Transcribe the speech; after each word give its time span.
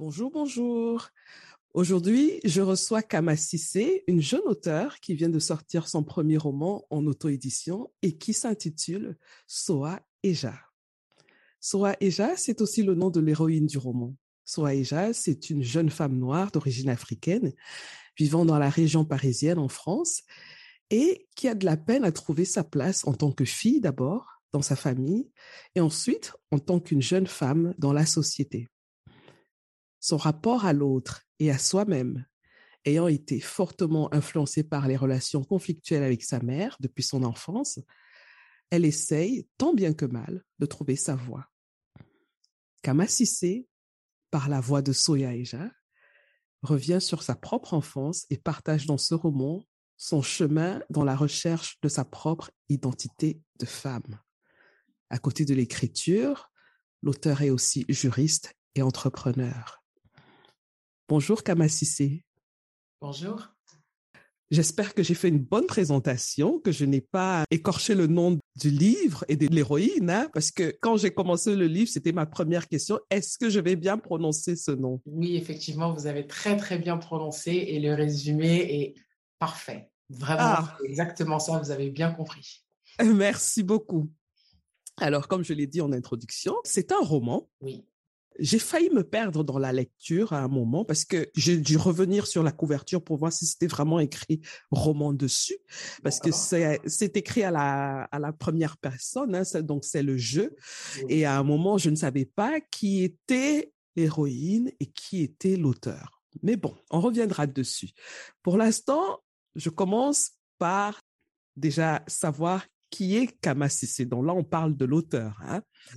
Bonjour, 0.00 0.30
bonjour. 0.30 1.10
Aujourd'hui, 1.74 2.40
je 2.42 2.62
reçois 2.62 3.02
Kama 3.02 3.36
Sissé, 3.36 4.02
une 4.06 4.22
jeune 4.22 4.46
auteure 4.46 4.98
qui 5.00 5.14
vient 5.14 5.28
de 5.28 5.38
sortir 5.38 5.88
son 5.88 6.04
premier 6.04 6.38
roman 6.38 6.86
en 6.88 7.04
auto-édition 7.06 7.92
et 8.00 8.16
qui 8.16 8.32
s'intitule 8.32 9.18
Soa 9.46 10.00
Eja. 10.22 10.54
Soa 11.60 11.96
Eja, 12.00 12.34
c'est 12.38 12.62
aussi 12.62 12.82
le 12.82 12.94
nom 12.94 13.10
de 13.10 13.20
l'héroïne 13.20 13.66
du 13.66 13.76
roman. 13.76 14.16
Soa 14.46 14.74
Eja, 14.74 15.12
c'est 15.12 15.50
une 15.50 15.62
jeune 15.62 15.90
femme 15.90 16.16
noire 16.16 16.50
d'origine 16.50 16.88
africaine 16.88 17.52
vivant 18.16 18.46
dans 18.46 18.58
la 18.58 18.70
région 18.70 19.04
parisienne 19.04 19.58
en 19.58 19.68
France 19.68 20.22
et 20.88 21.28
qui 21.36 21.46
a 21.46 21.54
de 21.54 21.66
la 21.66 21.76
peine 21.76 22.04
à 22.04 22.12
trouver 22.12 22.46
sa 22.46 22.64
place 22.64 23.06
en 23.06 23.12
tant 23.12 23.32
que 23.32 23.44
fille 23.44 23.82
d'abord 23.82 24.40
dans 24.52 24.62
sa 24.62 24.76
famille 24.76 25.30
et 25.74 25.80
ensuite 25.82 26.32
en 26.52 26.58
tant 26.58 26.80
qu'une 26.80 27.02
jeune 27.02 27.26
femme 27.26 27.74
dans 27.76 27.92
la 27.92 28.06
société 28.06 28.70
son 30.00 30.16
rapport 30.16 30.64
à 30.64 30.72
l'autre 30.72 31.22
et 31.38 31.50
à 31.50 31.58
soi-même, 31.58 32.26
ayant 32.84 33.08
été 33.08 33.40
fortement 33.40 34.12
influencé 34.14 34.62
par 34.62 34.88
les 34.88 34.96
relations 34.96 35.44
conflictuelles 35.44 36.02
avec 36.02 36.22
sa 36.22 36.40
mère 36.40 36.76
depuis 36.80 37.02
son 37.02 37.22
enfance, 37.22 37.78
elle 38.70 38.84
essaye, 38.84 39.48
tant 39.58 39.74
bien 39.74 39.92
que 39.92 40.06
mal, 40.06 40.44
de 40.58 40.66
trouver 40.66 40.96
sa 40.96 41.14
voie. 41.14 41.46
Kama 42.82 43.06
par 44.30 44.48
la 44.48 44.60
voix 44.60 44.80
de 44.80 44.92
Soya 44.92 45.34
Eja, 45.34 45.70
revient 46.62 47.00
sur 47.00 47.22
sa 47.22 47.34
propre 47.34 47.74
enfance 47.74 48.26
et 48.30 48.36
partage 48.36 48.86
dans 48.86 48.98
ce 48.98 49.14
roman 49.14 49.66
son 49.96 50.22
chemin 50.22 50.82
dans 50.88 51.04
la 51.04 51.14
recherche 51.14 51.78
de 51.82 51.88
sa 51.88 52.04
propre 52.04 52.50
identité 52.70 53.42
de 53.58 53.66
femme. 53.66 54.20
À 55.10 55.18
côté 55.18 55.44
de 55.44 55.52
l'écriture, 55.52 56.50
l'auteur 57.02 57.42
est 57.42 57.50
aussi 57.50 57.84
juriste 57.88 58.54
et 58.74 58.82
entrepreneur. 58.82 59.79
Bonjour 61.10 61.42
Kamassissé. 61.42 62.22
Bonjour. 63.00 63.48
J'espère 64.52 64.94
que 64.94 65.02
j'ai 65.02 65.14
fait 65.14 65.26
une 65.26 65.40
bonne 65.40 65.66
présentation, 65.66 66.60
que 66.60 66.70
je 66.70 66.84
n'ai 66.84 67.00
pas 67.00 67.42
écorché 67.50 67.96
le 67.96 68.06
nom 68.06 68.38
du 68.54 68.70
livre 68.70 69.24
et 69.26 69.34
de 69.34 69.48
l'héroïne, 69.48 70.08
hein, 70.08 70.30
parce 70.32 70.52
que 70.52 70.72
quand 70.80 70.96
j'ai 70.98 71.10
commencé 71.10 71.56
le 71.56 71.66
livre, 71.66 71.90
c'était 71.90 72.12
ma 72.12 72.26
première 72.26 72.68
question. 72.68 73.00
Est-ce 73.10 73.38
que 73.38 73.50
je 73.50 73.58
vais 73.58 73.74
bien 73.74 73.98
prononcer 73.98 74.54
ce 74.54 74.70
nom? 74.70 75.02
Oui, 75.04 75.34
effectivement, 75.34 75.92
vous 75.92 76.06
avez 76.06 76.28
très 76.28 76.56
très 76.56 76.78
bien 76.78 76.96
prononcé 76.96 77.50
et 77.50 77.80
le 77.80 77.92
résumé 77.92 78.58
est 78.58 78.94
parfait. 79.40 79.90
Vraiment, 80.10 80.38
ah. 80.42 80.78
exactement 80.84 81.40
ça, 81.40 81.58
vous 81.58 81.72
avez 81.72 81.90
bien 81.90 82.12
compris. 82.12 82.64
Merci 83.04 83.64
beaucoup. 83.64 84.12
Alors, 84.96 85.26
comme 85.26 85.42
je 85.42 85.54
l'ai 85.54 85.66
dit 85.66 85.80
en 85.80 85.90
introduction, 85.90 86.54
c'est 86.62 86.92
un 86.92 87.00
roman. 87.00 87.48
Oui. 87.62 87.84
J'ai 88.40 88.58
failli 88.58 88.90
me 88.90 89.04
perdre 89.04 89.44
dans 89.44 89.58
la 89.58 89.72
lecture 89.72 90.32
à 90.32 90.40
un 90.40 90.48
moment 90.48 90.84
parce 90.84 91.04
que 91.04 91.30
j'ai 91.36 91.58
dû 91.58 91.76
revenir 91.76 92.26
sur 92.26 92.42
la 92.42 92.52
couverture 92.52 93.04
pour 93.04 93.18
voir 93.18 93.32
si 93.32 93.46
c'était 93.46 93.66
vraiment 93.66 94.00
écrit 94.00 94.40
roman 94.70 95.12
dessus, 95.12 95.58
parce 96.02 96.20
que 96.20 96.30
c'est 96.32 97.16
écrit 97.16 97.42
à 97.42 97.50
la, 97.50 98.04
à 98.04 98.18
la 98.18 98.32
première 98.32 98.78
personne, 98.78 99.34
hein, 99.34 99.60
donc 99.60 99.84
c'est 99.84 100.02
le 100.02 100.16
jeu. 100.16 100.56
Et 101.08 101.26
à 101.26 101.38
un 101.38 101.42
moment, 101.42 101.78
je 101.78 101.90
ne 101.90 101.96
savais 101.96 102.24
pas 102.24 102.60
qui 102.60 103.04
était 103.04 103.72
l'héroïne 103.94 104.72
et 104.80 104.86
qui 104.86 105.22
était 105.22 105.56
l'auteur. 105.56 106.22
Mais 106.42 106.56
bon, 106.56 106.74
on 106.90 107.00
reviendra 107.00 107.46
dessus. 107.46 107.90
Pour 108.42 108.56
l'instant, 108.56 109.20
je 109.54 109.68
commence 109.68 110.32
par 110.58 111.00
déjà 111.56 112.02
savoir 112.06 112.64
qui 112.90 113.16
est 113.16 113.28
Kamassissé. 113.40 114.04
Donc 114.04 114.26
là, 114.26 114.34
on 114.34 114.44
parle 114.44 114.76
de 114.76 114.84
l'auteur. 114.84 115.38
Hein? 115.42 115.62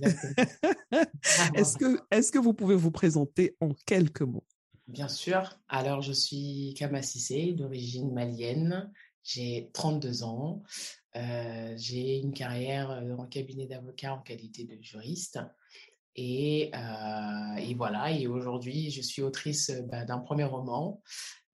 est-ce, 1.54 1.76
que, 1.76 2.00
est-ce 2.10 2.32
que 2.32 2.38
vous 2.38 2.54
pouvez 2.54 2.76
vous 2.76 2.90
présenter 2.90 3.56
en 3.60 3.70
quelques 3.86 4.22
mots? 4.22 4.44
Bien 4.86 5.08
sûr. 5.08 5.58
Alors, 5.68 6.02
je 6.02 6.12
suis 6.12 6.74
Kamassissé, 6.76 7.52
d'origine 7.52 8.12
malienne. 8.12 8.92
J'ai 9.22 9.70
32 9.72 10.22
ans. 10.22 10.62
Euh, 11.16 11.74
j'ai 11.76 12.18
une 12.18 12.32
carrière 12.32 12.90
euh, 12.90 13.16
en 13.16 13.26
cabinet 13.26 13.66
d'avocat 13.66 14.14
en 14.14 14.20
qualité 14.20 14.64
de 14.64 14.76
juriste. 14.82 15.38
Et, 16.16 16.70
euh, 16.74 17.56
et 17.56 17.74
voilà, 17.74 18.12
et 18.12 18.26
aujourd'hui, 18.26 18.90
je 18.90 19.00
suis 19.00 19.22
autrice 19.22 19.72
bah, 19.90 20.04
d'un 20.04 20.18
premier 20.18 20.44
roman 20.44 21.02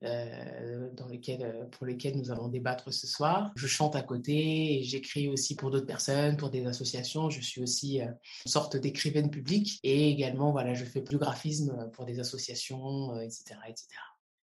dans 0.02 1.06
lequel, 1.06 1.42
euh, 1.42 1.64
pour 1.66 1.86
lequel 1.86 2.16
nous 2.16 2.30
allons 2.30 2.48
débattre 2.48 2.92
ce 2.92 3.06
soir. 3.06 3.52
Je 3.56 3.66
chante 3.66 3.96
à 3.96 4.02
côté 4.02 4.78
et 4.78 4.82
j'écris 4.82 5.28
aussi 5.28 5.56
pour 5.56 5.70
d'autres 5.70 5.86
personnes, 5.86 6.36
pour 6.36 6.50
des 6.50 6.64
associations. 6.66 7.28
Je 7.30 7.40
suis 7.40 7.62
aussi 7.62 8.00
euh, 8.00 8.06
une 8.06 8.50
sorte 8.50 8.76
d'écrivaine 8.76 9.30
publique 9.30 9.78
et 9.82 10.10
également, 10.10 10.52
voilà, 10.52 10.74
je 10.74 10.84
fais 10.84 11.02
du 11.02 11.18
graphisme 11.18 11.90
pour 11.92 12.06
des 12.06 12.18
associations, 12.18 13.20
etc., 13.20 13.56
etc. 13.68 13.86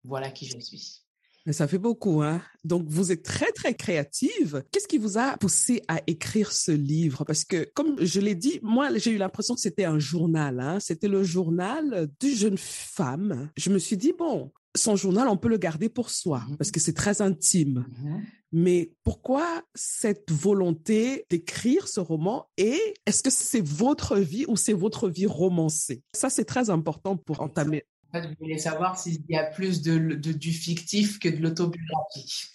Voilà 0.04 0.30
qui 0.30 0.46
je 0.46 0.58
suis. 0.58 1.02
Mais 1.44 1.52
ça 1.52 1.66
fait 1.66 1.78
beaucoup, 1.78 2.22
hein. 2.22 2.40
Donc, 2.62 2.84
vous 2.86 3.10
êtes 3.10 3.24
très, 3.24 3.50
très 3.50 3.74
créative. 3.74 4.62
Qu'est-ce 4.70 4.86
qui 4.86 4.98
vous 4.98 5.18
a 5.18 5.36
poussé 5.38 5.82
à 5.88 6.00
écrire 6.06 6.52
ce 6.52 6.70
livre? 6.70 7.24
Parce 7.24 7.44
que, 7.44 7.68
comme 7.74 7.96
je 8.00 8.20
l'ai 8.20 8.36
dit, 8.36 8.60
moi, 8.62 8.96
j'ai 8.96 9.10
eu 9.10 9.18
l'impression 9.18 9.56
que 9.56 9.60
c'était 9.60 9.84
un 9.84 9.98
journal, 9.98 10.60
hein. 10.60 10.78
C'était 10.78 11.08
le 11.08 11.24
journal 11.24 12.08
d'une 12.20 12.36
jeune 12.36 12.58
femme. 12.58 13.50
Je 13.56 13.70
me 13.70 13.78
suis 13.78 13.96
dit, 13.96 14.12
bon, 14.16 14.52
son 14.74 14.96
journal, 14.96 15.28
on 15.28 15.36
peut 15.36 15.48
le 15.48 15.58
garder 15.58 15.88
pour 15.88 16.10
soi 16.10 16.42
parce 16.58 16.70
que 16.70 16.80
c'est 16.80 16.94
très 16.94 17.20
intime. 17.20 17.86
Mm-hmm. 17.88 18.20
Mais 18.52 18.92
pourquoi 19.02 19.62
cette 19.74 20.30
volonté 20.30 21.24
d'écrire 21.30 21.88
ce 21.88 22.00
roman 22.00 22.50
et 22.58 22.78
est-ce 23.06 23.22
que 23.22 23.30
c'est 23.30 23.64
votre 23.64 24.18
vie 24.18 24.44
ou 24.46 24.56
c'est 24.56 24.74
votre 24.74 25.08
vie 25.08 25.26
romancée? 25.26 26.02
Ça, 26.12 26.28
c'est 26.28 26.44
très 26.44 26.68
important 26.68 27.16
pour 27.16 27.40
entamer. 27.40 27.86
En 28.12 28.20
fait, 28.20 28.28
je 28.28 28.34
voulais 28.38 28.58
savoir 28.58 28.98
s'il 28.98 29.22
y 29.28 29.36
a 29.36 29.44
plus 29.44 29.80
de, 29.80 29.98
du 30.14 30.52
fictif 30.52 31.18
que 31.18 31.30
de 31.30 31.38
l'autobiographique. 31.38 32.50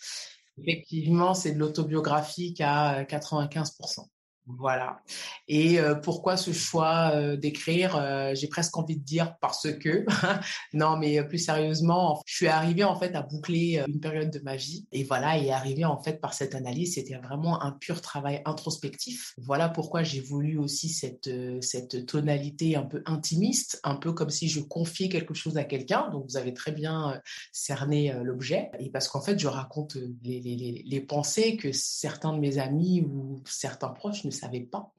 Effectivement, 0.59 1.33
c'est 1.33 1.53
de 1.53 1.59
l'autobiographique 1.59 2.61
à 2.61 3.03
95%. 3.05 4.05
Voilà. 4.47 5.01
Et 5.49 5.79
euh, 5.79 5.95
pourquoi 5.95 6.37
ce 6.37 6.53
choix 6.53 7.11
euh, 7.13 7.35
d'écrire 7.35 7.97
euh, 7.97 8.33
J'ai 8.33 8.47
presque 8.47 8.77
envie 8.77 8.95
de 8.95 9.03
dire 9.03 9.35
parce 9.41 9.67
que. 9.73 10.05
non, 10.73 10.95
mais 10.95 11.21
plus 11.25 11.37
sérieusement, 11.37 12.21
je 12.25 12.35
suis 12.35 12.47
arrivée 12.47 12.85
en 12.85 12.97
fait 12.97 13.13
à 13.15 13.23
boucler 13.23 13.83
une 13.87 13.99
période 13.99 14.31
de 14.31 14.39
ma 14.39 14.55
vie. 14.55 14.87
Et 14.93 15.03
voilà, 15.03 15.37
et 15.37 15.51
arrivé 15.51 15.83
en 15.83 16.01
fait 16.01 16.21
par 16.21 16.33
cette 16.33 16.55
analyse, 16.55 16.93
c'était 16.95 17.17
vraiment 17.17 17.61
un 17.61 17.73
pur 17.73 18.01
travail 18.01 18.41
introspectif. 18.45 19.33
Voilà 19.37 19.67
pourquoi 19.67 20.03
j'ai 20.03 20.21
voulu 20.21 20.57
aussi 20.57 20.89
cette 20.89 21.29
cette 21.61 22.05
tonalité 22.05 22.77
un 22.77 22.83
peu 22.83 23.03
intimiste, 23.05 23.81
un 23.83 23.95
peu 23.95 24.13
comme 24.13 24.29
si 24.29 24.47
je 24.47 24.61
confiais 24.61 25.09
quelque 25.09 25.33
chose 25.33 25.57
à 25.57 25.65
quelqu'un. 25.65 26.09
Donc 26.09 26.25
vous 26.29 26.37
avez 26.37 26.53
très 26.53 26.71
bien 26.71 27.19
cerné 27.51 28.13
l'objet. 28.23 28.71
Et 28.79 28.89
parce 28.89 29.09
qu'en 29.09 29.21
fait, 29.21 29.37
je 29.37 29.47
raconte 29.47 29.97
les, 30.23 30.39
les, 30.39 30.83
les 30.85 31.01
pensées 31.01 31.57
que 31.57 31.71
certains 31.73 32.33
de 32.33 32.39
mes 32.39 32.59
amis 32.59 33.01
ou 33.01 33.41
certains 33.45 33.89
proches 33.89 34.23
ne 34.23 34.31
savais 34.37 34.61
pas. 34.61 34.91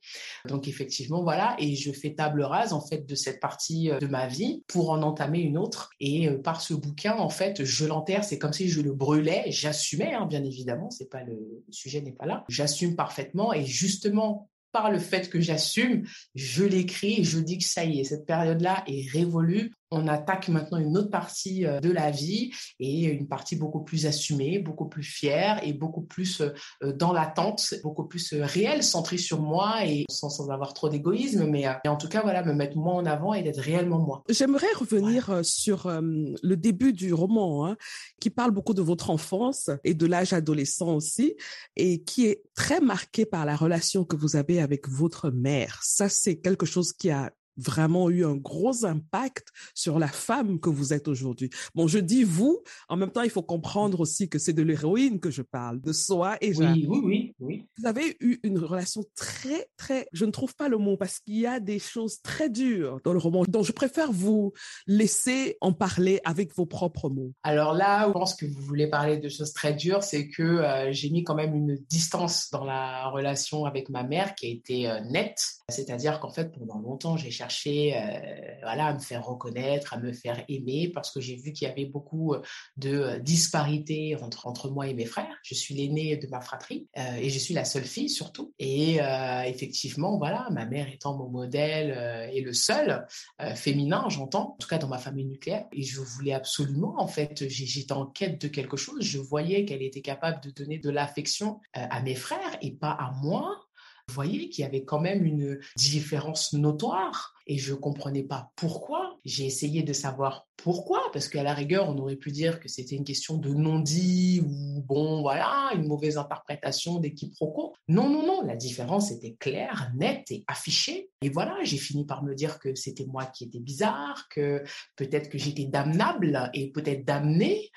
Donc 0.47 0.69
effectivement, 0.69 1.23
voilà, 1.23 1.57
et 1.59 1.75
je 1.75 1.93
fais 1.93 2.15
table 2.15 2.43
rase 2.43 2.73
en 2.73 2.81
fait 2.81 3.07
de 3.07 3.15
cette 3.15 3.41
partie 3.41 3.91
euh, 3.91 3.99
de 3.99 4.07
ma 4.07 4.27
vie 4.27 4.65
pour 4.67 4.91
en 4.91 5.03
entamer 5.03 5.41
une 5.41 5.59
autre. 5.59 5.91
Et 6.01 6.29
euh, 6.29 6.39
par 6.39 6.61
ce 6.61 6.75
bouquin, 6.75 7.17
en 7.17 7.29
fait, 7.31 7.65
je 7.65 7.85
l'enterre, 7.87 8.25
c'est 8.25 8.39
comme 8.39 8.53
si 8.53 8.69
je 8.69 8.81
le 8.81 8.93
brûlais. 8.93 9.45
J'assumais, 9.49 10.15
hein, 10.15 10.27
bien 10.27 10.45
évidemment, 10.45 10.91
c'est 10.91 11.11
pas 11.11 11.23
le, 11.23 11.65
sujet 11.71 12.01
n'est 12.01 12.13
pas 12.13 12.27
là. 12.27 12.45
J'assume 12.49 12.97
parfaitement 12.97 13.53
et 13.53 13.65
justement 13.65 14.49
par 14.73 14.91
le 14.91 14.99
fait 14.99 15.31
que 15.31 15.41
j'assume, 15.41 16.07
je 16.35 16.63
l'écris 16.65 17.25
je 17.25 17.39
dis 17.39 17.59
que 17.59 17.65
ça 17.65 17.85
y 17.85 18.01
est, 18.01 18.05
cette 18.05 18.27
période-là 18.27 18.85
est 18.87 19.11
révolue. 19.11 19.75
On 19.91 20.07
attaque 20.07 20.49
maintenant 20.49 20.79
une 20.79 20.97
autre 20.97 21.11
partie 21.11 21.67
euh, 21.67 21.81
de 21.81 21.91
la 21.91 22.11
vie 22.11 22.53
et 22.79 23.05
une 23.05 23.27
partie 23.27 23.57
beaucoup 23.57 23.83
plus 23.83 24.07
assumée, 24.07 24.59
beaucoup 24.59 24.87
plus 24.87 25.03
fière 25.03 25.61
et 25.63 25.73
beaucoup 25.73 26.03
plus 26.03 26.41
euh, 26.41 26.51
euh, 26.83 26.93
dans 26.93 27.13
l'attente, 27.13 27.75
beaucoup 27.83 28.05
plus 28.05 28.35
réelle, 28.35 28.83
centrée 28.83 29.19
sur 29.19 29.41
moi 29.41 29.87
et 29.87 30.05
sans, 30.11 30.29
sans 30.29 30.51
avoir 30.51 30.75
trop 30.75 30.89
d'égoïsme, 30.89 31.47
mais 31.47 31.67
en 31.87 31.97
tout 31.97 32.09
cas, 32.09 32.23
voilà, 32.23 32.45
me 32.45 32.53
mettre 32.53 32.77
moi 32.77 32.95
en 32.95 33.07
avant 33.07 33.35
et 33.35 33.43
d'être 33.43 33.61
réellement 33.61 33.99
moi. 33.99 34.23
J'aimerais 34.29 34.73
revenir 34.79 35.41
sur 35.43 35.89
le 35.91 36.57
début 36.57 36.93
du 36.93 37.13
roman, 37.13 37.67
hein, 37.67 37.77
qui 38.21 38.31
parle 38.31 38.51
beaucoup 38.51 38.75
de 38.75 38.83
votre 38.83 39.11
enfance 39.11 39.71
et 39.85 39.95
de 39.95 40.07
l'âge 40.07 40.33
adolescent 40.33 40.95
aussi, 40.95 41.35
et 41.77 42.03
qui 42.03 42.27
est 42.27 42.43
très 42.55 42.81
marqué 42.81 43.25
par 43.27 43.45
la 43.45 43.57
relation 43.57 44.05
que 44.05 44.17
vous 44.17 44.37
avez 44.37 44.61
avec 44.61 44.89
votre 44.89 45.31
mère. 45.31 45.81
Ça, 45.83 46.09
c'est 46.09 46.37
quelque 46.37 46.67
chose 46.67 46.93
qui 46.93 47.11
a 47.11 47.33
vraiment 47.59 48.09
eu 48.09 48.25
un 48.25 48.37
gros 48.37 48.85
impact 48.85 49.49
sur 49.75 49.99
la 49.99 50.09
femme 50.09 50.59
que 50.61 50.71
vous 50.71 50.93
êtes 50.93 51.09
aujourd'hui. 51.09 51.51
Bon, 51.75 51.87
je 51.87 51.99
dis 51.99 52.25
vous, 52.25 52.63
en 52.89 52.97
même 52.97 53.11
temps, 53.11 53.23
il 53.23 53.31
faut 53.31 53.43
comprendre 53.43 54.01
aussi 54.01 54.29
que 54.29 54.39
c'est 54.39 54.53
de 54.53 54.63
l'héroïne 54.63 55.21
que 55.21 55.31
je 55.31 55.43
parle, 55.43 55.81
de 55.81 55.93
soi 55.93 56.37
et 56.41 56.55
oui, 56.55 56.87
oui, 56.89 57.01
oui, 57.05 57.35
oui. 57.41 57.67
Vous 57.79 57.87
avez 57.87 58.17
eu 58.21 58.39
une 58.43 58.59
relation 58.59 59.05
très, 59.15 59.69
très, 59.77 60.09
je 60.13 60.25
ne 60.25 60.31
trouve 60.31 60.55
pas 60.55 60.69
le 60.69 60.79
mot 60.79 60.97
parce 60.97 61.19
qu'il 61.19 61.39
y 61.39 61.47
a 61.47 61.61
des 61.61 61.79
choses 61.79 62.23
très 62.23 62.49
dures 62.49 63.01
dans 63.05 63.13
le 63.13 63.19
roman, 63.19 63.45
donc 63.47 63.65
je 63.65 63.73
préfère 63.73 64.13
vous 64.13 64.53
laisser 64.87 65.57
en 65.61 65.73
parler 65.73 66.21
avec 66.25 66.55
vos 66.55 66.67
propres 66.67 67.09
mots. 67.09 67.33
Alors 67.43 67.75
là, 67.75 68.07
je 68.07 68.13
pense 68.13 68.35
que 68.35 68.47
vous 68.47 68.63
voulez 68.63 68.89
parler 68.89 69.19
de 69.19 69.29
choses 69.29 69.53
très 69.53 69.75
dures, 69.75 70.03
c'est 70.03 70.29
que 70.29 70.43
euh, 70.43 70.93
j'ai 70.93 71.11
mis 71.11 71.25
quand 71.25 71.35
même 71.35 71.55
une 71.55 71.77
distance 71.89 72.51
dans 72.51 72.65
la 72.65 73.09
relation 73.09 73.65
avec 73.65 73.89
ma 73.89 74.03
mère 74.03 74.35
qui 74.35 74.47
a 74.47 74.51
été 74.51 74.89
euh, 74.89 75.01
nette, 75.11 75.58
c'est-à-dire 75.71 76.19
qu'en 76.19 76.31
fait, 76.31 76.51
pendant 76.51 76.79
longtemps, 76.79 77.19
j'ai 77.19 77.31
cherché 77.31 77.95
euh, 77.95 78.21
voilà, 78.63 78.87
à 78.87 78.95
me 78.95 79.01
faire 79.01 79.27
reconnaître, 79.27 79.93
à 79.93 79.99
me 79.99 80.13
faire 80.13 80.43
aimer, 80.49 80.91
parce 80.95 81.11
que 81.11 81.21
j'ai 81.21 81.37
vu 81.37 81.53
qu'il 81.53 81.69
y 81.69 81.71
avait 81.71 81.85
beaucoup 81.85 82.33
euh, 82.33 82.41
de 82.79 82.99
euh, 82.99 83.19
disparités 83.19 84.17
entre, 84.17 84.71
moi 84.71 84.87
et 84.87 84.95
mes 84.95 85.05
frères. 85.05 85.37
Je 85.43 85.55
suis 85.55 85.75
l'aînée 85.75 86.17
de 86.17 86.27
ma 86.29 86.41
fratrie 86.41 86.89
et 86.97 87.29
je 87.29 87.39
suis 87.39 87.55
la 87.55 87.65
seule 87.65 87.85
fille 87.85 88.09
surtout. 88.09 88.55
Et 88.59 88.99
effectivement, 89.47 90.19
voilà, 90.19 90.49
ma 90.51 90.67
mère 90.67 90.89
étant 90.93 91.17
mon 91.17 91.29
modèle 91.29 92.31
et 92.33 92.41
le 92.41 92.53
seul 92.53 93.07
féminin, 93.55 94.05
j'entends, 94.09 94.55
en 94.55 94.57
tout 94.59 94.69
cas 94.69 94.79
dans 94.79 94.89
ma 94.89 94.99
famille 94.99 95.27
nucléaire. 95.27 95.67
Et 95.73 95.83
je 95.83 96.01
voulais 96.01 96.33
absolument, 96.33 96.95
en 96.99 97.07
fait, 97.07 97.49
j'étais 97.49 97.93
en 97.93 98.07
quête 98.07 98.41
de 98.41 98.49
quelque 98.49 98.77
chose. 98.77 99.01
Je 99.01 99.19
voyais 99.19 99.65
qu'elle 99.65 99.83
était 99.83 100.03
capable 100.03 100.41
de 100.43 100.51
donner 100.51 100.79
de 100.79 100.91
l'affection 100.91 101.61
à 101.73 102.01
mes 102.03 102.15
frères 102.15 102.59
et 102.61 102.73
pas 102.73 102.93
à 102.93 103.13
moi. 103.23 103.68
Voyez 104.11 104.49
qu'il 104.49 104.63
y 104.63 104.67
avait 104.67 104.85
quand 104.85 105.01
même 105.01 105.25
une 105.25 105.59
différence 105.77 106.53
notoire 106.53 107.35
et 107.49 107.59
je 107.59 107.75
comprenais 107.75 108.23
pas 108.23 108.53
pourquoi. 108.57 109.19
J'ai 109.25 109.47
essayé 109.47 109.83
de 109.83 109.93
savoir 109.93 110.47
pourquoi, 110.57 111.01
parce 111.13 111.29
qu'à 111.29 111.43
la 111.43 111.55
rigueur, 111.55 111.89
on 111.89 111.97
aurait 111.99 112.17
pu 112.17 112.31
dire 112.31 112.61
que 112.61 112.69
c'était 112.69 112.97
une 112.97 113.05
question 113.05 113.39
de 113.39 113.51
non-dit 113.51 114.43
ou 114.45 114.83
bon, 114.87 115.23
voilà, 115.23 115.71
une 115.75 115.87
mauvaise 115.87 116.19
interprétation 116.19 116.99
des 116.99 117.15
quiproquos. 117.15 117.75
Non, 117.89 118.11
non, 118.11 118.27
non, 118.27 118.43
la 118.43 118.57
différence 118.57 119.11
était 119.11 119.37
claire, 119.39 119.91
nette 119.97 120.31
et 120.31 120.45
affichée. 120.47 121.11
Et 121.23 121.31
voilà, 121.31 121.57
j'ai 121.63 121.79
fini 121.79 122.05
par 122.05 122.23
me 122.23 122.35
dire 122.35 122.59
que 122.59 122.75
c'était 122.75 123.07
moi 123.07 123.25
qui 123.27 123.45
étais 123.45 123.61
bizarre, 123.61 124.27
que 124.29 124.63
peut-être 124.97 125.31
que 125.31 125.39
j'étais 125.39 125.65
damnable 125.65 126.51
et 126.53 126.71
peut-être 126.71 127.05
damnée. 127.05 127.71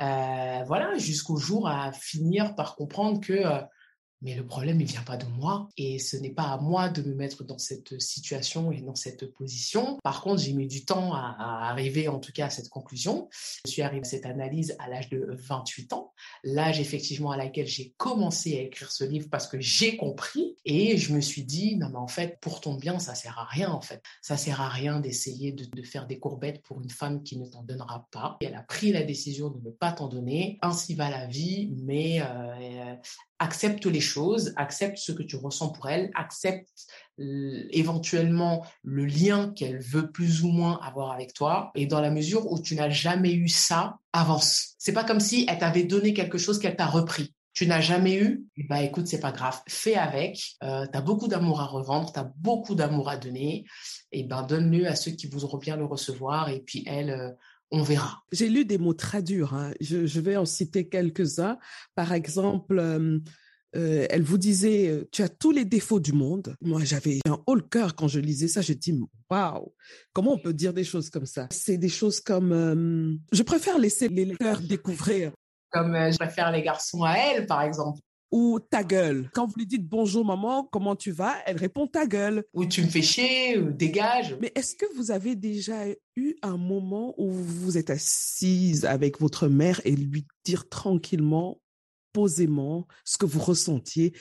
Euh, 0.00 0.62
voilà, 0.66 0.96
jusqu'au 0.96 1.36
jour 1.36 1.68
à 1.68 1.92
finir 1.92 2.54
par 2.54 2.76
comprendre 2.76 3.20
que 3.20 3.32
euh, 3.32 3.60
mais 4.20 4.34
le 4.34 4.44
problème, 4.46 4.80
il 4.80 4.86
vient 4.86 5.02
pas 5.02 5.16
de 5.16 5.26
moi 5.26 5.68
et 5.76 5.98
ce 5.98 6.16
n'est 6.16 6.32
pas 6.32 6.50
à 6.50 6.58
moi 6.58 6.88
de 6.88 7.02
me 7.02 7.14
mettre 7.14 7.44
dans 7.44 7.58
cette 7.58 8.00
situation 8.00 8.72
et 8.72 8.80
dans 8.80 8.94
cette 8.94 9.32
position. 9.32 9.98
Par 10.02 10.22
contre, 10.22 10.42
j'ai 10.42 10.52
mis 10.52 10.66
du 10.66 10.84
temps 10.84 11.14
à, 11.14 11.68
arriver 11.68 12.08
en 12.08 12.18
tout 12.18 12.32
cas 12.32 12.46
à 12.46 12.50
cette 12.50 12.68
conclusion. 12.68 13.28
Je 13.64 13.70
suis 13.70 13.82
arrivée 13.82 14.02
à 14.02 14.08
cette 14.08 14.26
analyse 14.26 14.76
à 14.78 14.88
l'âge 14.88 15.08
de 15.08 15.26
28 15.30 15.92
ans, 15.92 16.12
l'âge 16.42 16.80
effectivement 16.80 17.30
à 17.30 17.36
laquelle 17.36 17.66
j'ai 17.66 17.94
commencé 17.96 18.58
à 18.58 18.62
écrire 18.62 18.90
ce 18.90 19.04
livre 19.04 19.28
parce 19.30 19.46
que 19.46 19.60
j'ai 19.60 19.96
compris 19.96 20.56
et 20.64 20.96
je 20.96 21.12
me 21.12 21.20
suis 21.20 21.44
dit 21.44 21.76
non 21.76 21.88
mais 21.90 21.96
en 21.96 22.08
fait 22.08 22.38
pour 22.40 22.60
ton 22.60 22.74
bien 22.74 22.98
ça 22.98 23.14
sert 23.14 23.38
à 23.38 23.44
rien 23.44 23.70
en 23.70 23.80
fait. 23.80 24.02
Ça 24.22 24.36
sert 24.36 24.60
à 24.60 24.68
rien 24.68 25.00
d'essayer 25.00 25.52
de, 25.52 25.64
de 25.64 25.82
faire 25.82 26.06
des 26.06 26.18
courbettes 26.18 26.62
pour 26.62 26.80
une 26.80 26.90
femme 26.90 27.22
qui 27.22 27.38
ne 27.38 27.46
t'en 27.46 27.62
donnera 27.62 28.08
pas. 28.10 28.36
Et 28.40 28.46
elle 28.46 28.54
a 28.54 28.62
pris 28.62 28.92
la 28.92 29.02
décision 29.02 29.50
de 29.50 29.60
ne 29.64 29.70
pas 29.70 29.92
t'en 29.92 30.08
donner. 30.08 30.58
Ainsi 30.62 30.94
va 30.94 31.10
la 31.10 31.26
vie, 31.26 31.72
mais 31.76 32.20
euh, 32.22 32.94
accepte 33.38 33.86
les 33.86 34.00
choses, 34.00 34.52
accepte 34.56 34.98
ce 34.98 35.12
que 35.12 35.22
tu 35.22 35.36
ressens 35.36 35.70
pour 35.70 35.88
elle, 35.88 36.10
accepte 36.14 36.68
éventuellement 37.18 38.64
le 38.82 39.04
lien 39.04 39.52
qu'elle 39.54 39.80
veut 39.80 40.10
plus 40.10 40.42
ou 40.42 40.48
moins 40.48 40.78
avoir 40.82 41.12
avec 41.12 41.34
toi. 41.34 41.70
Et 41.74 41.86
dans 41.86 42.00
la 42.00 42.10
mesure 42.10 42.50
où 42.50 42.60
tu 42.60 42.74
n'as 42.74 42.90
jamais 42.90 43.32
eu 43.32 43.48
ça, 43.48 43.98
avance. 44.12 44.74
C'est 44.78 44.92
pas 44.92 45.04
comme 45.04 45.20
si 45.20 45.46
elle 45.48 45.58
t'avait 45.58 45.84
donné 45.84 46.14
quelque 46.14 46.38
chose 46.38 46.58
qu'elle 46.58 46.76
t'a 46.76 46.86
repris. 46.86 47.34
Tu 47.52 47.66
n'as 47.66 47.80
jamais 47.80 48.14
eu, 48.14 48.44
bah 48.68 48.82
écoute, 48.82 49.08
c'est 49.08 49.18
pas 49.18 49.32
grave, 49.32 49.60
fais 49.66 49.96
avec. 49.96 50.54
Euh, 50.62 50.86
tu 50.86 50.96
as 50.96 51.00
beaucoup 51.00 51.26
d'amour 51.26 51.60
à 51.60 51.66
revendre, 51.66 52.12
tu 52.12 52.20
as 52.20 52.30
beaucoup 52.36 52.76
d'amour 52.76 53.08
à 53.08 53.16
donner, 53.16 53.64
et 54.12 54.22
ben 54.22 54.44
donne-le 54.44 54.86
à 54.86 54.94
ceux 54.94 55.10
qui 55.10 55.26
voudront 55.26 55.58
bien 55.58 55.76
le 55.76 55.84
recevoir. 55.84 56.50
Et 56.50 56.60
puis 56.60 56.84
elle, 56.86 57.10
euh, 57.10 57.32
on 57.70 57.82
verra. 57.82 58.22
J'ai 58.32 58.48
lu 58.48 58.64
des 58.64 58.78
mots 58.78 58.94
très 58.94 59.22
durs. 59.22 59.54
Hein. 59.54 59.72
Je, 59.80 60.20
vais 60.20 60.36
en 60.36 60.44
citer 60.44 60.88
quelques-uns. 60.88 61.58
Par 61.94 62.12
exemple, 62.12 62.78
euh, 62.78 63.18
euh, 63.76 64.06
elle 64.08 64.22
vous 64.22 64.38
disait, 64.38 64.88
euh, 64.88 65.08
tu 65.12 65.22
as 65.22 65.28
tous 65.28 65.50
les 65.50 65.64
défauts 65.64 66.00
du 66.00 66.12
monde. 66.12 66.56
Moi, 66.62 66.84
j'avais 66.84 67.20
un 67.26 67.38
haut 67.46 67.54
le 67.54 67.62
cœur 67.62 67.94
quand 67.94 68.08
je 68.08 68.20
lisais 68.20 68.48
ça. 68.48 68.62
Je 68.62 68.72
dis, 68.72 68.98
waouh, 69.30 69.74
comment 70.12 70.32
on 70.32 70.38
peut 70.38 70.54
dire 70.54 70.72
des 70.72 70.84
choses 70.84 71.10
comme 71.10 71.26
ça? 71.26 71.48
C'est 71.50 71.78
des 71.78 71.88
choses 71.88 72.20
comme, 72.20 73.18
je 73.32 73.42
préfère 73.42 73.78
laisser 73.78 74.08
les 74.08 74.24
lecteurs 74.24 74.60
découvrir. 74.60 75.32
Comme 75.70 75.94
je 75.94 76.16
préfère 76.16 76.50
les 76.50 76.62
garçons 76.62 77.02
à 77.02 77.14
elle, 77.14 77.46
par 77.46 77.60
exemple 77.60 78.00
ou 78.30 78.58
ta 78.60 78.84
gueule. 78.84 79.30
Quand 79.32 79.46
vous 79.46 79.54
lui 79.56 79.66
dites 79.66 79.86
bonjour 79.86 80.24
maman, 80.24 80.64
comment 80.64 80.96
tu 80.96 81.10
vas, 81.10 81.36
elle 81.46 81.56
répond 81.56 81.86
ta 81.86 82.06
gueule. 82.06 82.44
Ou 82.52 82.66
tu 82.66 82.82
me 82.82 82.88
fais 82.88 83.02
chier, 83.02 83.58
ou 83.58 83.70
dégage. 83.70 84.36
Mais 84.40 84.52
est-ce 84.54 84.74
que 84.74 84.86
vous 84.96 85.10
avez 85.10 85.36
déjà 85.36 85.86
eu 86.16 86.34
un 86.42 86.56
moment 86.56 87.14
où 87.16 87.30
vous 87.30 87.78
êtes 87.78 87.90
assise 87.90 88.84
avec 88.84 89.20
votre 89.20 89.48
mère 89.48 89.80
et 89.84 89.96
lui 89.96 90.26
dire 90.44 90.68
tranquillement, 90.68 91.60
posément, 92.12 92.86
ce 93.04 93.18
que 93.18 93.26
vous 93.26 93.40
ressentiez? 93.40 94.14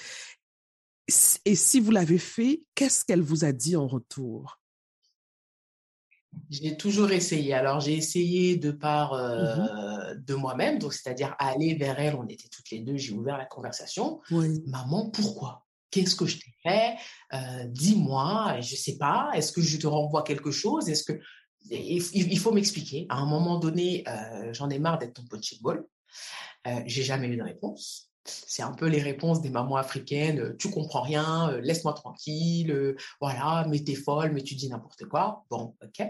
Et 1.46 1.56
si 1.56 1.80
vous 1.80 1.92
l'avez 1.92 2.18
fait, 2.18 2.64
qu'est-ce 2.76 3.06
qu'elle 3.06 3.22
vous 3.22 3.46
a 3.46 3.52
dit 3.52 3.76
en 3.76 3.88
retour? 3.88 4.60
J'ai 6.50 6.78
toujours 6.78 7.12
essayé. 7.12 7.54
Alors, 7.54 7.80
j'ai 7.80 7.94
essayé 7.94 8.56
de 8.58 8.72
part 8.72 9.14
mmh 9.14 9.18
euh, 9.18 9.88
de 10.16 10.36
moi-même, 10.36 10.80
donc 10.80 10.94
c'est-à-dire 10.94 11.36
aller 11.40 11.76
vers 11.76 12.00
elle. 12.00 12.16
On 12.16 12.28
était 12.28 12.48
toutes 12.50 12.70
les 12.72 12.80
deux, 12.80 12.98
j'ai 12.98 13.14
ouvert 13.14 13.38
la 13.38 13.46
conversation. 13.46 14.22
Maman, 14.32 15.10
pourquoi? 15.10 15.66
Qu'est-ce 15.92 16.16
que 16.16 16.26
je 16.26 16.38
t'ai 16.38 16.54
fait? 16.64 16.96
Euh, 17.34 17.66
Dis-moi, 17.68 18.60
je 18.62 18.76
sais 18.76 18.98
pas. 18.98 19.32
Est-ce 19.34 19.52
que 19.52 19.62
je 19.62 19.78
te 19.78 19.88
renvoie 19.88 20.24
quelque 20.24 20.52
chose? 20.52 20.90
Est-ce 20.90 21.04
que 21.04 21.20
il, 21.70 22.40
faut 22.40 22.52
m'expliquer. 22.52 23.06
À 23.10 23.18
un 23.18 23.26
moment 23.26 23.60
donné, 23.60 24.06
euh, 24.08 24.54
j'en 24.54 24.70
ai 24.70 24.80
marre 24.80 25.00
d'être 25.00 25.14
ton 25.14 25.24
de 25.24 25.90
Euh, 26.68 26.82
j'ai 26.86 27.04
jamais 27.04 27.28
eu 27.28 27.36
de 27.36 27.44
réponse. 27.44 28.10
C'est 28.24 28.64
un 28.64 28.72
peu 28.72 28.88
les 28.88 29.02
réponses 29.02 29.42
des 29.42 29.50
mamans 29.50 29.76
africaines. 29.76 30.56
Tu 30.58 30.70
comprends 30.70 31.02
rien, 31.02 31.58
laisse-moi 31.62 31.94
tranquille, 31.94 32.96
voilà, 33.22 33.66
mais 33.70 33.80
t'es 33.80 33.96
folle, 33.96 34.32
mais 34.34 34.44
tu 34.44 34.56
dis 34.56 34.70
n'importe 34.70 35.06
quoi. 35.06 35.46
Bon, 35.50 35.76
ok. 35.82 36.08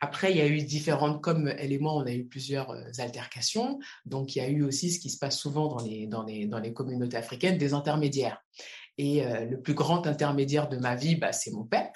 Après, 0.00 0.30
il 0.30 0.38
y 0.38 0.40
a 0.40 0.46
eu 0.46 0.62
différentes, 0.62 1.20
comme 1.22 1.48
elle 1.48 1.72
et 1.72 1.78
moi, 1.78 1.94
on 1.94 2.06
a 2.06 2.12
eu 2.12 2.24
plusieurs 2.24 2.70
euh, 2.70 2.82
altercations. 2.98 3.78
Donc, 4.06 4.34
il 4.34 4.38
y 4.38 4.42
a 4.42 4.48
eu 4.48 4.62
aussi 4.62 4.90
ce 4.90 5.00
qui 5.00 5.10
se 5.10 5.18
passe 5.18 5.38
souvent 5.38 5.68
dans 5.68 5.84
les, 5.84 6.06
dans 6.06 6.22
les, 6.22 6.46
dans 6.46 6.58
les 6.58 6.72
communautés 6.72 7.16
africaines, 7.16 7.58
des 7.58 7.74
intermédiaires. 7.74 8.42
Et 8.98 9.24
euh, 9.24 9.46
le 9.46 9.60
plus 9.60 9.74
grand 9.74 10.06
intermédiaire 10.06 10.68
de 10.68 10.76
ma 10.76 10.94
vie, 10.94 11.16
bah, 11.16 11.32
c'est 11.32 11.50
mon 11.50 11.64
père. 11.64 11.90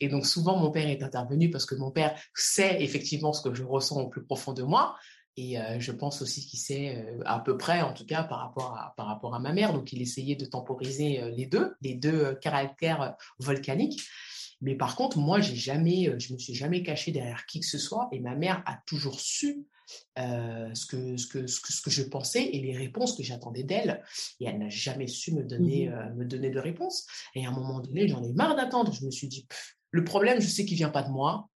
Et 0.00 0.08
donc, 0.08 0.26
souvent, 0.26 0.56
mon 0.56 0.70
père 0.70 0.88
est 0.88 1.02
intervenu 1.02 1.50
parce 1.50 1.66
que 1.66 1.74
mon 1.74 1.90
père 1.90 2.18
sait 2.34 2.82
effectivement 2.82 3.32
ce 3.32 3.42
que 3.42 3.54
je 3.54 3.64
ressens 3.64 4.00
au 4.00 4.08
plus 4.08 4.24
profond 4.24 4.52
de 4.52 4.62
moi. 4.62 4.96
Et 5.36 5.60
euh, 5.60 5.78
je 5.78 5.92
pense 5.92 6.20
aussi 6.20 6.44
qu'il 6.46 6.58
sait 6.58 7.06
à 7.24 7.38
peu 7.38 7.56
près, 7.56 7.80
en 7.80 7.94
tout 7.94 8.04
cas, 8.04 8.24
par 8.24 8.40
rapport 8.40 8.76
à, 8.76 8.92
par 8.96 9.06
rapport 9.06 9.36
à 9.36 9.38
ma 9.38 9.52
mère. 9.52 9.72
Donc, 9.72 9.92
il 9.92 10.02
essayait 10.02 10.34
de 10.34 10.46
temporiser 10.46 11.22
les 11.36 11.46
deux, 11.46 11.76
les 11.80 11.94
deux 11.94 12.34
caractères 12.34 13.14
volcaniques. 13.38 14.02
Mais 14.60 14.74
par 14.74 14.96
contre, 14.96 15.18
moi, 15.18 15.40
j'ai 15.40 15.56
jamais, 15.56 16.08
euh, 16.08 16.18
je 16.18 16.32
me 16.32 16.38
suis 16.38 16.54
jamais 16.54 16.82
caché 16.82 17.12
derrière 17.12 17.46
qui 17.46 17.60
que 17.60 17.66
ce 17.66 17.78
soit, 17.78 18.08
et 18.12 18.20
ma 18.20 18.34
mère 18.34 18.62
a 18.66 18.80
toujours 18.86 19.20
su 19.20 19.66
euh, 20.18 20.74
ce, 20.74 20.86
que, 20.86 21.16
ce, 21.16 21.26
que, 21.26 21.46
ce, 21.46 21.60
que, 21.60 21.72
ce 21.72 21.80
que 21.80 21.90
je 21.90 22.02
pensais 22.02 22.44
et 22.44 22.60
les 22.60 22.76
réponses 22.76 23.16
que 23.16 23.22
j'attendais 23.22 23.62
d'elle. 23.62 24.02
Et 24.40 24.46
elle 24.46 24.58
n'a 24.58 24.68
jamais 24.68 25.06
su 25.06 25.32
me 25.32 25.42
donner, 25.42 25.88
mmh 25.88 25.92
euh, 25.92 26.14
me 26.14 26.24
donner 26.24 26.50
de 26.50 26.58
réponse. 26.58 27.06
Et 27.34 27.46
à 27.46 27.48
un 27.48 27.52
moment 27.52 27.80
donné, 27.80 28.08
j'en 28.08 28.22
ai 28.22 28.32
marre 28.32 28.56
d'attendre. 28.56 28.92
Je 28.92 29.04
me 29.04 29.10
suis 29.10 29.28
dit, 29.28 29.46
le 29.90 30.04
problème, 30.04 30.40
je 30.40 30.46
sais 30.46 30.64
qu'il 30.64 30.76
vient 30.76 30.90
pas 30.90 31.02
de 31.02 31.10
moi. 31.10 31.48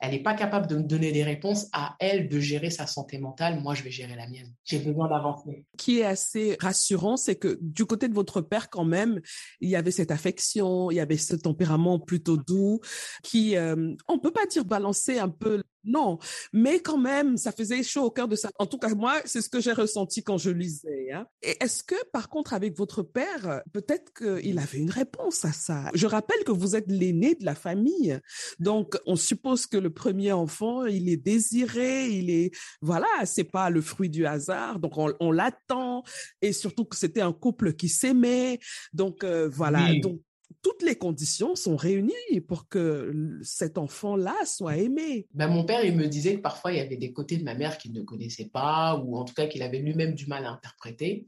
Elle 0.00 0.12
n'est 0.12 0.22
pas 0.22 0.34
capable 0.34 0.66
de 0.66 0.76
me 0.76 0.82
donner 0.82 1.12
des 1.12 1.22
réponses. 1.22 1.68
À 1.72 1.96
elle 2.00 2.28
de 2.28 2.40
gérer 2.40 2.70
sa 2.70 2.86
santé 2.86 3.18
mentale. 3.18 3.60
Moi, 3.60 3.74
je 3.74 3.82
vais 3.82 3.90
gérer 3.90 4.16
la 4.16 4.26
mienne. 4.28 4.52
J'ai 4.64 4.78
besoin 4.78 5.08
d'avancer. 5.08 5.64
Qui 5.76 6.00
est 6.00 6.04
assez 6.04 6.56
rassurant, 6.60 7.16
c'est 7.16 7.36
que 7.36 7.58
du 7.60 7.84
côté 7.84 8.08
de 8.08 8.14
votre 8.14 8.40
père, 8.40 8.70
quand 8.70 8.84
même, 8.84 9.20
il 9.60 9.68
y 9.68 9.76
avait 9.76 9.90
cette 9.90 10.10
affection, 10.10 10.90
il 10.90 10.96
y 10.96 11.00
avait 11.00 11.16
ce 11.16 11.36
tempérament 11.36 11.98
plutôt 11.98 12.36
doux, 12.36 12.80
qui, 13.22 13.56
euh, 13.56 13.94
on 14.08 14.18
peut 14.18 14.32
pas 14.32 14.46
dire 14.46 14.64
balancer 14.64 15.18
un 15.18 15.28
peu 15.28 15.62
Non, 15.82 16.18
mais 16.52 16.80
quand 16.80 16.98
même, 16.98 17.38
ça 17.38 17.52
faisait 17.52 17.82
chaud 17.82 18.04
au 18.04 18.10
cœur 18.10 18.28
de 18.28 18.36
ça. 18.36 18.50
En 18.58 18.66
tout 18.66 18.76
cas, 18.76 18.94
moi, 18.94 19.14
c'est 19.24 19.40
ce 19.40 19.48
que 19.48 19.60
j'ai 19.60 19.72
ressenti 19.72 20.22
quand 20.22 20.36
je 20.36 20.50
lisais. 20.50 21.10
Hein. 21.10 21.26
Et 21.42 21.56
est-ce 21.62 21.82
que, 21.82 21.94
par 22.12 22.28
contre, 22.28 22.52
avec 22.52 22.76
votre 22.76 23.02
père, 23.02 23.62
peut-être 23.72 24.12
qu'il 24.12 24.58
avait 24.58 24.78
une 24.78 24.90
réponse 24.90 25.44
à 25.46 25.52
ça? 25.52 25.90
Je 25.94 26.06
rappelle 26.06 26.44
que 26.44 26.52
vous 26.52 26.76
êtes 26.76 26.90
l'aîné 26.90 27.34
de 27.34 27.46
la 27.46 27.54
famille, 27.54 28.20
donc 28.58 28.98
on 29.06 29.16
suppose 29.16 29.49
que 29.66 29.76
le 29.76 29.90
premier 29.90 30.32
enfant, 30.32 30.86
il 30.86 31.08
est 31.08 31.16
désiré, 31.16 32.08
il 32.08 32.30
est 32.30 32.50
voilà, 32.80 33.08
c'est 33.24 33.44
pas 33.44 33.70
le 33.70 33.80
fruit 33.80 34.10
du 34.10 34.26
hasard, 34.26 34.78
donc 34.78 34.92
on, 34.96 35.32
l'attend, 35.32 36.02
et 36.42 36.52
surtout 36.52 36.84
que 36.84 36.96
c'était 36.96 37.20
un 37.20 37.32
couple 37.32 37.74
qui 37.74 37.88
s'aimait, 37.88 38.58
donc 38.92 39.24
euh, 39.24 39.48
voilà, 39.48 39.94
donc 39.96 40.20
toutes 40.62 40.82
les 40.82 40.96
conditions 40.96 41.54
sont 41.54 41.76
réunies 41.76 42.40
pour 42.46 42.68
que 42.68 43.38
cet 43.42 43.78
enfant-là 43.78 44.34
soit 44.44 44.76
aimé. 44.76 45.26
Ben, 45.32 45.48
mon 45.48 45.64
père, 45.64 45.84
il 45.84 45.96
me 45.96 46.06
disait 46.06 46.36
que 46.36 46.40
parfois, 46.40 46.72
il 46.72 46.78
y 46.78 46.80
avait 46.80 46.96
des 46.96 47.12
côtés 47.12 47.36
de 47.36 47.44
ma 47.44 47.54
mère 47.54 47.78
qu'il 47.78 47.92
ne 47.92 48.02
connaissait 48.02 48.50
pas, 48.52 48.96
ou 48.96 49.16
en 49.16 49.24
tout 49.24 49.34
cas 49.34 49.46
qu'il 49.46 49.62
avait 49.62 49.78
lui-même 49.78 50.14
du 50.14 50.26
mal 50.26 50.44
à 50.44 50.50
interpréter, 50.50 51.24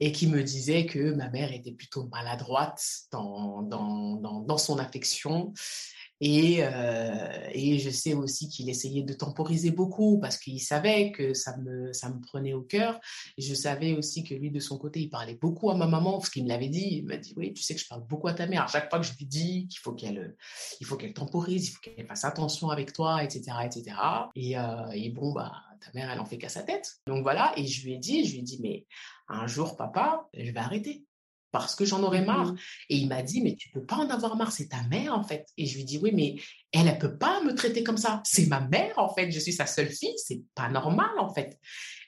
et 0.00 0.12
qui 0.12 0.26
me 0.26 0.42
disait 0.42 0.86
que 0.86 1.12
ma 1.14 1.30
mère 1.30 1.52
était 1.52 1.72
plutôt 1.72 2.04
maladroite 2.06 2.82
dans, 3.10 3.62
dans, 3.62 4.16
dans, 4.16 4.40
dans 4.40 4.58
son 4.58 4.78
affection 4.78 5.52
et, 6.20 6.58
euh, 6.60 7.48
et 7.52 7.78
je 7.78 7.90
sais 7.90 8.14
aussi 8.14 8.48
qu'il 8.48 8.70
essayait 8.70 9.02
de 9.02 9.12
temporiser 9.12 9.70
beaucoup 9.70 10.18
parce 10.18 10.36
qu'il 10.36 10.60
savait 10.60 11.10
que 11.10 11.34
ça 11.34 11.56
me, 11.58 11.92
ça 11.92 12.08
me 12.08 12.20
prenait 12.20 12.52
au 12.52 12.62
cœur. 12.62 13.00
Je 13.36 13.54
savais 13.54 13.92
aussi 13.94 14.22
que 14.22 14.34
lui, 14.34 14.50
de 14.50 14.60
son 14.60 14.78
côté, 14.78 15.00
il 15.00 15.10
parlait 15.10 15.34
beaucoup 15.34 15.70
à 15.70 15.76
ma 15.76 15.86
maman 15.86 16.18
parce 16.18 16.30
qu'il 16.30 16.44
me 16.44 16.48
l'avait 16.48 16.68
dit. 16.68 16.98
Il 16.98 17.06
m'a 17.06 17.16
dit, 17.16 17.34
oui, 17.36 17.52
tu 17.52 17.62
sais 17.62 17.74
que 17.74 17.80
je 17.80 17.88
parle 17.88 18.06
beaucoup 18.06 18.28
à 18.28 18.34
ta 18.34 18.46
mère. 18.46 18.62
À 18.62 18.68
chaque 18.68 18.88
fois 18.90 19.00
que 19.00 19.06
je 19.06 19.16
lui 19.16 19.26
dis 19.26 19.66
qu'il 19.68 19.80
faut 19.80 19.92
qu'elle, 19.92 20.36
il 20.80 20.86
faut 20.86 20.96
qu'elle 20.96 21.14
temporise, 21.14 21.68
il 21.68 21.70
faut 21.72 21.80
qu'elle 21.80 22.06
fasse 22.06 22.24
attention 22.24 22.70
avec 22.70 22.92
toi, 22.92 23.24
etc., 23.24 23.42
etc. 23.64 23.96
Et, 24.36 24.56
euh, 24.56 24.90
et 24.92 25.10
bon, 25.10 25.32
bah, 25.32 25.52
ta 25.80 25.90
mère, 25.94 26.10
elle 26.10 26.20
en 26.20 26.26
fait 26.26 26.38
qu'à 26.38 26.48
sa 26.48 26.62
tête. 26.62 26.94
Donc 27.06 27.22
voilà. 27.22 27.52
Et 27.56 27.66
je 27.66 27.84
lui 27.84 27.94
ai 27.94 27.98
dit, 27.98 28.24
je 28.24 28.32
lui 28.32 28.38
ai 28.40 28.42
dit, 28.42 28.58
mais 28.62 28.86
un 29.28 29.46
jour, 29.46 29.76
papa, 29.76 30.28
je 30.34 30.50
vais 30.50 30.60
arrêter 30.60 31.04
parce 31.54 31.76
que 31.76 31.84
j'en 31.84 32.02
aurais 32.02 32.24
marre. 32.24 32.52
Mmh 32.52 32.56
et 32.90 32.96
il 32.96 33.08
m'a 33.08 33.22
dit, 33.22 33.40
mais 33.40 33.54
tu 33.54 33.70
peux 33.70 33.84
pas 33.84 33.96
en 33.96 34.08
avoir 34.10 34.36
marre, 34.36 34.52
c'est 34.52 34.68
ta 34.68 34.82
mère 34.90 35.14
en 35.14 35.22
fait. 35.22 35.46
Et 35.56 35.66
je 35.66 35.76
lui 35.76 35.84
dis, 35.84 35.98
oui, 35.98 36.10
mais 36.12 36.36
elle, 36.72 36.88
elle 36.88 36.98
peut 36.98 37.16
pas 37.16 37.40
me 37.42 37.54
traiter 37.54 37.84
comme 37.84 37.96
ça. 37.96 38.20
C'est 38.24 38.46
ma 38.46 38.60
mère 38.60 38.98
en 38.98 39.12
fait, 39.14 39.30
je 39.30 39.38
suis 39.38 39.52
sa 39.52 39.66
seule 39.66 39.88
fille, 39.88 40.14
c'est 40.16 40.42
pas 40.54 40.68
normal 40.68 41.10
en 41.18 41.32
fait. 41.32 41.58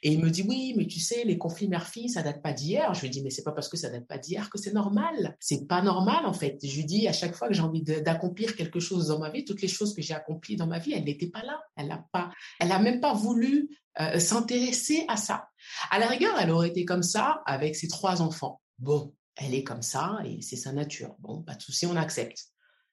Et 0.03 0.13
il 0.13 0.21
me 0.21 0.31
dit, 0.31 0.45
oui, 0.47 0.75
mais 0.77 0.87
tu 0.87 1.01
sais, 1.01 1.25
les 1.25 1.39
conflits 1.39 1.69
mère-fille, 1.69 2.09
ça 2.09 2.23
date 2.23 2.43
pas 2.43 2.53
d'hier. 2.53 2.93
Je 2.95 3.03
lui 3.03 3.11
dis, 3.11 3.23
mais 3.23 3.31
c'est 3.31 3.43
pas 3.43 3.53
parce 3.53 3.69
que 3.69 3.77
ça 3.77 3.89
date 3.89 4.07
pas 4.07 4.19
d'hier 4.19 4.51
que 4.51 4.59
c'est 4.59 4.73
normal. 4.73 5.37
C'est 5.41 5.67
pas 5.67 5.83
normal 5.83 6.27
en 6.27 6.33
fait. 6.33 6.59
Je 6.63 6.77
lui 6.77 6.85
dis, 6.85 7.07
à 7.07 7.13
chaque 7.13 7.35
fois 7.35 7.49
que 7.49 7.55
j'ai 7.55 7.63
envie 7.63 7.83
d'accomplir 7.83 8.57
quelque 8.57 8.81
chose 8.81 9.09
dans 9.09 9.21
ma 9.21 9.31
vie, 9.31 9.45
toutes 9.45 9.63
les 9.63 9.69
choses 9.69 9.95
que 9.95 10.03
j'ai 10.03 10.15
accomplies 10.15 10.57
dans 10.57 10.67
ma 10.67 10.79
vie, 10.79 10.93
elle 10.93 11.05
n'était 11.05 11.29
pas 11.29 11.43
là. 11.43 11.61
Elle 11.77 11.87
n'a 11.89 12.05
pas, 12.13 12.31
elle 12.59 12.73
a 12.73 12.79
même 12.79 13.01
pas 13.01 13.15
voulu 13.15 13.69
euh, 14.01 14.19
s'intéresser 14.19 15.05
à 15.09 15.17
ça. 15.17 15.49
À 15.91 15.99
la 15.99 16.07
rigueur, 16.07 16.39
elle 16.39 16.51
aurait 16.51 16.69
été 16.69 16.85
comme 16.85 17.03
ça 17.03 17.43
avec 17.47 17.77
ses 17.77 17.89
trois 17.89 18.21
enfants. 18.21 18.61
Bon, 18.79 19.15
elle 19.37 19.55
est 19.55 19.65
comme 19.65 19.83
ça 19.83 20.19
et 20.25 20.41
c'est 20.43 20.57
sa 20.57 20.73
nature. 20.73 21.17
Bon, 21.21 21.43
pas 21.43 21.55
de 21.55 21.63
souci, 21.63 21.87
on 21.87 21.97
accepte. 21.97 22.47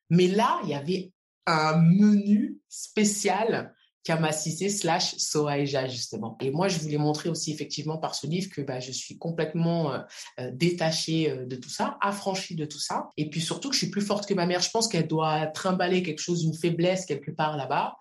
Mais 0.09 0.27
là, 0.27 0.59
il 0.63 0.69
y 0.69 0.73
avait 0.73 1.11
un 1.45 1.77
menu 1.77 2.59
spécial 2.69 3.73
Kamassissé 4.03 4.69
slash 4.69 5.15
Soaïja, 5.15 5.87
justement. 5.87 6.37
Et 6.41 6.51
moi, 6.51 6.67
je 6.67 6.77
voulais 6.79 6.97
montrer 6.97 7.29
aussi, 7.29 7.53
effectivement, 7.53 7.97
par 7.97 8.15
ce 8.15 8.27
livre, 8.27 8.51
que 8.51 8.61
bah, 8.61 8.81
je 8.81 8.91
suis 8.91 9.17
complètement 9.17 9.93
euh, 9.93 9.99
euh, 10.41 10.51
détachée 10.51 11.31
euh, 11.31 11.45
de 11.45 11.55
tout 11.55 11.69
ça, 11.69 11.97
affranchie 12.01 12.55
de 12.55 12.65
tout 12.65 12.79
ça. 12.79 13.09
Et 13.15 13.29
puis 13.29 13.39
surtout 13.39 13.69
que 13.69 13.75
je 13.75 13.79
suis 13.79 13.89
plus 13.89 14.01
forte 14.01 14.27
que 14.27 14.33
ma 14.33 14.45
mère. 14.45 14.59
Je 14.59 14.69
pense 14.71 14.89
qu'elle 14.89 15.07
doit 15.07 15.47
trimballer 15.47 16.03
quelque 16.03 16.19
chose, 16.19 16.43
une 16.43 16.53
faiblesse 16.53 17.05
quelque 17.05 17.31
part 17.31 17.55
là-bas. 17.55 17.95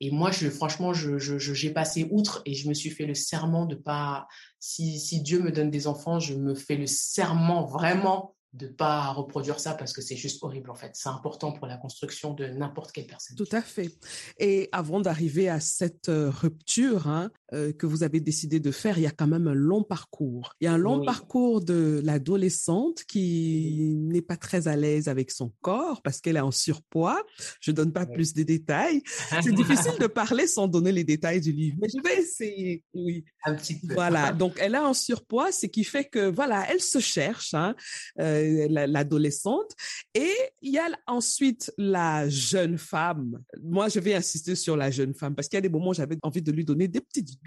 Et 0.00 0.10
moi, 0.10 0.30
je, 0.30 0.48
franchement, 0.48 0.92
je, 0.92 1.18
j'ai 1.18 1.70
passé 1.70 2.06
outre 2.10 2.42
et 2.44 2.54
je 2.54 2.68
me 2.68 2.74
suis 2.74 2.90
fait 2.90 3.06
le 3.06 3.14
serment 3.14 3.66
de 3.66 3.74
pas, 3.74 4.28
si, 4.60 5.00
si 5.00 5.22
Dieu 5.22 5.40
me 5.40 5.50
donne 5.50 5.70
des 5.70 5.86
enfants, 5.86 6.20
je 6.20 6.34
me 6.34 6.54
fais 6.54 6.76
le 6.76 6.86
serment 6.86 7.64
vraiment 7.66 8.34
de 8.54 8.66
pas 8.66 9.12
reproduire 9.12 9.60
ça 9.60 9.74
parce 9.74 9.92
que 9.92 10.00
c'est 10.00 10.16
juste 10.16 10.42
horrible 10.42 10.70
en 10.70 10.74
fait. 10.74 10.92
C'est 10.94 11.08
important 11.08 11.52
pour 11.52 11.66
la 11.66 11.76
construction 11.76 12.32
de 12.32 12.46
n'importe 12.46 12.92
quelle 12.92 13.06
personne. 13.06 13.36
Tout 13.36 13.48
à 13.52 13.60
fait. 13.60 13.90
Et 14.38 14.68
avant 14.72 15.00
d'arriver 15.00 15.48
à 15.48 15.60
cette 15.60 16.08
euh, 16.08 16.30
rupture 16.30 17.08
hein, 17.08 17.30
euh, 17.54 17.72
que 17.72 17.86
vous 17.86 18.02
avez 18.02 18.20
décidé 18.20 18.60
de 18.60 18.70
faire, 18.70 18.98
il 18.98 19.02
y 19.02 19.06
a 19.06 19.10
quand 19.10 19.26
même 19.26 19.48
un 19.48 19.54
long 19.54 19.82
parcours. 19.82 20.54
Il 20.60 20.64
y 20.64 20.68
a 20.68 20.72
un 20.72 20.78
long 20.78 21.04
parcours 21.04 21.62
de 21.62 22.00
l'adolescente 22.04 23.04
qui 23.04 23.94
n'est 23.96 24.22
pas 24.22 24.36
très 24.36 24.68
à 24.68 24.76
l'aise 24.76 25.08
avec 25.08 25.30
son 25.30 25.52
corps 25.60 26.02
parce 26.02 26.20
qu'elle 26.20 26.36
est 26.36 26.40
en 26.40 26.50
surpoids. 26.50 27.22
Je 27.60 27.72
donne 27.72 27.92
pas 27.92 28.06
plus 28.06 28.34
de 28.34 28.42
détails. 28.42 29.02
C'est 29.42 29.52
difficile 29.54 29.98
de 29.98 30.06
parler 30.06 30.46
sans 30.46 30.68
donner 30.68 30.92
les 30.92 31.04
détails 31.04 31.40
du 31.40 31.52
livre, 31.52 31.76
mais 31.80 31.88
je 31.88 32.02
vais 32.02 32.20
essayer. 32.20 32.84
Oui. 32.92 33.24
Un 33.44 33.54
petit 33.54 33.76
peu. 33.76 33.94
Voilà. 33.94 34.32
Donc 34.32 34.56
elle 34.60 34.74
est 34.74 34.78
en 34.78 34.94
surpoids, 34.94 35.50
ce 35.52 35.66
qui 35.66 35.84
fait 35.84 36.04
que 36.04 36.30
voilà, 36.30 36.66
elle 36.70 36.80
se 36.80 36.98
cherche. 36.98 37.54
Hein. 37.54 37.74
Euh, 38.20 38.66
l'adolescente. 38.68 39.74
Et 40.14 40.32
il 40.62 40.72
y 40.72 40.78
a 40.78 40.88
ensuite 41.06 41.72
la 41.78 42.28
jeune 42.28 42.78
femme. 42.78 43.38
Moi, 43.62 43.88
je 43.88 44.00
vais 44.00 44.14
insister 44.14 44.54
sur 44.54 44.76
la 44.76 44.90
jeune 44.90 45.14
femme 45.14 45.34
parce 45.34 45.48
qu'il 45.48 45.56
y 45.56 45.58
a 45.58 45.62
des 45.62 45.68
moments 45.68 45.90
où 45.90 45.94
j'avais 45.94 46.18
envie 46.22 46.42
de 46.42 46.52
lui 46.52 46.64
donner 46.64 46.88
des 46.88 47.00
petites 47.00 47.37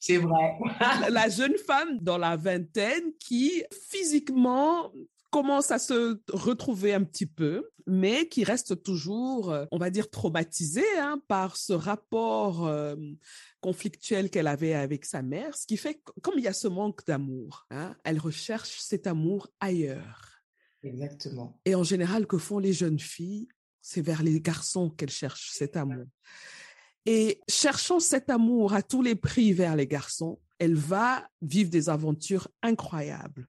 C'est 0.00 0.18
vrai. 0.18 0.58
la 1.08 1.28
jeune 1.28 1.56
femme 1.66 1.98
dans 2.00 2.18
la 2.18 2.36
vingtaine 2.36 3.12
qui 3.18 3.62
physiquement 3.90 4.92
commence 5.30 5.70
à 5.72 5.80
se 5.80 6.20
retrouver 6.30 6.94
un 6.94 7.02
petit 7.02 7.26
peu, 7.26 7.68
mais 7.88 8.28
qui 8.28 8.44
reste 8.44 8.84
toujours, 8.84 9.50
euh, 9.50 9.64
on 9.72 9.78
va 9.78 9.90
dire, 9.90 10.08
traumatisée 10.08 10.84
hein, 10.98 11.20
par 11.26 11.56
ce 11.56 11.72
rapport 11.72 12.66
euh, 12.66 12.94
conflictuel 13.60 14.30
qu'elle 14.30 14.46
avait 14.46 14.74
avec 14.74 15.04
sa 15.04 15.22
mère, 15.22 15.56
ce 15.56 15.66
qui 15.66 15.76
fait 15.76 15.94
que, 15.94 16.12
comme 16.22 16.34
il 16.38 16.44
y 16.44 16.48
a 16.48 16.52
ce 16.52 16.68
manque 16.68 17.04
d'amour, 17.04 17.66
hein, 17.70 17.96
elle 18.04 18.20
recherche 18.20 18.78
cet 18.78 19.08
amour 19.08 19.48
ailleurs. 19.58 20.40
Exactement. 20.84 21.58
Et 21.64 21.74
en 21.74 21.82
général, 21.82 22.28
que 22.28 22.38
font 22.38 22.60
les 22.60 22.72
jeunes 22.72 23.00
filles? 23.00 23.48
C'est 23.80 24.02
vers 24.02 24.22
les 24.22 24.40
garçons 24.40 24.88
qu'elles 24.88 25.10
cherchent 25.10 25.50
cet 25.50 25.76
amour. 25.76 26.06
Et 27.06 27.40
cherchant 27.48 28.00
cet 28.00 28.30
amour 28.30 28.74
à 28.74 28.82
tous 28.82 29.02
les 29.02 29.14
prix 29.14 29.52
vers 29.52 29.76
les 29.76 29.86
garçons, 29.86 30.38
elle 30.58 30.74
va 30.74 31.28
vivre 31.42 31.70
des 31.70 31.88
aventures 31.88 32.48
incroyables 32.62 33.46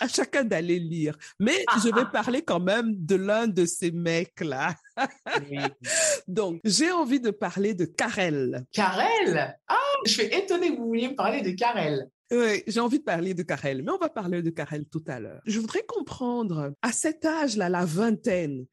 à 0.00 0.08
chacun 0.08 0.44
d'aller 0.44 0.78
lire. 0.78 1.16
Mais 1.38 1.64
je 1.82 1.94
vais 1.94 2.06
parler 2.12 2.42
quand 2.42 2.60
même 2.60 2.94
de 2.96 3.16
l'un 3.16 3.46
de 3.46 3.64
ces 3.64 3.90
mecs-là. 3.90 4.74
Donc, 6.28 6.60
j'ai 6.64 6.90
envie 6.90 7.20
de 7.20 7.30
parler 7.30 7.74
de 7.74 7.84
Karel. 7.84 8.64
Karel? 8.72 9.58
Ah, 9.66 9.76
je 10.06 10.12
suis 10.12 10.24
étonnée 10.24 10.70
que 10.70 10.76
vous 10.76 10.86
vouliez 10.86 11.08
me 11.08 11.16
parler 11.16 11.42
de 11.42 11.50
Karel. 11.50 12.08
Oui, 12.30 12.62
j'ai 12.66 12.80
envie 12.80 12.98
de 12.98 13.04
parler 13.04 13.32
de 13.32 13.42
Karel, 13.42 13.82
mais 13.82 13.90
on 13.90 13.98
va 13.98 14.10
parler 14.10 14.42
de 14.42 14.50
Karel 14.50 14.84
tout 14.86 15.04
à 15.06 15.18
l'heure. 15.18 15.40
Je 15.46 15.58
voudrais 15.58 15.84
comprendre, 15.84 16.74
à 16.82 16.92
cet 16.92 17.24
âge-là, 17.24 17.70
la 17.70 17.86
vingtaine, 17.86 18.66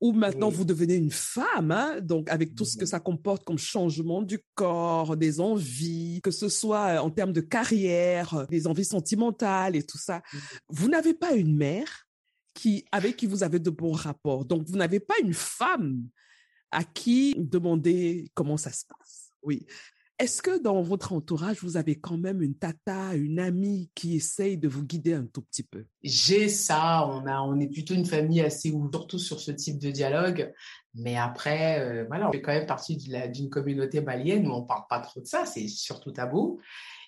où 0.00 0.12
maintenant 0.12 0.50
vous 0.50 0.64
devenez 0.64 0.96
une 0.96 1.10
femme, 1.10 1.70
hein, 1.70 2.00
donc 2.00 2.28
avec 2.28 2.54
tout 2.54 2.64
ce 2.64 2.76
que 2.76 2.84
ça 2.84 3.00
comporte 3.00 3.44
comme 3.44 3.58
changement 3.58 4.22
du 4.22 4.38
corps, 4.54 5.16
des 5.16 5.40
envies, 5.40 6.20
que 6.22 6.30
ce 6.30 6.48
soit 6.48 7.00
en 7.00 7.10
termes 7.10 7.32
de 7.32 7.40
carrière, 7.40 8.46
des 8.48 8.66
envies 8.66 8.84
sentimentales 8.84 9.74
et 9.74 9.82
tout 9.82 9.98
ça. 9.98 10.22
Vous 10.68 10.88
n'avez 10.88 11.14
pas 11.14 11.32
une 11.32 11.56
mère 11.56 12.06
qui, 12.52 12.84
avec 12.92 13.16
qui 13.16 13.26
vous 13.26 13.42
avez 13.42 13.58
de 13.58 13.70
bons 13.70 13.92
rapports. 13.92 14.44
Donc, 14.44 14.66
vous 14.68 14.76
n'avez 14.76 15.00
pas 15.00 15.14
une 15.22 15.34
femme 15.34 16.02
à 16.70 16.84
qui 16.84 17.34
demander 17.38 18.30
comment 18.34 18.56
ça 18.56 18.72
se 18.72 18.84
passe. 18.86 19.30
Oui. 19.42 19.66
Est-ce 20.18 20.40
que 20.40 20.62
dans 20.62 20.80
votre 20.80 21.12
entourage, 21.12 21.58
vous 21.60 21.76
avez 21.76 21.96
quand 21.96 22.16
même 22.16 22.40
une 22.40 22.54
tata, 22.54 23.14
une 23.14 23.38
amie 23.38 23.90
qui 23.94 24.16
essaye 24.16 24.56
de 24.56 24.66
vous 24.66 24.82
guider 24.82 25.12
un 25.12 25.26
tout 25.26 25.42
petit 25.42 25.62
peu? 25.62 25.84
J'ai 26.02 26.48
ça. 26.48 27.06
On, 27.06 27.26
a, 27.26 27.42
on 27.42 27.60
est 27.60 27.68
plutôt 27.68 27.92
une 27.92 28.06
famille 28.06 28.40
assez 28.40 28.70
ouverte, 28.70 28.94
surtout 28.94 29.18
sur 29.18 29.40
ce 29.40 29.50
type 29.50 29.78
de 29.78 29.90
dialogue. 29.90 30.54
Mais 30.94 31.16
après, 31.16 31.80
euh, 31.80 32.04
voilà, 32.08 32.30
on 32.30 32.32
fait 32.32 32.40
quand 32.40 32.54
même 32.54 32.64
partie 32.64 32.96
d'une 32.96 33.50
communauté 33.50 34.00
malienne 34.00 34.46
où 34.46 34.52
on 34.52 34.62
parle 34.62 34.84
pas 34.88 35.00
trop 35.00 35.20
de 35.20 35.26
ça. 35.26 35.44
C'est 35.44 35.68
surtout 35.68 36.12
tabou. 36.12 36.60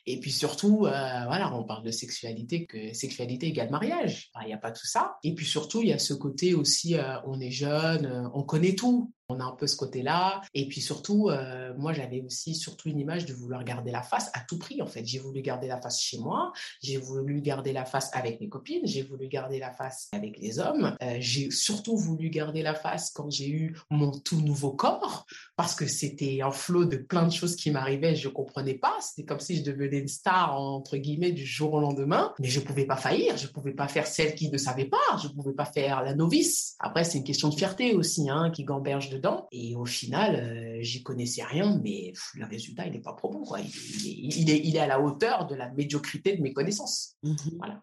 Et 0.05 0.21
puis 0.21 0.31
surtout, 0.31 0.85
euh, 0.85 0.91
voilà, 0.91 1.51
on 1.55 1.65
parle 1.65 1.85
de 1.85 1.91
sexualité, 1.91 2.67
que 2.67 2.93
sexualité 2.93 3.47
égale 3.47 3.71
mariage. 3.71 4.31
Il 4.43 4.49
n'y 4.49 4.53
a 4.53 4.59
pas 4.59 4.71
tout 4.73 4.87
ça. 4.87 5.17
Et 5.23 5.35
puis 5.35 5.47
surtout, 5.47 5.81
il 5.81 5.89
y 5.89 5.93
a 5.95 5.99
ce 5.99 6.13
côté 6.13 6.53
aussi, 6.53 6.95
euh, 6.97 7.17
on 7.27 7.41
est 7.41 7.51
jeune, 7.51 8.31
on 8.35 8.43
connaît 8.43 8.75
tout. 8.75 9.13
On 9.31 9.41
a 9.41 9.45
un 9.45 9.53
peu 9.53 9.67
ce 9.67 9.77
côté-là. 9.77 10.41
Et 10.55 10.67
puis 10.69 10.81
surtout, 10.81 11.29
euh, 11.29 11.75
moi, 11.77 11.93
j'avais 11.93 12.23
aussi 12.23 12.55
surtout 12.55 12.89
une 12.89 12.99
image 12.99 13.27
de 13.27 13.35
vouloir 13.35 13.63
garder 13.63 13.91
la 13.91 14.03
face 14.03 14.31
à 14.33 14.41
tout 14.41 14.59
prix, 14.59 14.81
en 14.81 14.87
fait. 14.87 15.05
J'ai 15.05 15.19
voulu 15.19 15.43
garder 15.43 15.67
la 15.67 15.79
face 15.79 16.01
chez 16.01 16.19
moi, 16.19 16.53
j'ai 16.83 16.97
voulu 16.97 17.43
garder 17.43 17.75
la 17.75 17.85
face 17.85 18.11
avec 18.15 18.41
mes 18.41 18.49
copines, 18.49 18.87
j'ai 18.87 19.03
voulu 19.03 19.29
garder 19.29 19.59
la 19.59 19.71
face 19.71 20.09
avec 20.13 20.39
les 20.39 20.59
hommes. 20.59 20.97
Euh, 21.03 21.17
j'ai 21.21 21.51
surtout 21.51 21.97
voulu 21.97 22.31
garder 22.31 22.63
la 22.63 22.75
face 22.75 23.11
quand 23.11 23.31
j'ai 23.31 23.51
eu 23.51 23.77
mon 23.91 24.13
tout 24.13 24.41
nouveau 24.41 24.71
corps, 24.71 25.27
parce 25.57 25.75
que 25.75 25.87
c'était 25.87 26.41
un 26.41 26.51
flot 26.51 26.87
de 26.87 26.97
plein 26.97 27.27
de 27.27 27.33
choses 27.33 27.55
qui 27.55 27.71
m'arrivaient, 27.71 28.17
je 28.17 28.29
comprenais 28.29 28.75
pas. 28.75 28.97
C'était 29.03 29.27
comme 29.27 29.41
si 29.41 29.57
je 29.57 29.63
devenais 29.63 29.99
une 29.99 30.09
star, 30.09 30.59
entre 30.59 30.97
guillemets, 30.97 31.33
du 31.33 31.45
jour 31.45 31.75
au 31.75 31.81
lendemain. 31.81 32.33
Mais 32.39 32.49
je 32.49 32.61
pouvais 32.61 32.87
pas 32.87 32.97
faillir, 32.97 33.37
je 33.37 33.49
pouvais 33.49 33.75
pas 33.75 33.89
faire 33.89 34.07
celle 34.07 34.35
qui 34.35 34.51
ne 34.51 34.57
savait 34.57 34.87
pas, 34.87 34.97
je 35.23 35.29
pouvais 35.29 35.53
pas 35.53 35.67
faire 35.67 36.03
la 36.03 36.15
novice. 36.15 36.77
Après, 36.79 37.05
c'est 37.05 37.19
une 37.19 37.25
question 37.25 37.51
de 37.51 37.55
fierté 37.55 37.95
aussi, 37.95 38.31
hein, 38.31 38.51
qui 38.51 38.65
gamberge 38.65 39.11
de 39.11 39.18
dedans. 39.19 39.49
Et 39.53 39.75
au 39.77 39.85
final, 39.85 40.79
j'y 40.81 41.03
connaissais 41.03 41.45
rien, 41.45 41.81
mais 41.83 42.13
le 42.35 42.47
résultat, 42.47 42.87
il 42.87 42.93
n'est 42.93 43.01
pas 43.01 43.13
probant. 43.13 43.43
Quoi. 43.43 43.61
Il, 43.61 44.51
est, 44.51 44.61
il, 44.65 44.77
est, 44.77 44.81
à 44.81 44.87
la 44.87 45.01
hauteur 45.01 45.47
de 45.47 45.55
la 45.55 45.71
médiocrité 45.71 46.37
de 46.37 46.43
mes 46.43 46.53
connaissances. 46.53 47.17
Mmh 47.23 47.35
voilà. 47.59 47.83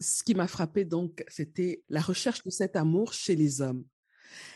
Ce 0.00 0.22
qui 0.22 0.34
m'a 0.34 0.46
frappé 0.46 0.84
donc, 0.84 1.24
c'était 1.28 1.82
la 1.88 2.00
recherche 2.00 2.42
de 2.44 2.50
cet 2.50 2.76
amour 2.76 3.12
chez 3.12 3.36
les 3.36 3.60
hommes. 3.60 3.84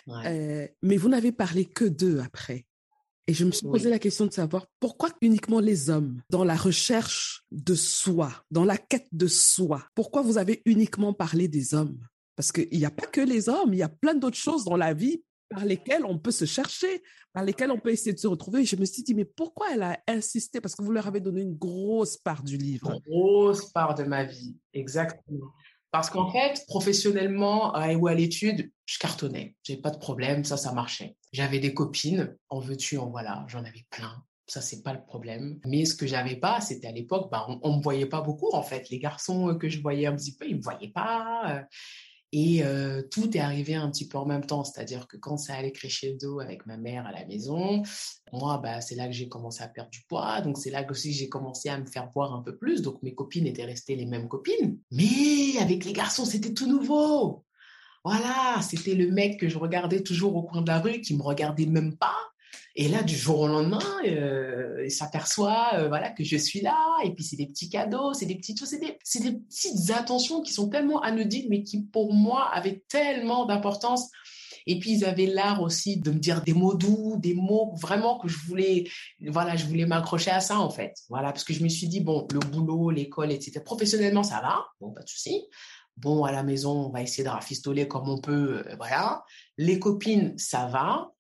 mais 0.07 0.97
vous 0.97 1.09
n'avez 1.09 1.33
parlé 1.33 1.65
que 1.65 1.85
d'eux 1.85 2.21
après. 2.21 2.67
Et 3.27 3.33
je 3.33 3.45
me 3.45 3.53
suis 3.53 3.67
posé 3.67 3.89
la 3.89 4.01
question 4.01 4.27
de 4.27 4.33
savoir 4.33 4.67
pourquoi 4.81 5.11
uniquement 5.21 5.61
les 5.61 5.89
hommes 5.89 6.21
dans 6.31 6.43
la 6.43 6.57
recherche 6.57 7.45
de 7.53 7.77
soi, 7.77 8.33
dans 8.51 8.65
la 8.65 8.77
quête 8.77 9.07
de 9.13 9.29
soi. 9.29 9.87
Pourquoi 9.95 10.23
vous 10.23 10.37
avez 10.37 10.63
uniquement 10.65 11.13
parlé 11.13 11.47
des 11.47 11.75
hommes? 11.75 12.01
Parce 12.35 12.51
qu'il 12.51 12.77
n'y 12.77 12.85
a 12.85 12.91
pas 12.91 13.07
que 13.07 13.21
les 13.21 13.49
hommes, 13.49 13.73
il 13.73 13.79
y 13.79 13.85
a 13.85 13.89
plein 13.89 14.15
d'autres 14.15 14.37
choses 14.37 14.65
dans 14.65 14.77
la 14.77 14.95
vie 14.95 15.23
par 15.51 15.65
lesquelles 15.65 16.05
on 16.05 16.19
peut 16.19 16.31
se 16.31 16.45
chercher, 16.45 17.03
par 17.33 17.45
lesquelles 17.45 17.71
on 17.71 17.79
peut 17.79 17.91
essayer 17.91 18.13
de 18.13 18.19
se 18.19 18.29
retrouver. 18.29 18.63
Et 18.63 18.65
je 18.65 18.77
me 18.77 18.85
suis 18.85 19.03
dit, 19.03 19.15
mais 19.15 19.25
pourquoi 19.25 19.67
elle 19.75 19.83
a 19.83 19.99
insisté? 20.09 20.61
Parce 20.61 20.75
que 20.75 20.83
vous 20.83 20.93
leur 20.93 21.07
avez 21.07 21.21
donné 21.21 21.43
une 21.43 21.57
grosse 21.57 22.17
part 22.17 22.43
du 22.43 22.57
livre. 22.57 22.93
Une 22.93 23.13
grosse 23.13 23.71
part 23.73 23.95
de 23.97 24.05
ma 24.05 24.25
vie, 24.25 24.57
exactement. 24.73 25.51
Parce 25.91 26.09
qu'en 26.09 26.31
fait, 26.31 26.65
professionnellement 26.69 27.73
ou 27.99 28.07
à 28.07 28.15
l'étude, 28.15 28.71
je 28.87 28.99
cartonnais. 28.99 29.57
J'ai 29.65 29.77
pas 29.77 29.91
de 29.91 29.99
problème, 29.99 30.45
ça, 30.45 30.57
ça 30.57 30.73
marchait. 30.73 31.17
J'avais 31.33 31.59
des 31.59 31.75
copines, 31.75 32.37
en 32.49 32.61
veux-tu, 32.61 32.97
en 32.97 33.11
voilà, 33.11 33.45
j'en 33.49 33.65
avais 33.65 33.85
plein. 33.91 34.25
Ça, 34.47 34.61
c'est 34.61 34.83
pas 34.83 34.93
le 34.93 35.05
problème. 35.05 35.59
Mais 35.65 35.85
ce 35.85 35.95
que 35.95 36.07
j'avais 36.07 36.37
pas, 36.37 36.61
c'était 36.61 36.89
à 36.89 36.93
l'époque, 36.93 37.29
bah, 37.31 37.47
on, 37.63 37.73
ne 37.73 37.79
me 37.79 37.83
voyait 37.83 38.07
pas 38.07 38.21
beaucoup, 38.21 38.51
en 38.53 38.63
fait. 38.63 38.89
Les 38.91 38.99
garçons 38.99 39.57
que 39.57 39.69
je 39.69 39.81
voyais 39.81 40.07
un 40.07 40.15
petit 40.15 40.35
peu, 40.35 40.47
ils 40.49 40.57
me 40.57 40.63
voyaient 40.63 40.93
pas. 40.93 41.65
Et 42.33 42.63
euh, 42.63 43.03
tout 43.11 43.37
est 43.37 43.41
arrivé 43.41 43.75
un 43.75 43.91
petit 43.91 44.07
peu 44.07 44.17
en 44.17 44.25
même 44.25 44.47
temps, 44.47 44.63
c'est-à-dire 44.63 45.09
que 45.09 45.17
quand 45.17 45.37
ça 45.37 45.55
allait 45.55 45.73
crescendo 45.73 46.39
avec 46.39 46.65
ma 46.65 46.77
mère 46.77 47.05
à 47.07 47.13
la 47.13 47.27
maison, 47.27 47.83
moi, 48.33 48.59
bah, 48.59 48.81
c'est 48.81 48.95
là 48.95 49.07
que 49.07 49.13
j'ai 49.13 49.29
commencé 49.29 49.65
à 49.65 49.69
perdre 49.69 49.91
du 49.91 50.03
poids, 50.09 50.41
donc 50.41 50.57
c'est 50.57 50.71
là 50.71 50.85
que 50.85 50.93
aussi 50.93 51.13
j'ai 51.13 51.29
commencé 51.29 51.69
à 51.69 51.79
me 51.79 51.87
faire 51.87 52.09
voir 52.15 52.33
un 52.33 52.43
peu 52.43 52.57
plus. 52.57 52.83
Donc 52.83 53.03
mes 53.03 53.15
copines 53.15 53.47
étaient 53.47 53.65
restées 53.65 53.97
les 53.97 54.07
mêmes 54.07 54.29
copines, 54.29 54.79
mais 54.93 55.59
avec 55.61 55.85
les 55.85 55.93
garçons, 55.93 56.25
c'était 56.25 56.55
tout 56.55 56.69
nouveau. 56.69 57.45
Voilà, 58.05 58.63
c'était 58.63 58.95
le 58.95 59.11
mec 59.11 59.39
que 59.41 59.49
je 59.49 59.59
regardais 59.59 60.03
toujours 60.03 60.37
au 60.37 60.43
coin 60.45 60.63
de 60.63 60.69
la 60.69 60.79
rue, 60.79 61.01
qui 61.01 61.17
me 61.17 61.23
regardait 61.23 61.67
même 61.67 61.97
pas, 61.97 62.30
et 62.77 62.89
là, 62.89 63.03
du 63.03 63.17
jour 63.17 63.41
au 63.41 63.49
lendemain, 63.49 63.81
euh, 64.05 64.85
il 64.85 64.91
s'aperçoit 64.91 65.75
euh, 65.75 65.89
voilà, 65.89 66.11
que 66.11 66.23
je 66.23 66.37
suis 66.37 66.61
là. 66.61 66.77
Et 67.05 67.13
puis, 67.13 67.25
c'est 67.25 67.37
des 67.37 67.47
petits 67.47 67.69
cadeaux, 67.69 68.15
c'est 68.15 68.27
des 68.27 68.37
petites 68.37 68.59
choses, 68.59 68.69
c'est 68.69 68.79
des, 68.79 69.31
des, 69.31 69.39
petites 69.39 69.91
attentions 69.91 70.41
qui 70.41 70.53
sont 70.53 70.69
tellement 70.69 71.01
anodines, 71.01 71.47
mais 71.51 71.63
qui, 71.63 71.83
pour 71.83 72.15
moi, 72.15 72.49
avaient 72.53 72.85
tellement 72.89 73.45
d'importance. 73.45 74.09
Et 74.67 74.79
puis, 74.79 74.93
ils 74.93 75.05
avaient 75.05 75.27
l'art 75.27 75.63
aussi 75.63 75.97
de 75.97 76.13
me 76.13 76.19
dire 76.19 76.43
des 76.43 76.53
mots 76.53 76.75
doux, 76.75 77.17
des 77.19 77.35
mots 77.35 77.75
vraiment 77.81 78.19
que 78.19 78.29
je 78.29 78.39
voulais, 78.47 78.85
voilà, 79.27 79.57
je 79.57 79.67
voulais 79.67 79.87
m'accrocher 79.87 80.31
à 80.31 80.41
ça, 80.41 80.61
en 80.61 80.71
fait. 80.71 80.95
Voilà, 81.09 81.33
parce 81.33 81.45
que 81.45 81.53
je 81.53 81.65
me 81.65 81.69
suis 81.69 81.89
dit, 81.89 82.01
bon, 82.01 82.29
le 82.33 82.39
boulot, 82.39 82.91
l'école, 82.91 83.33
etc. 83.33 83.61
Professionnellement, 83.65 84.23
ça 84.23 84.41
va. 84.41 84.67
Bon, 84.81 84.93
pas 84.93 85.03
de 85.03 85.09
souci. 85.09 85.43
Bon, 85.97 86.25
à 86.25 86.31
la 86.31 86.45
maison, 86.45 86.87
on 86.87 86.91
va 86.91 87.03
essayer 87.03 87.25
de 87.25 87.29
rafistoler 87.29 87.89
comme 87.89 88.09
on 88.09 88.21
peut. 88.21 88.63
Euh. 88.67 89.17
Les 89.59 89.79
copines, 89.81 90.39
ça 90.39 90.67
va. 90.67 91.11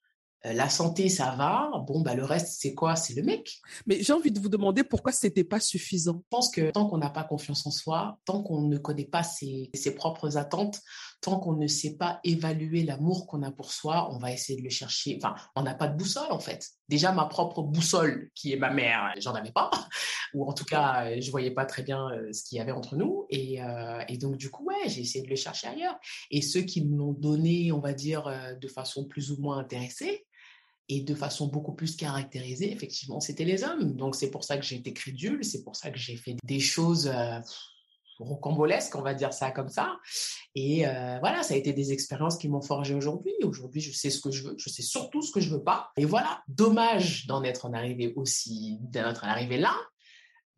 Euh, 0.46 0.52
la 0.54 0.68
santé, 0.70 1.08
ça 1.08 1.34
va. 1.36 1.70
Bon, 1.86 2.00
bah, 2.00 2.14
le 2.14 2.24
reste, 2.24 2.60
c'est 2.60 2.74
quoi? 2.74 2.96
C'est 2.96 3.14
le 3.14 3.22
mec. 3.22 3.58
Mais 3.86 4.02
j'ai 4.02 4.12
envie 4.12 4.32
de 4.32 4.40
vous 4.40 4.48
demander 4.48 4.84
pourquoi 4.84 5.12
c'était 5.12 5.44
pas 5.44 5.60
suffisant. 5.60 6.22
Je 6.24 6.28
pense 6.30 6.50
que 6.50 6.70
tant 6.70 6.86
qu'on 6.86 6.98
n'a 6.98 7.10
pas 7.10 7.24
confiance 7.24 7.66
en 7.66 7.70
soi, 7.70 8.18
tant 8.24 8.42
qu'on 8.42 8.62
ne 8.62 8.78
connaît 8.78 9.04
pas 9.04 9.22
ses, 9.22 9.70
propres 9.96 10.38
attentes, 10.38 10.80
tant 11.20 11.38
qu'on 11.38 11.56
ne 11.56 11.66
sait 11.66 11.96
pas 11.96 12.20
évaluer 12.24 12.84
l'amour 12.84 13.26
qu'on 13.26 13.42
a 13.42 13.50
pour 13.50 13.72
soi, 13.72 14.08
on 14.12 14.18
va 14.18 14.32
essayer 14.32 14.58
de 14.58 14.64
le 14.64 14.70
chercher. 14.70 15.18
Enfin, 15.22 15.34
on 15.56 15.62
n'a 15.62 15.74
pas 15.74 15.88
de 15.88 15.96
boussole, 15.96 16.30
en 16.30 16.40
fait. 16.40 16.66
Déjà, 16.88 17.12
ma 17.12 17.26
propre 17.26 17.62
boussole, 17.62 18.30
qui 18.34 18.52
est 18.52 18.56
ma 18.56 18.70
mère, 18.70 19.12
j'en 19.18 19.34
avais 19.34 19.52
pas. 19.52 19.70
Ou 20.34 20.48
en 20.48 20.54
tout 20.54 20.64
cas, 20.64 21.20
je 21.20 21.30
voyais 21.30 21.50
pas 21.50 21.66
très 21.66 21.82
bien 21.82 22.08
euh, 22.10 22.32
ce 22.32 22.44
qu'il 22.44 22.58
y 22.58 22.60
avait 22.60 22.72
entre 22.72 22.96
nous. 22.96 23.26
Et, 23.28 23.62
euh, 23.62 24.00
et 24.08 24.16
donc, 24.16 24.36
du 24.36 24.48
coup, 24.48 24.64
ouais, 24.64 24.88
j'ai 24.88 25.02
essayé 25.02 25.24
de 25.24 25.28
le 25.28 25.36
chercher 25.36 25.66
ailleurs. 25.66 25.98
Et 26.30 26.40
ceux 26.40 26.62
qui 26.62 26.84
me 26.84 26.96
l'ont 26.96 27.12
donné, 27.12 27.72
on 27.72 27.80
va 27.80 27.92
dire, 27.92 28.32
de 28.58 28.68
façon 28.68 29.04
plus 29.04 29.32
ou 29.32 29.40
moins 29.40 29.58
intéressée, 29.58 30.24
et 30.90 31.00
de 31.00 31.14
façon 31.14 31.46
beaucoup 31.46 31.72
plus 31.72 31.94
caractérisée, 31.94 32.72
effectivement, 32.72 33.20
c'était 33.20 33.44
les 33.44 33.62
hommes. 33.62 33.94
Donc 33.94 34.16
c'est 34.16 34.30
pour 34.30 34.42
ça 34.42 34.58
que 34.58 34.64
j'ai 34.64 34.74
été 34.74 34.92
crédule, 34.92 35.44
c'est 35.44 35.62
pour 35.62 35.76
ça 35.76 35.90
que 35.90 35.98
j'ai 35.98 36.16
fait 36.16 36.34
des 36.42 36.58
choses 36.58 37.06
euh, 37.06 37.38
rocambolesques, 38.18 38.96
on 38.96 39.02
va 39.02 39.14
dire 39.14 39.32
ça 39.32 39.52
comme 39.52 39.68
ça. 39.68 39.96
Et 40.56 40.88
euh, 40.88 41.18
voilà, 41.20 41.44
ça 41.44 41.54
a 41.54 41.56
été 41.56 41.72
des 41.72 41.92
expériences 41.92 42.36
qui 42.36 42.48
m'ont 42.48 42.60
forgé 42.60 42.94
aujourd'hui. 42.94 43.32
Aujourd'hui, 43.44 43.80
je 43.80 43.92
sais 43.92 44.10
ce 44.10 44.20
que 44.20 44.32
je 44.32 44.42
veux, 44.42 44.56
je 44.58 44.68
sais 44.68 44.82
surtout 44.82 45.22
ce 45.22 45.30
que 45.30 45.38
je 45.38 45.50
veux 45.50 45.62
pas. 45.62 45.90
Et 45.96 46.04
voilà, 46.04 46.42
dommage 46.48 47.28
d'en 47.28 47.44
être 47.44 47.66
en 47.66 47.72
arrivé 47.72 48.12
aussi, 48.16 48.78
d'être 48.80 49.24
arrivé 49.24 49.58
là. 49.58 49.74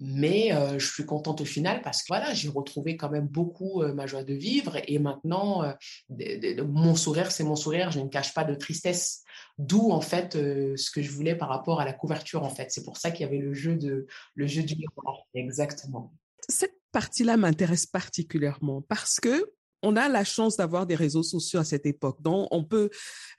Mais 0.01 0.53
euh, 0.55 0.79
je 0.79 0.93
suis 0.93 1.05
contente 1.05 1.43
au 1.43 1.45
final 1.45 1.83
parce 1.83 2.01
que 2.01 2.07
voilà, 2.09 2.33
j'ai 2.33 2.49
retrouvé 2.49 2.97
quand 2.97 3.11
même 3.11 3.29
beaucoup 3.29 3.85
ma 3.95 4.07
joie 4.07 4.25
de 4.25 4.35
vivre 4.35 4.79
et 4.89 4.99
maintenant 4.99 5.63
mon 6.09 6.97
sourire, 6.97 7.31
c'est 7.31 7.45
mon 7.45 7.55
sourire. 7.55 7.93
Je 7.93 8.01
ne 8.01 8.09
cache 8.09 8.33
pas 8.33 8.45
de 8.45 8.55
tristesse. 8.55 9.22
D'où 9.59 9.91
en 9.91 10.01
fait 10.01 10.33
ce 10.33 10.91
que 10.91 11.03
je 11.03 11.11
voulais 11.11 11.35
par 11.35 11.49
rapport 11.49 11.81
à 11.81 11.85
la 11.85 11.93
couverture 11.93 12.43
en 12.43 12.51
fait. 12.51 12.71
C'est 12.71 12.85
pour 12.85 12.97
ça 12.97 13.11
qu'il 13.11 13.25
y 13.25 13.29
avait 13.29 13.39
le 13.39 13.53
jeu 13.55 13.77
de 13.77 14.07
le 14.35 14.47
jeu 14.47 14.63
du 14.63 14.77
miroir. 14.77 15.27
Exactement. 15.35 16.15
Cette 16.49 16.79
partie-là 16.91 17.37
m'intéresse 17.37 17.87
particulièrement 17.87 18.83
parce 18.83 19.21
que 19.21 19.53
on 19.83 19.97
a 19.97 20.09
la 20.09 20.25
chance 20.25 20.57
d'avoir 20.57 20.87
des 20.87 20.95
réseaux 20.95 21.25
sociaux 21.25 21.61
à 21.61 21.65
cette 21.65 21.87
époque, 21.87 22.23
donc 22.23 22.47
on 22.53 22.65
peut 22.65 22.89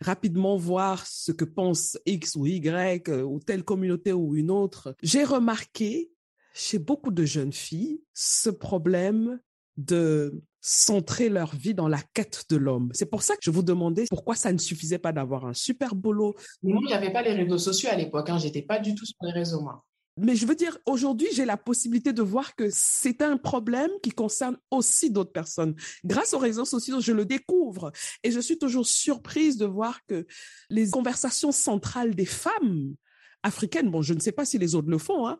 rapidement 0.01 0.57
voir 0.57 1.05
ce 1.07 1.31
que 1.31 1.45
pense 1.45 1.97
X 2.05 2.35
ou 2.35 2.45
Y 2.45 3.09
ou 3.23 3.39
telle 3.39 3.63
communauté 3.63 4.11
ou 4.11 4.35
une 4.35 4.51
autre. 4.51 4.95
J'ai 5.01 5.23
remarqué 5.23 6.11
chez 6.53 6.79
beaucoup 6.79 7.11
de 7.11 7.25
jeunes 7.25 7.53
filles 7.53 8.03
ce 8.13 8.49
problème 8.49 9.39
de 9.77 10.43
centrer 10.65 11.27
leur 11.27 11.53
vie 11.53 11.73
dans 11.73 11.89
la 11.89 11.99
quête 12.13 12.45
de 12.49 12.55
l'homme. 12.55 12.89
C'est 12.93 13.05
pour 13.05 13.21
ça 13.21 13.35
que 13.35 13.41
je 13.43 13.51
vous 13.51 13.63
demandais 13.63 14.05
pourquoi 14.09 14.35
ça 14.35 14.51
ne 14.53 14.57
suffisait 14.57 14.97
pas 14.97 15.11
d'avoir 15.11 15.45
un 15.45 15.53
super 15.53 15.93
boulot. 15.93 16.35
Moi, 16.63 16.81
j'avais 16.87 17.11
pas 17.11 17.21
les 17.21 17.33
réseaux 17.33 17.57
sociaux 17.57 17.89
à 17.91 17.95
l'époque. 17.95 18.29
Hein. 18.29 18.37
J'étais 18.37 18.61
pas 18.61 18.79
du 18.79 18.95
tout 18.95 19.05
sur 19.05 19.17
les 19.21 19.31
réseaux, 19.31 19.61
moi. 19.61 19.83
Mais 20.15 20.35
je 20.35 20.45
veux 20.45 20.55
dire, 20.55 20.77
aujourd'hui, 20.85 21.27
j'ai 21.33 21.43
la 21.43 21.57
possibilité 21.57 22.13
de 22.13 22.21
voir 22.21 22.55
que 22.55 22.69
c'est 22.71 23.21
un 23.21 23.35
problème 23.35 23.89
qui 24.01 24.11
concerne 24.11 24.57
aussi 24.71 25.09
d'autres 25.09 25.33
personnes. 25.33 25.75
Grâce 26.05 26.33
aux 26.33 26.39
réseaux 26.39 26.65
sociaux, 26.65 27.01
je 27.01 27.11
le 27.11 27.25
découvre 27.25 27.91
et 28.23 28.31
je 28.31 28.39
suis 28.39 28.57
toujours 28.57 28.85
surprise 28.85 29.57
de 29.57 29.65
voir 29.65 29.99
que 30.05 30.25
les 30.69 30.89
conversations 30.89 31.51
centrales 31.51 32.15
des 32.15 32.27
femmes 32.27 32.95
africaines, 33.41 33.89
bon, 33.89 34.01
je 34.01 34.13
ne 34.13 34.19
sais 34.19 34.31
pas 34.31 34.45
si 34.45 34.59
les 34.59 34.75
autres 34.75 34.89
le 34.89 34.99
font, 34.99 35.27
hein, 35.27 35.37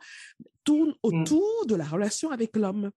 tournent 0.63 0.95
mm. 1.03 1.21
autour 1.21 1.65
de 1.67 1.75
la 1.75 1.86
relation 1.86 2.31
avec 2.31 2.55
l'homme. 2.57 2.89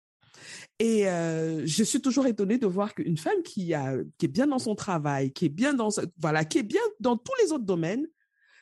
Et 0.79 1.05
je 1.05 1.83
suis 1.85 2.01
toujours 2.01 2.27
étonnée 2.27 2.59
de 2.59 2.67
voir 2.67 2.95
qu'une 2.95 3.17
femme 3.17 3.43
qui, 3.45 3.75
a, 3.75 3.97
qui 4.19 4.27
est 4.27 4.31
bien 4.31 4.47
dans 4.47 4.59
son 4.59 4.75
travail, 4.75 5.33
qui 5.33 5.47
est 5.47 5.51
bien 5.51 5.75
dans, 5.75 5.91
voilà, 6.19 6.45
qui 6.45 6.59
est 6.59 6.63
bien 6.63 6.81
dans 7.01 7.17
tous 7.17 7.33
les 7.43 7.53
autres 7.53 7.65
domaines, 7.65 8.07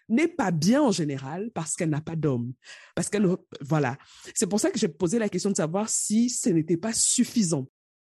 n'est 0.08 0.28
pas 0.28 0.50
bien 0.50 0.82
en 0.82 0.92
général 0.92 1.50
parce 1.54 1.76
qu'elle 1.76 1.88
n'a 1.88 2.00
pas 2.00 2.16
d'homme. 2.16 2.52
Parce 2.94 3.08
qu'elle, 3.08 3.26
voilà. 3.60 3.96
C'est 4.34 4.46
pour 4.46 4.60
ça 4.60 4.70
que 4.70 4.78
j'ai 4.78 4.88
posé 4.88 5.18
la 5.18 5.28
question 5.28 5.50
de 5.50 5.56
savoir 5.56 5.88
si 5.88 6.28
ce 6.28 6.50
n'était 6.50 6.76
pas 6.76 6.92
suffisant. 6.92 7.66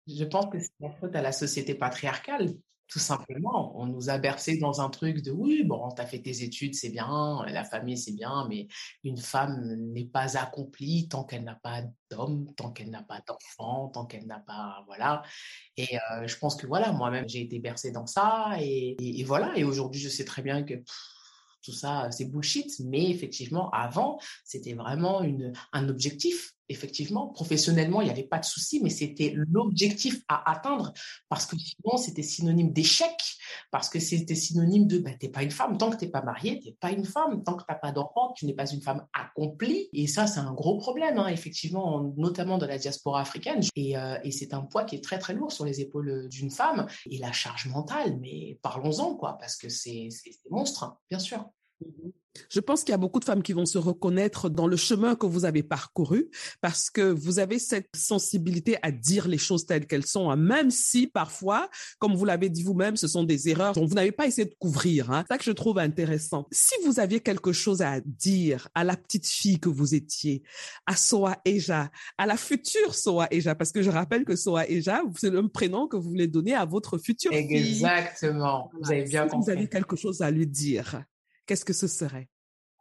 Je 0.06 0.24
pense 0.24 0.46
que 0.52 0.58
c'est 0.58 0.70
la 0.80 0.90
faute 0.90 1.14
à 1.16 1.22
la 1.22 1.32
société 1.32 1.74
patriarcale 1.74 2.54
tout 2.88 2.98
simplement, 2.98 3.78
on 3.78 3.86
nous 3.86 4.08
a 4.08 4.16
bercé 4.16 4.56
dans 4.56 4.80
un 4.80 4.88
truc 4.88 5.22
de 5.22 5.30
oui, 5.30 5.62
bon, 5.62 5.90
tu 5.94 6.00
as 6.00 6.06
fait 6.06 6.20
tes 6.20 6.42
études, 6.42 6.74
c'est 6.74 6.88
bien, 6.88 7.44
la 7.46 7.64
famille, 7.64 7.98
c'est 7.98 8.14
bien, 8.14 8.46
mais 8.48 8.66
une 9.04 9.18
femme 9.18 9.76
n'est 9.92 10.06
pas 10.06 10.38
accomplie 10.38 11.06
tant 11.06 11.24
qu'elle 11.24 11.44
n'a 11.44 11.56
pas 11.56 11.82
d'homme, 12.10 12.46
tant 12.54 12.72
qu'elle 12.72 12.88
n'a 12.88 13.02
pas 13.02 13.20
d'enfant, 13.26 13.88
tant 13.88 14.06
qu'elle 14.06 14.26
n'a 14.26 14.40
pas. 14.40 14.84
Voilà. 14.86 15.22
Et 15.76 15.96
euh, 15.96 16.26
je 16.26 16.36
pense 16.38 16.56
que 16.56 16.66
voilà, 16.66 16.92
moi-même, 16.92 17.28
j'ai 17.28 17.42
été 17.42 17.58
bercée 17.58 17.90
dans 17.90 18.06
ça. 18.06 18.56
Et, 18.60 19.22
voilà. 19.24 19.56
Et 19.56 19.64
aujourd'hui, 19.64 20.00
je 20.00 20.08
sais 20.08 20.24
très 20.24 20.40
bien 20.40 20.62
que 20.62 20.74
tout 21.62 21.72
ça, 21.72 22.10
c'est 22.10 22.24
bullshit. 22.24 22.80
Mais 22.86 23.10
effectivement, 23.10 23.70
avant, 23.70 24.18
c'était 24.44 24.74
vraiment 24.74 25.22
une, 25.22 25.52
un 25.72 25.88
objectif 25.90 26.54
effectivement, 26.68 27.28
professionnellement, 27.28 28.00
il 28.00 28.06
n'y 28.06 28.10
avait 28.10 28.22
pas 28.22 28.38
de 28.38 28.44
souci, 28.44 28.80
mais 28.82 28.90
c'était 28.90 29.32
l'objectif 29.34 30.22
à 30.28 30.50
atteindre 30.50 30.92
parce 31.28 31.46
que 31.46 31.56
sinon, 31.56 31.96
c'était 31.96 32.22
synonyme 32.22 32.72
d'échec, 32.72 33.12
parce 33.70 33.88
que 33.88 34.00
c'était 34.00 34.34
synonyme 34.34 34.86
de 34.86 34.98
bah, 34.98 35.10
n'es 35.22 35.28
pas 35.28 35.42
une 35.42 35.50
femme. 35.50 35.78
Tant 35.78 35.90
que 35.90 35.96
tu 35.96 36.04
n'es 36.04 36.10
pas 36.10 36.22
mariée, 36.22 36.58
tu 36.60 36.68
n'es 36.68 36.76
pas 36.78 36.90
une 36.90 37.04
femme. 37.04 37.42
Tant 37.44 37.54
que 37.54 37.62
tu 37.62 37.72
n'as 37.72 37.78
pas 37.78 37.92
d'enfant, 37.92 38.32
tu 38.36 38.46
n'es 38.46 38.54
pas 38.54 38.70
une 38.70 38.82
femme 38.82 39.06
accomplie. 39.12 39.88
Et 39.92 40.06
ça, 40.06 40.26
c'est 40.26 40.40
un 40.40 40.52
gros 40.52 40.78
problème, 40.78 41.18
hein, 41.18 41.28
effectivement, 41.28 42.12
notamment 42.16 42.58
dans 42.58 42.66
la 42.66 42.78
diaspora 42.78 43.20
africaine. 43.20 43.60
Euh, 43.78 44.18
et, 44.22 44.30
c'est 44.30 44.54
un 44.54 44.62
poids 44.62 44.84
qui 44.84 44.96
est 44.96 45.02
très, 45.04 45.18
très 45.18 45.34
lourd 45.34 45.52
sur 45.52 45.64
les 45.64 45.80
épaules 45.80 46.28
d'une 46.28 46.50
femme. 46.50 46.86
Et 47.10 47.18
la 47.18 47.32
charge 47.32 47.68
mentale, 47.68 48.18
mais 48.20 48.58
parlons-en, 48.62 49.14
quoi, 49.14 49.36
parce 49.38 49.56
que 49.56 49.68
c'est 49.68 50.08
monstre, 50.50 50.84
hein, 50.84 50.98
bien 51.10 51.18
sûr. 51.18 51.48
Mmh 51.80 52.10
Je 52.50 52.60
pense 52.60 52.82
qu'il 52.82 52.92
y 52.92 52.94
a 52.94 52.98
beaucoup 52.98 53.20
de 53.20 53.24
femmes 53.24 53.42
qui 53.42 53.52
vont 53.52 53.66
se 53.66 53.78
reconnaître 53.78 54.48
dans 54.48 54.66
le 54.66 54.76
chemin 54.76 55.16
que 55.16 55.26
vous 55.26 55.44
avez 55.44 55.62
parcouru 55.62 56.30
parce 56.60 56.88
que 56.88 57.02
vous 57.02 57.38
avez 57.38 57.58
cette 57.58 57.94
sensibilité 57.96 58.76
à 58.82 58.90
dire 58.92 59.28
les 59.28 59.38
choses 59.38 59.66
telles 59.66 59.86
qu'elles 59.86 60.06
sont, 60.06 60.30
hein, 60.30 60.36
même 60.36 60.70
si 60.70 61.06
parfois, 61.06 61.68
comme 61.98 62.14
vous 62.14 62.24
l'avez 62.24 62.48
dit 62.48 62.62
vous-même, 62.62 62.96
ce 62.96 63.08
sont 63.08 63.24
des 63.24 63.48
erreurs 63.48 63.74
dont 63.74 63.86
vous 63.86 63.94
n'avez 63.94 64.12
pas 64.12 64.26
essayé 64.26 64.46
de 64.46 64.54
couvrir. 64.58 65.10
Hein. 65.10 65.24
C'est 65.26 65.34
ça 65.34 65.38
que 65.38 65.44
je 65.44 65.52
trouve 65.52 65.78
intéressant. 65.78 66.46
Si 66.52 66.74
vous 66.84 67.00
aviez 67.00 67.20
quelque 67.20 67.52
chose 67.52 67.82
à 67.82 68.00
dire 68.00 68.68
à 68.74 68.84
la 68.84 68.96
petite 68.96 69.26
fille 69.26 69.58
que 69.58 69.68
vous 69.68 69.94
étiez, 69.94 70.42
à 70.86 70.96
Soa 70.96 71.38
Eja, 71.44 71.90
à 72.18 72.26
la 72.26 72.36
future 72.36 72.94
Soa 72.94 73.28
Eja, 73.30 73.54
parce 73.54 73.72
que 73.72 73.82
je 73.82 73.90
rappelle 73.90 74.24
que 74.24 74.36
Soa 74.36 74.68
Eja, 74.68 75.02
c'est 75.16 75.30
le 75.30 75.46
prénom 75.48 75.88
que 75.88 75.96
vous 75.96 76.10
voulez 76.10 76.28
donner 76.28 76.54
à 76.54 76.64
votre 76.64 76.98
future 76.98 77.32
fille. 77.32 77.56
Exactement. 77.56 78.70
Vous 78.80 78.90
avez 78.90 79.04
bien 79.04 79.24
si 79.24 79.30
compris. 79.30 79.44
Vous 79.44 79.58
avez 79.58 79.68
quelque 79.68 79.96
chose 79.96 80.22
à 80.22 80.30
lui 80.30 80.46
dire 80.46 81.02
qu'est-ce 81.48 81.64
que 81.64 81.72
ce 81.72 81.88
serait? 81.88 82.28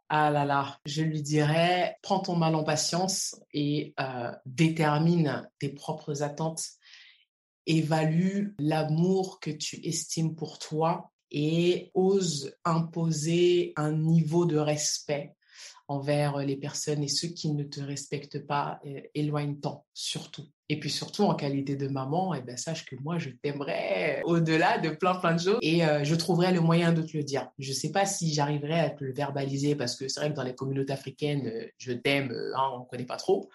Ah 0.10 0.30
là 0.30 0.45
là, 0.45 0.80
je 0.86 1.01
lui 1.01 1.21
dirais, 1.21 1.97
prends 2.01 2.19
ton 2.19 2.36
mal 2.36 2.53
en 2.56 2.63
patience 2.63 3.36
et 3.53 3.93
euh, 3.99 4.32
détermine 4.45 5.49
tes 5.60 5.69
propres 5.69 6.21
attentes. 6.21 6.65
Évalue 7.65 8.53
l'amour 8.60 9.39
que 9.39 9.51
tu 9.51 9.86
estimes 9.86 10.36
pour 10.36 10.60
toi 10.60 11.12
et 11.32 11.91
ose 11.93 12.56
imposer 12.63 13.73
un 13.75 13.91
niveau 13.91 14.45
de 14.45 14.58
respect 14.58 15.36
envers 15.88 16.38
les 16.39 16.58
personnes 16.58 17.04
et 17.04 17.08
ceux 17.08 17.30
qui 17.30 17.54
ne 17.54 17.63
te 17.63 17.80
respectent 17.80 18.45
pas, 18.45 18.80
euh, 18.86 19.02
éloigne-t'en 19.15 19.86
surtout. 19.93 20.45
Et 20.69 20.80
puis 20.82 20.89
surtout 20.89 21.23
en 21.23 21.34
qualité 21.34 21.78
de 21.78 21.88
maman, 21.88 22.34
eh 22.34 22.41
ben 22.41 22.58
sache 22.58 22.84
que 22.84 22.97
moi 22.97 23.17
je 23.19 23.30
t'aimerais 23.30 24.21
au-delà 24.26 24.80
de 24.80 24.89
plein 24.89 25.15
plein 25.15 25.34
de 25.34 25.39
choses 25.39 25.60
et 25.62 25.86
euh, 25.86 26.04
je 26.04 26.13
trouverai 26.13 26.52
le 26.52 26.60
moyen 26.60 26.91
de 26.91 27.02
te 27.02 27.15
le 27.15 27.23
dire. 27.23 27.50
Je 27.58 27.71
sais 27.71 27.91
pas 27.91 28.06
si 28.06 28.34
j'arriverai 28.34 28.78
à 28.78 28.89
te 28.89 29.02
le 29.06 29.13
verbaliser 29.13 29.76
parce 29.76 29.95
que 29.95 30.10
c'est 30.10 30.19
vrai 30.19 30.30
que 30.32 30.36
dans 30.36 30.43
les 30.43 30.56
communautés 30.56 30.91
africaines, 30.91 31.47
euh, 31.47 31.67
je 31.78 31.93
t'aime, 31.93 32.32
euh, 32.32 32.52
hein, 32.58 32.69
on 32.73 32.84
connaît 32.84 33.06
pas 33.06 33.15
trop, 33.15 33.50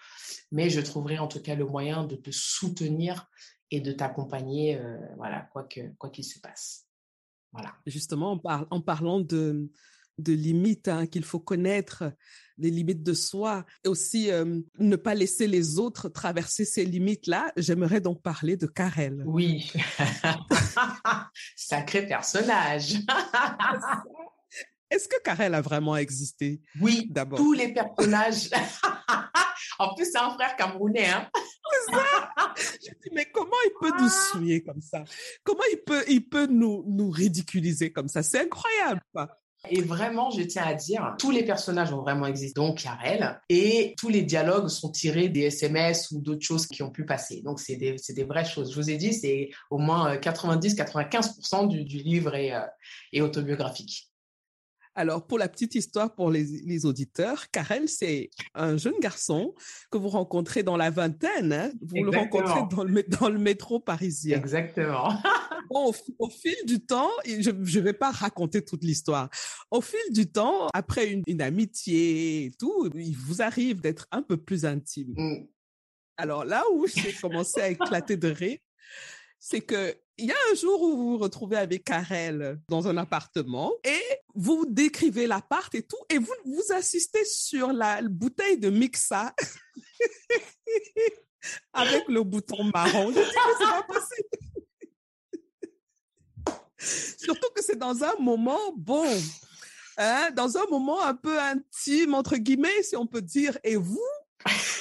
mais 0.51 0.71
je 0.71 0.81
trouverai 0.81 1.19
en 1.19 1.27
tout 1.27 1.39
cas 1.41 1.53
le 1.53 1.65
moyen 1.65 2.03
de 2.03 2.15
te 2.15 2.31
soutenir 2.31 3.29
et 3.69 3.79
de 3.79 3.91
t'accompagner, 3.91 4.77
euh, 4.77 4.97
voilà, 5.17 5.47
quoi 5.51 5.63
que 5.65 5.81
quoi 5.99 6.09
qu'il 6.09 6.23
se 6.25 6.39
passe. 6.39 6.87
Voilà. 7.51 7.75
Justement, 7.85 8.41
en, 8.43 8.65
en 8.71 8.81
parlant 8.81 9.19
de 9.19 9.69
de 10.17 10.33
limites, 10.33 10.87
hein, 10.87 11.07
qu'il 11.07 11.23
faut 11.23 11.39
connaître 11.39 12.11
les 12.57 12.69
limites 12.69 13.03
de 13.03 13.13
soi 13.13 13.65
et 13.83 13.87
aussi 13.87 14.31
euh, 14.31 14.59
ne 14.77 14.95
pas 14.95 15.15
laisser 15.15 15.47
les 15.47 15.79
autres 15.79 16.09
traverser 16.09 16.65
ces 16.65 16.85
limites-là. 16.85 17.51
J'aimerais 17.57 18.01
donc 18.01 18.21
parler 18.21 18.57
de 18.57 18.67
Karel. 18.67 19.23
Oui, 19.25 19.71
sacré 21.55 22.05
personnage. 22.05 22.95
Est-ce 24.89 25.07
que 25.07 25.19
Karel 25.23 25.55
a 25.55 25.61
vraiment 25.61 25.97
existé? 25.97 26.61
Oui, 26.79 27.07
d'abord. 27.09 27.39
Tous 27.39 27.53
les 27.53 27.73
personnages. 27.73 28.51
en 29.79 29.95
plus, 29.95 30.05
c'est 30.05 30.19
un 30.19 30.29
frère 30.35 30.55
camerounais. 30.55 31.07
Hein? 31.09 31.27
C'est 31.33 31.93
ça. 31.93 32.31
Je 32.79 32.89
dis, 33.01 33.09
mais 33.11 33.25
comment 33.25 33.57
il 33.65 33.71
peut 33.81 33.97
nous 33.99 34.09
souiller 34.09 34.63
comme 34.63 34.81
ça? 34.81 35.03
Comment 35.43 35.63
il 35.71 35.79
peut, 35.83 36.03
il 36.07 36.29
peut 36.29 36.45
nous, 36.45 36.83
nous 36.87 37.09
ridiculiser 37.09 37.91
comme 37.91 38.07
ça? 38.07 38.21
C'est 38.21 38.41
incroyable. 38.41 39.01
Quoi. 39.11 39.42
Et 39.69 39.81
vraiment, 39.81 40.29
je 40.29 40.41
tiens 40.41 40.63
à 40.65 40.73
dire, 40.73 41.15
tous 41.17 41.31
les 41.31 41.43
personnages 41.43 41.93
ont 41.93 42.01
vraiment 42.01 42.27
existé, 42.27 42.53
donc 42.59 42.79
Karel, 42.79 43.39
et 43.47 43.95
tous 43.97 44.09
les 44.09 44.21
dialogues 44.21 44.67
sont 44.67 44.91
tirés 44.91 45.29
des 45.29 45.43
SMS 45.43 46.11
ou 46.11 46.19
d'autres 46.19 46.45
choses 46.45 46.67
qui 46.67 46.83
ont 46.83 46.91
pu 46.91 47.05
passer. 47.05 47.41
Donc, 47.41 47.61
c'est 47.61 47.77
des, 47.77 47.95
des, 48.09 48.23
vraies 48.23 48.43
choses. 48.43 48.71
Je 48.71 48.75
vous 48.75 48.89
ai 48.89 48.97
dit, 48.97 49.13
c'est 49.13 49.51
au 49.69 49.77
moins 49.77 50.17
90-95% 50.17 51.69
du, 51.69 51.85
du, 51.85 51.97
livre 51.97 52.35
est, 52.35 52.53
euh, 52.53 52.59
est 53.13 53.21
autobiographique. 53.21 54.09
Alors, 54.95 55.25
pour 55.25 55.39
la 55.39 55.47
petite 55.47 55.73
histoire 55.75 56.13
pour 56.13 56.29
les, 56.29 56.43
les 56.43 56.85
auditeurs, 56.85 57.49
Karel, 57.49 57.89
c'est 57.89 58.29
un 58.53 58.77
jeune 58.77 58.99
garçon 58.99 59.55
que 59.89 59.97
vous 59.97 60.09
rencontrez 60.09 60.61
dans 60.61 60.77
la 60.77 60.91
vingtaine. 60.91 61.51
Hein? 61.51 61.71
Vous 61.81 61.97
Exactement. 61.97 62.11
le 62.11 62.17
rencontrez 62.17 62.75
dans 62.75 62.83
le, 62.83 63.03
dans 63.03 63.29
le 63.29 63.39
métro 63.39 63.79
parisien. 63.79 64.37
Exactement. 64.37 65.13
bon, 65.73 65.91
au, 65.91 65.95
au, 66.19 66.29
fil 66.29 66.55
du 66.65 66.79
temps, 66.79 67.11
je 67.25 67.49
ne 67.49 67.81
vais 67.81 67.93
pas 67.93 68.11
raconter 68.11 68.63
toute 68.63 68.83
l'histoire. 68.83 69.29
Au 69.71 69.81
fil 69.81 69.99
du 70.11 70.31
temps, 70.31 70.69
après 70.73 71.07
une, 71.07 71.23
une, 71.27 71.41
amitié 71.41 72.45
et 72.45 72.51
tout, 72.51 72.89
il 72.95 73.17
vous 73.17 73.41
arrive 73.41 73.81
d'être 73.81 74.07
un 74.11 74.21
peu 74.21 74.37
plus 74.37 74.65
intime. 74.65 75.13
Mm. 75.17 75.47
Alors 76.17 76.45
là 76.45 76.63
où 76.73 76.87
j'ai 76.87 77.11
commencé 77.13 77.59
à 77.59 77.69
éclater 77.69 78.17
de 78.17 78.29
rire, 78.29 78.59
c'est 79.39 79.61
que 79.61 79.97
il 80.17 80.27
y 80.27 80.31
a 80.31 80.35
un 80.51 80.55
jour 80.55 80.81
où 80.81 80.95
vous 80.95 81.09
vous 81.11 81.17
retrouvez 81.17 81.57
avec 81.57 81.85
Karel 81.85 82.59
dans 82.69 82.87
un 82.87 82.97
appartement 82.97 83.73
et 83.83 83.99
vous 84.35 84.67
décrivez 84.67 85.25
l'appart 85.25 85.73
et 85.73 85.81
tout 85.81 85.97
et 86.09 86.19
vous 86.19 86.35
vous 86.45 86.71
assistez 86.71 87.25
sur 87.25 87.73
la 87.73 88.03
bouteille 88.03 88.59
de 88.59 88.69
Mixa 88.69 89.33
avec 91.73 92.07
le 92.07 92.23
bouton 92.23 92.63
marron. 92.65 93.11
Je 93.11 93.13
dis 93.13 93.19
mais 93.19 93.25
c'est 93.57 93.65
pas 93.65 93.83
possible. 93.83 94.52
Surtout 97.17 97.49
que 97.55 97.63
c'est 97.63 97.77
dans 97.77 98.03
un 98.03 98.15
moment 98.19 98.73
bon, 98.75 99.07
hein, 99.97 100.29
dans 100.35 100.57
un 100.57 100.65
moment 100.69 101.01
un 101.01 101.15
peu 101.15 101.39
intime 101.39 102.13
entre 102.13 102.37
guillemets 102.37 102.83
si 102.83 102.95
on 102.95 103.07
peut 103.07 103.21
dire. 103.21 103.57
Et 103.63 103.75
vous, 103.75 104.01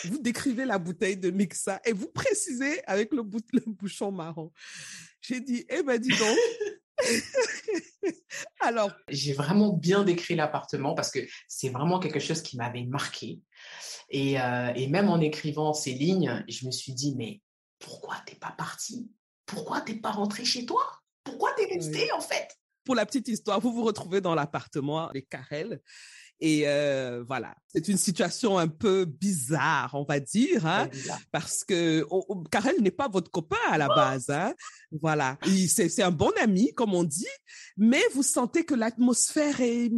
vous 0.04 0.18
décrivez 0.18 0.64
la 0.64 0.78
bouteille 0.78 1.16
de 1.16 1.30
Mixa 1.30 1.80
et 1.84 1.92
vous 1.92 2.08
précisez 2.08 2.82
avec 2.86 3.12
le, 3.12 3.22
bou 3.22 3.38
le 3.52 3.62
bouchon 3.66 4.10
marron. 4.10 4.52
J'ai 5.20 5.40
dit, 5.40 5.64
eh 5.68 5.82
ben 5.82 5.98
dis 5.98 6.16
donc. 6.16 6.38
Alors, 8.60 8.92
j'ai 9.08 9.32
vraiment 9.32 9.72
bien 9.72 10.04
décrit 10.04 10.34
l'appartement 10.34 10.94
parce 10.94 11.10
que 11.10 11.20
c'est 11.48 11.68
vraiment 11.68 11.98
quelque 11.98 12.20
chose 12.20 12.42
qui 12.42 12.56
m'avait 12.56 12.84
marqué. 12.84 13.40
Et, 14.10 14.40
euh, 14.40 14.72
et, 14.74 14.88
même 14.88 15.08
en 15.08 15.20
écrivant 15.20 15.72
ces 15.72 15.94
lignes, 15.94 16.44
je 16.48 16.66
me 16.66 16.70
suis 16.70 16.92
dit, 16.92 17.14
mais 17.16 17.40
pourquoi 17.78 18.16
t'es 18.26 18.36
pas 18.36 18.54
parti? 18.56 19.10
Pourquoi 19.46 19.80
t'es 19.80 19.94
pas 19.94 20.12
rentré 20.12 20.44
chez 20.44 20.66
toi? 20.66 21.01
Pourquoi 21.24 21.52
t'es 21.56 21.66
resté 21.66 22.04
oui. 22.04 22.12
en 22.12 22.20
fait? 22.20 22.48
Pour 22.84 22.94
la 22.94 23.06
petite 23.06 23.28
histoire, 23.28 23.60
vous 23.60 23.72
vous 23.72 23.84
retrouvez 23.84 24.20
dans 24.20 24.34
l'appartement 24.34 25.10
des 25.12 25.22
Carrel 25.22 25.80
et 26.44 26.66
euh, 26.66 27.22
voilà, 27.28 27.54
c'est 27.68 27.86
une 27.86 27.96
situation 27.96 28.58
un 28.58 28.66
peu 28.66 29.04
bizarre, 29.04 29.90
on 29.94 30.02
va 30.02 30.18
dire, 30.18 30.66
hein, 30.66 30.88
parce 31.30 31.62
que 31.62 32.04
oh, 32.10 32.42
Karel 32.50 32.80
n'est 32.80 32.90
pas 32.90 33.06
votre 33.06 33.30
copain 33.30 33.54
à 33.70 33.78
la 33.78 33.86
base. 33.86 34.28
Hein, 34.28 34.52
voilà, 34.90 35.38
c'est 35.68 36.02
un 36.02 36.10
bon 36.10 36.32
ami, 36.40 36.74
comme 36.74 36.94
on 36.94 37.04
dit, 37.04 37.28
mais 37.76 38.02
vous 38.12 38.24
sentez 38.24 38.64
que 38.64 38.74
l'atmosphère 38.74 39.60
est 39.60 39.92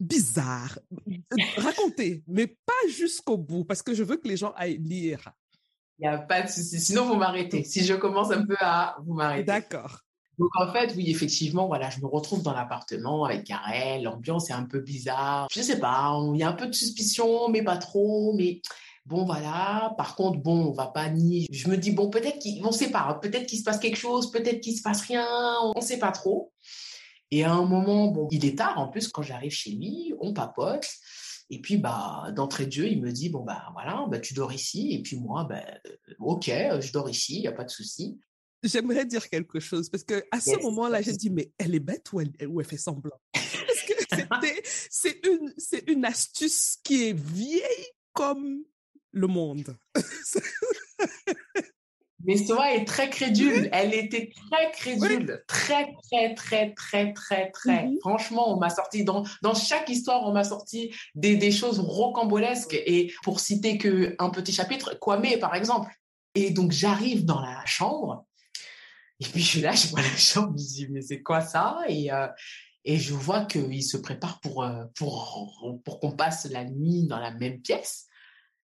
bizarre. 0.00 0.76
Racontez, 1.56 2.24
mais 2.26 2.48
pas 2.48 2.88
jusqu'au 2.88 3.36
bout, 3.38 3.64
parce 3.64 3.82
que 3.82 3.94
je 3.94 4.02
veux 4.02 4.16
que 4.16 4.26
les 4.26 4.36
gens 4.36 4.52
aillent 4.56 4.78
lire. 4.78 5.30
Il 6.00 6.08
n'y 6.08 6.08
a 6.08 6.18
pas 6.18 6.42
de 6.42 6.48
souci. 6.48 6.80
Sinon, 6.80 7.06
vous 7.06 7.14
m'arrêtez. 7.14 7.62
Si 7.62 7.84
je 7.84 7.94
commence 7.94 8.32
un 8.32 8.44
peu 8.44 8.56
à 8.58 8.96
vous 9.04 9.14
m'arrêter. 9.14 9.44
D'accord. 9.44 10.00
Donc 10.38 10.50
en 10.54 10.72
fait, 10.72 10.94
oui, 10.96 11.10
effectivement, 11.10 11.66
voilà, 11.66 11.90
je 11.90 12.00
me 12.00 12.06
retrouve 12.06 12.42
dans 12.42 12.52
l'appartement 12.52 13.24
avec 13.24 13.44
Karel, 13.44 14.04
l'ambiance 14.04 14.50
est 14.50 14.52
un 14.52 14.64
peu 14.64 14.80
bizarre. 14.80 15.48
Je 15.50 15.60
sais 15.60 15.80
pas, 15.80 16.16
il 16.32 16.38
y 16.38 16.44
a 16.44 16.48
un 16.48 16.52
peu 16.52 16.66
de 16.68 16.72
suspicion, 16.72 17.48
mais 17.48 17.62
pas 17.62 17.76
trop, 17.76 18.32
mais 18.34 18.60
bon 19.04 19.24
voilà. 19.24 19.94
Par 19.96 20.14
contre, 20.14 20.38
bon, 20.38 20.66
on 20.66 20.72
va 20.72 20.86
pas 20.86 21.08
nier. 21.10 21.46
Je 21.50 21.68
me 21.68 21.76
dis 21.76 21.90
bon, 21.90 22.08
peut-être 22.08 22.38
qu'on 22.62 22.70
sait 22.70 22.90
pas, 22.90 23.18
peut-être 23.20 23.46
qu'il 23.46 23.58
se 23.58 23.64
passe 23.64 23.80
quelque 23.80 23.96
chose, 23.96 24.30
peut-être 24.30 24.60
qu'il 24.60 24.76
se 24.76 24.82
passe 24.82 25.02
rien, 25.02 25.26
on 25.74 25.80
sait 25.80 25.98
pas 25.98 26.12
trop. 26.12 26.52
Et 27.30 27.44
à 27.44 27.52
un 27.52 27.66
moment, 27.66 28.06
bon, 28.08 28.28
il 28.30 28.44
est 28.46 28.56
tard 28.58 28.78
en 28.78 28.88
plus 28.88 29.08
quand 29.08 29.22
j'arrive 29.22 29.50
chez 29.50 29.72
lui, 29.72 30.14
on 30.20 30.32
papote. 30.32 30.86
Et 31.50 31.60
puis, 31.60 31.78
bah, 31.78 32.26
d'entrée 32.36 32.66
de 32.66 32.72
jeu, 32.72 32.88
il 32.88 33.00
me 33.00 33.10
dit, 33.10 33.30
bon, 33.30 33.42
bah, 33.42 33.70
voilà, 33.72 34.04
bah, 34.08 34.18
tu 34.18 34.34
dors 34.34 34.52
ici. 34.52 34.92
Et 34.92 35.02
puis, 35.02 35.18
moi, 35.18 35.44
bah, 35.44 35.62
ok, 36.18 36.44
je 36.46 36.92
dors 36.92 37.08
ici, 37.08 37.36
il 37.36 37.40
n'y 37.40 37.46
a 37.46 37.52
pas 37.52 37.64
de 37.64 37.70
souci 37.70 38.18
j'aimerais 38.62 39.04
dire 39.04 39.28
quelque 39.28 39.60
chose 39.60 39.88
parce 39.88 40.04
que 40.04 40.24
à 40.30 40.40
ce 40.40 40.50
yes. 40.50 40.62
moment-là, 40.62 41.02
j'ai 41.02 41.12
dit 41.12 41.30
mais 41.30 41.52
elle 41.58 41.74
est 41.74 41.80
bête 41.80 42.12
ou 42.12 42.20
elle, 42.20 42.32
ou 42.48 42.60
elle 42.60 42.66
fait 42.66 42.76
semblant? 42.76 43.20
Parce 43.34 43.82
que 43.82 43.92
c'était 44.16 44.62
c'est 44.64 45.26
une 45.26 45.54
c'est 45.56 45.88
une 45.88 46.04
astuce 46.04 46.78
qui 46.82 47.08
est 47.08 47.18
vieille 47.18 47.86
comme 48.12 48.64
le 49.12 49.26
monde. 49.26 49.76
Mais 52.24 52.36
Soa 52.36 52.74
est 52.74 52.84
très 52.84 53.08
crédule. 53.10 53.68
Elle 53.72 53.94
était 53.94 54.30
très 54.50 54.70
crédule. 54.72 55.30
Oui. 55.30 55.44
Très, 55.46 55.94
très, 56.02 56.34
très, 56.34 56.74
très, 56.74 57.12
très, 57.12 57.50
très. 57.50 57.84
Mm 57.84 57.94
-hmm. 57.94 58.00
Franchement, 58.00 58.52
on 58.52 58.58
m'a 58.58 58.70
sorti 58.70 59.04
dans, 59.04 59.22
dans 59.40 59.54
chaque 59.54 59.88
histoire, 59.88 60.26
on 60.28 60.32
m'a 60.32 60.44
sorti 60.44 60.92
des, 61.14 61.36
des 61.36 61.52
choses 61.52 61.78
rocambolesques. 61.78 62.74
Et 62.74 63.12
pour 63.22 63.38
citer 63.40 63.78
que 63.78 64.16
un 64.18 64.30
petit 64.30 64.52
chapitre, 64.52 64.98
Kwame, 64.98 65.38
par 65.40 65.54
exemple. 65.54 65.90
Et 66.34 66.50
donc, 66.50 66.72
j'arrive 66.72 67.24
dans 67.24 67.40
la 67.40 67.64
chambre 67.64 68.27
et 69.20 69.24
puis 69.24 69.40
je 69.40 69.46
suis 69.46 69.60
là, 69.60 69.72
je 69.72 69.88
vois 69.88 70.02
la 70.02 70.16
chambre, 70.16 70.54
je 70.56 70.62
me 70.62 70.68
dis 70.68 70.88
mais 70.90 71.02
c'est 71.02 71.22
quoi 71.22 71.40
ça? 71.40 71.80
Et 71.88 72.12
euh, 72.12 72.28
et 72.84 72.96
je 72.96 73.12
vois 73.12 73.44
qu'il 73.44 73.82
se 73.82 73.96
prépare 73.96 74.40
pour 74.40 74.62
euh, 74.62 74.84
pour 74.96 75.80
pour 75.84 76.00
qu'on 76.00 76.12
passe 76.12 76.46
la 76.50 76.64
nuit 76.64 77.06
dans 77.06 77.18
la 77.18 77.32
même 77.32 77.60
pièce. 77.60 78.06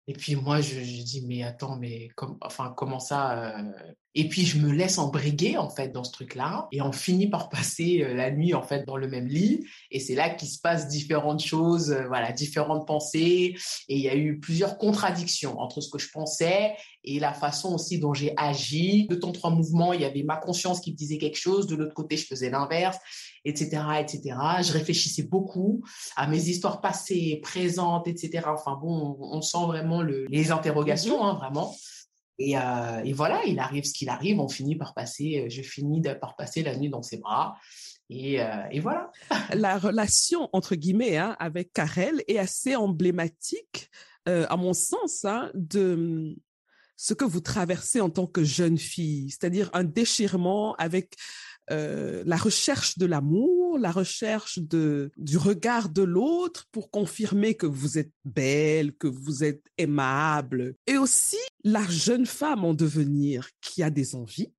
Et 0.07 0.15
puis 0.15 0.35
moi 0.35 0.61
je, 0.61 0.81
je 0.81 1.03
dis 1.03 1.25
mais 1.27 1.43
attends 1.43 1.77
mais 1.77 2.09
enfin 2.41 2.75
comment 2.77 2.99
ça 2.99 3.59
euh, 3.59 3.73
Et 4.15 4.29
puis 4.29 4.45
je 4.45 4.59
me 4.59 4.73
laisse 4.73 4.99
embriguer 4.99 5.57
en 5.57 5.71
fait 5.71 5.89
dans 5.91 6.03
ce 6.03 6.11
truc-là 6.11 6.69
et 6.73 6.83
on 6.83 6.91
finit 6.91 7.29
par 7.29 7.49
passer 7.49 8.03
euh, 8.03 8.15
la 8.15 8.33
nuit 8.33 8.55
en 8.55 8.63
fait 8.63 8.85
dans 8.85 8.97
le 8.97 9.07
même 9.07 9.29
lit 9.29 9.65
et 9.93 10.01
c'est 10.01 10.17
là 10.17 10.31
qu'il 10.31 10.49
se 10.49 10.59
passe 10.59 10.89
différentes 10.89 11.43
choses, 11.43 11.93
euh, 11.93 12.07
voilà, 12.09 12.33
différentes 12.33 12.89
pensées 12.89 13.55
et 13.89 13.97
il 13.97 14.01
y 14.01 14.09
a 14.09 14.17
eu 14.17 14.41
plusieurs 14.41 14.79
contradictions 14.79 15.61
entre 15.61 15.81
ce 15.81 15.91
que 15.91 15.99
je 15.99 16.11
pensais 16.11 16.73
et 17.05 17.19
la 17.21 17.33
façon 17.33 17.75
aussi 17.75 17.99
dont 17.99 18.13
j'ai 18.13 18.35
agi. 18.37 19.07
De 19.09 19.15
temps 19.15 19.33
trois 19.33 19.51
mouvements, 19.51 19.93
il 19.93 20.01
y 20.01 20.05
avait 20.05 20.23
ma 20.23 20.37
conscience 20.37 20.81
qui 20.81 20.93
me 20.93 20.97
disait 20.97 21.19
quelque 21.19 21.39
chose, 21.39 21.67
de 21.67 21.77
l'autre 21.77 21.95
côté 21.95 22.17
je 22.17 22.27
faisais 22.27 22.51
l'inverse, 22.51 22.99
etc., 23.45 23.83
etc. 24.01 24.37
Je 24.63 24.73
réfléchissais 24.73 25.23
beaucoup 25.23 25.83
à 26.17 26.27
mes 26.27 26.49
histoires 26.49 26.81
passées, 26.81 27.39
présentes, 27.43 28.09
etc. 28.09 28.43
Enfin 28.47 28.77
bon, 28.81 29.17
on, 29.21 29.41
sent 29.41 29.67
vraiment 29.67 30.03
le, 30.03 30.27
les 30.29 30.51
interrogations, 30.51 31.25
hein, 31.25 31.35
vraiment. 31.35 31.75
Euh, 32.41 33.01
et, 33.05 33.13
voilà, 33.13 33.43
il 33.47 33.59
arrive 33.59 33.85
ce 33.85 33.93
qu'il 33.93 34.09
arrive, 34.09 34.41
on 34.41 34.49
finit 34.49 34.77
par 34.77 34.95
passer, 34.95 35.45
euh, 35.45 35.51
je 35.51 35.63
finis 35.63 36.03
par 36.21 36.37
passer 36.37 36.63
la 36.63 36.77
nuit 36.77 36.89
dans 36.89 37.03
ses 37.03 37.19
bras. 37.19 37.57
Et, 38.09 38.41
euh, 38.41 38.81
voilà. 38.81 39.11
la 39.55 39.79
relation, 39.79 40.49
entre 40.53 40.75
guillemets, 40.75 41.17
hein, 41.17 41.37
avec 41.39 41.73
Karel 41.73 42.23
est 42.29 42.39
assez 42.39 42.77
emblématique, 42.77 43.91
à 44.27 44.57
mon 44.57 44.75
sens, 44.75 45.25
hein, 45.25 45.51
de 45.55 46.37
ce 46.97 47.15
que 47.15 47.25
vous 47.25 47.41
traversez 47.41 48.01
en 48.01 48.11
tant 48.11 48.29
que 48.29 48.45
jeune 48.45 48.79
fille, 48.79 49.31
c'est-à-dire 49.31 49.71
un 49.73 49.83
déchirement 49.83 50.77
avec 50.77 51.17
euh, 51.71 52.23
la 52.27 52.37
recherche 52.37 52.99
de 52.99 53.07
l'amour, 53.07 53.79
la 53.79 53.93
recherche 53.93 54.59
de, 54.59 55.11
du 55.17 55.39
regard 55.39 55.89
de 55.89 56.03
l'autre 56.03 56.67
pour 56.73 56.91
confirmer 56.91 57.55
que 57.55 57.67
vous 57.67 57.99
êtes 57.99 58.13
belle, 58.25 58.97
que 58.97 59.07
vous 59.07 59.45
êtes 59.45 59.63
aimable. 59.79 60.75
Et 60.87 60.99
aussi 60.99 61.39
la 61.63 61.83
jeune 61.83 62.27
femme 62.27 62.65
en 62.65 62.75
devenir 62.75 63.49
qui 63.61 63.83
a 63.83 63.91
des 63.91 64.15
envies, 64.15 64.53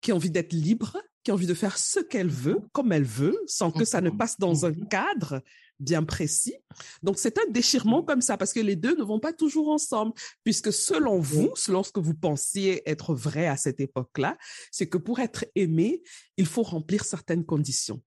qui 0.00 0.12
a 0.12 0.14
envie 0.14 0.30
d'être 0.30 0.52
libre, 0.52 0.96
qui 1.24 1.30
a 1.30 1.34
envie 1.34 1.46
de 1.46 1.54
faire 1.54 1.76
ce 1.76 2.00
qu'elle 2.00 2.30
veut, 2.30 2.60
comme 2.72 2.92
elle 2.92 3.04
veut, 3.04 3.38
sans 3.46 3.70
que 3.70 3.84
ça 3.84 4.00
ne 4.00 4.10
passe 4.10 4.38
dans 4.38 4.64
un 4.66 4.72
cadre 4.72 5.42
bien 5.80 6.04
précis. 6.04 6.54
Donc, 7.02 7.18
c'est 7.18 7.38
un 7.38 7.50
déchirement 7.50 8.02
comme 8.02 8.20
ça 8.20 8.36
parce 8.36 8.52
que 8.52 8.60
les 8.60 8.76
deux 8.76 8.94
ne 8.96 9.02
vont 9.02 9.18
pas 9.18 9.32
toujours 9.32 9.70
ensemble, 9.70 10.12
puisque 10.44 10.72
selon 10.72 11.18
vous, 11.18 11.50
selon 11.56 11.82
ce 11.82 11.90
que 11.90 12.00
vous 12.00 12.14
pensiez 12.14 12.88
être 12.88 13.14
vrai 13.14 13.46
à 13.46 13.56
cette 13.56 13.80
époque-là, 13.80 14.36
c'est 14.70 14.86
que 14.86 14.98
pour 14.98 15.18
être 15.20 15.44
aimé, 15.54 16.02
il 16.36 16.46
faut 16.46 16.62
remplir 16.62 17.04
certaines 17.04 17.44
conditions. 17.44 18.00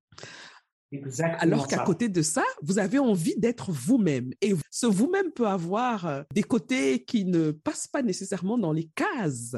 Exactement 0.94 1.42
Alors 1.42 1.68
qu'à 1.68 1.80
côté 1.80 2.08
de 2.08 2.22
ça, 2.22 2.44
vous 2.62 2.78
avez 2.78 3.00
envie 3.00 3.36
d'être 3.38 3.72
vous-même. 3.72 4.32
Et 4.42 4.54
ce 4.70 4.86
vous-même 4.86 5.32
peut 5.32 5.48
avoir 5.48 6.06
euh, 6.06 6.24
des 6.34 6.44
côtés 6.44 7.04
qui 7.04 7.26
ne 7.26 7.52
passent 7.52 7.88
pas 7.88 8.04
nécessairement 8.04 8.60
dans 8.60 8.72
les 8.72 8.90
cases. 8.96 9.56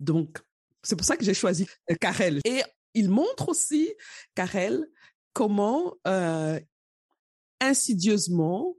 Donc, 0.00 0.38
c'est 0.82 0.96
pour 0.96 1.06
ça 1.06 1.16
que 1.16 1.24
j'ai 1.24 1.34
choisi 1.34 1.66
euh, 1.90 1.94
Karel. 2.00 2.40
Et 2.44 2.62
il 2.94 3.08
montre 3.08 3.50
aussi, 3.50 3.92
Karel, 4.34 4.84
comment 5.32 5.94
euh, 6.08 6.58
insidieusement, 7.60 8.76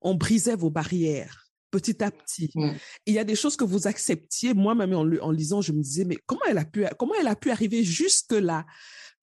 on 0.00 0.14
brisait 0.14 0.56
vos 0.56 0.70
barrières 0.70 1.48
petit 1.70 2.02
à 2.02 2.10
petit. 2.10 2.50
Mmh. 2.54 2.70
Il 3.06 3.14
y 3.14 3.18
a 3.18 3.24
des 3.24 3.36
choses 3.36 3.56
que 3.56 3.64
vous 3.64 3.86
acceptiez. 3.86 4.54
Moi-même, 4.54 4.94
en, 4.94 5.30
lisant, 5.30 5.60
je 5.60 5.72
me 5.72 5.82
disais, 5.82 6.04
mais 6.04 6.16
comment 6.26 6.40
elle 6.48 6.58
a 6.58 6.64
pu, 6.64 6.86
comment 6.98 7.14
elle 7.20 7.28
a 7.28 7.36
pu 7.36 7.50
arriver 7.50 7.84
jusque 7.84 8.32
là? 8.32 8.64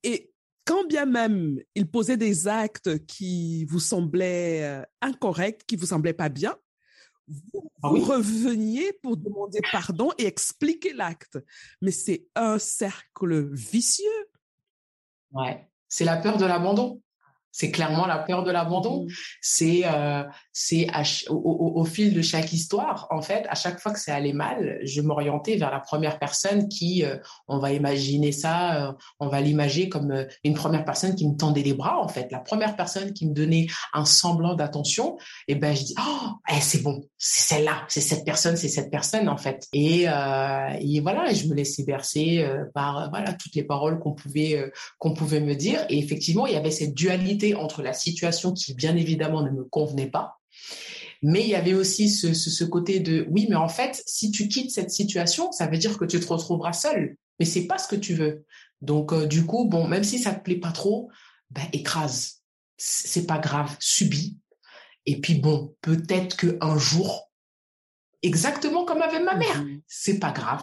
Et 0.03 0.31
quand 0.65 0.85
bien 0.85 1.05
même 1.05 1.59
il 1.75 1.89
posait 1.89 2.17
des 2.17 2.47
actes 2.47 3.05
qui 3.05 3.65
vous 3.65 3.79
semblaient 3.79 4.63
euh, 4.63 4.83
incorrects, 5.01 5.65
qui 5.65 5.75
vous 5.75 5.87
semblaient 5.87 6.13
pas 6.13 6.29
bien, 6.29 6.55
vous, 7.27 7.71
ah 7.81 7.89
reveniez 7.89 8.93
pour 9.01 9.17
demander 9.17 9.59
pardon 9.71 10.11
et 10.17 10.25
expliquer 10.25 10.93
l'acte. 10.93 11.39
Mais 11.81 11.91
c'est 11.91 12.27
un 12.35 12.59
cercle 12.59 13.51
vicieux. 13.51 14.27
Ouais, 15.31 15.67
c'est 15.87 16.05
la 16.05 16.17
peur 16.17 16.37
de 16.37 16.45
l'abandon. 16.45 17.01
C'est 17.57 17.71
clairement 17.71 18.05
la 18.05 18.17
peur 18.17 18.43
de 18.43 18.51
l'abandon. 18.51 19.05
Mmh. 19.05 19.09
C'est 19.39 19.83
euh, 19.85 20.23
c'est 20.57 20.87
au, 21.27 21.83
fil 21.83 22.13
de 22.13 22.21
chaque 22.21 22.53
histoire, 22.53 23.07
en 23.09 23.21
fait, 23.21 23.45
à 23.49 23.55
chaque 23.55 23.77
fois 23.77 23.91
que 23.91 23.99
ça 23.99 24.15
allait 24.15 24.31
mal, 24.31 24.79
je 24.83 25.01
m'orientais 25.01 25.57
vers 25.57 25.69
la 25.69 25.81
première 25.81 26.17
personne 26.17 26.69
qui, 26.69 27.03
euh, 27.03 27.17
on 27.49 27.59
va 27.59 27.73
imaginer 27.73 28.31
ça, 28.31 28.87
euh, 28.87 28.93
on 29.19 29.27
va 29.27 29.41
l'imaginer 29.41 29.89
comme 29.89 30.11
euh, 30.11 30.23
une 30.45 30.53
première 30.53 30.85
personne 30.85 31.13
qui 31.13 31.27
me 31.27 31.35
tendait 31.35 31.61
les 31.61 31.73
bras, 31.73 31.99
en 31.99 32.07
fait, 32.07 32.31
la 32.31 32.39
première 32.39 32.77
personne 32.77 33.11
qui 33.11 33.27
me 33.27 33.33
donnait 33.33 33.67
un 33.91 34.05
semblant 34.05 34.55
d'attention. 34.55 35.17
Et 35.49 35.53
eh 35.53 35.55
ben 35.55 35.75
je 35.75 35.83
dis, 35.83 35.95
oh, 35.99 36.29
eh, 36.49 36.61
c'est 36.61 36.81
bon, 36.81 37.03
c'est 37.17 37.55
celle-là, 37.55 37.83
c'est 37.89 37.99
cette 37.99 38.23
personne, 38.23 38.55
c'est 38.55 38.69
cette 38.69 38.89
personne, 38.89 39.27
en 39.27 39.37
fait. 39.37 39.67
Et, 39.73 40.03
et 40.03 40.99
voilà, 41.01 41.33
je 41.33 41.47
me 41.47 41.53
laissais 41.53 41.83
bercer 41.83 42.47
par 42.73 43.09
voilà 43.09 43.33
toutes 43.33 43.55
les 43.55 43.63
paroles 43.63 43.99
qu'on 43.99 44.13
pouvait 44.13 44.71
qu'on 44.99 45.13
pouvait 45.13 45.41
me 45.41 45.53
dire. 45.53 45.85
Et 45.89 45.99
effectivement, 45.99 46.47
il 46.47 46.53
y 46.53 46.57
avait 46.57 46.71
cette 46.71 46.93
dualité 46.93 47.55
entre 47.55 47.81
la 47.81 47.91
situation 47.91 48.53
qui, 48.53 48.73
bien 48.73 48.95
évidemment, 48.95 49.41
ne 49.41 49.49
me 49.49 49.65
convenait 49.65 50.09
pas, 50.09 50.37
mais 51.27 51.41
il 51.41 51.49
y 51.49 51.55
avait 51.55 51.73
aussi 51.73 52.07
ce, 52.07 52.63
côté 52.65 52.99
de 52.99 53.25
oui, 53.31 53.47
mais 53.49 53.55
en 53.55 53.67
fait, 53.67 54.03
si 54.05 54.29
tu 54.29 54.47
quittes 54.47 54.69
cette 54.69 54.91
situation, 54.91 55.51
ça 55.51 55.65
veut 55.65 55.79
dire 55.79 55.97
que 55.97 56.05
tu 56.05 56.19
te 56.19 56.27
retrouveras 56.27 56.73
seul. 56.73 57.17
Mais 57.39 57.45
c'est 57.45 57.65
pas 57.65 57.79
ce 57.79 57.87
que 57.87 57.95
tu 57.95 58.13
veux. 58.13 58.45
Donc, 58.81 59.11
euh, 59.11 59.25
du 59.25 59.43
coup, 59.43 59.65
bon, 59.67 59.87
même 59.87 60.03
si 60.03 60.19
ça 60.19 60.35
te 60.35 60.43
plaît 60.43 60.59
pas 60.59 60.71
trop, 60.71 61.09
ben, 61.49 61.63
écrase. 61.73 62.43
C'est 62.77 63.25
pas 63.25 63.39
grave, 63.39 63.75
subis. 63.79 64.37
Et 65.07 65.19
puis 65.19 65.33
bon, 65.33 65.75
peut-être 65.81 66.37
que 66.37 66.59
un 66.61 66.77
jour, 66.77 67.31
exactement 68.21 68.85
comme 68.85 69.01
avec 69.01 69.23
ma 69.23 69.35
mère, 69.35 69.63
mmh 69.63 69.81
c'est 69.87 70.19
pas 70.19 70.31
grave. 70.31 70.61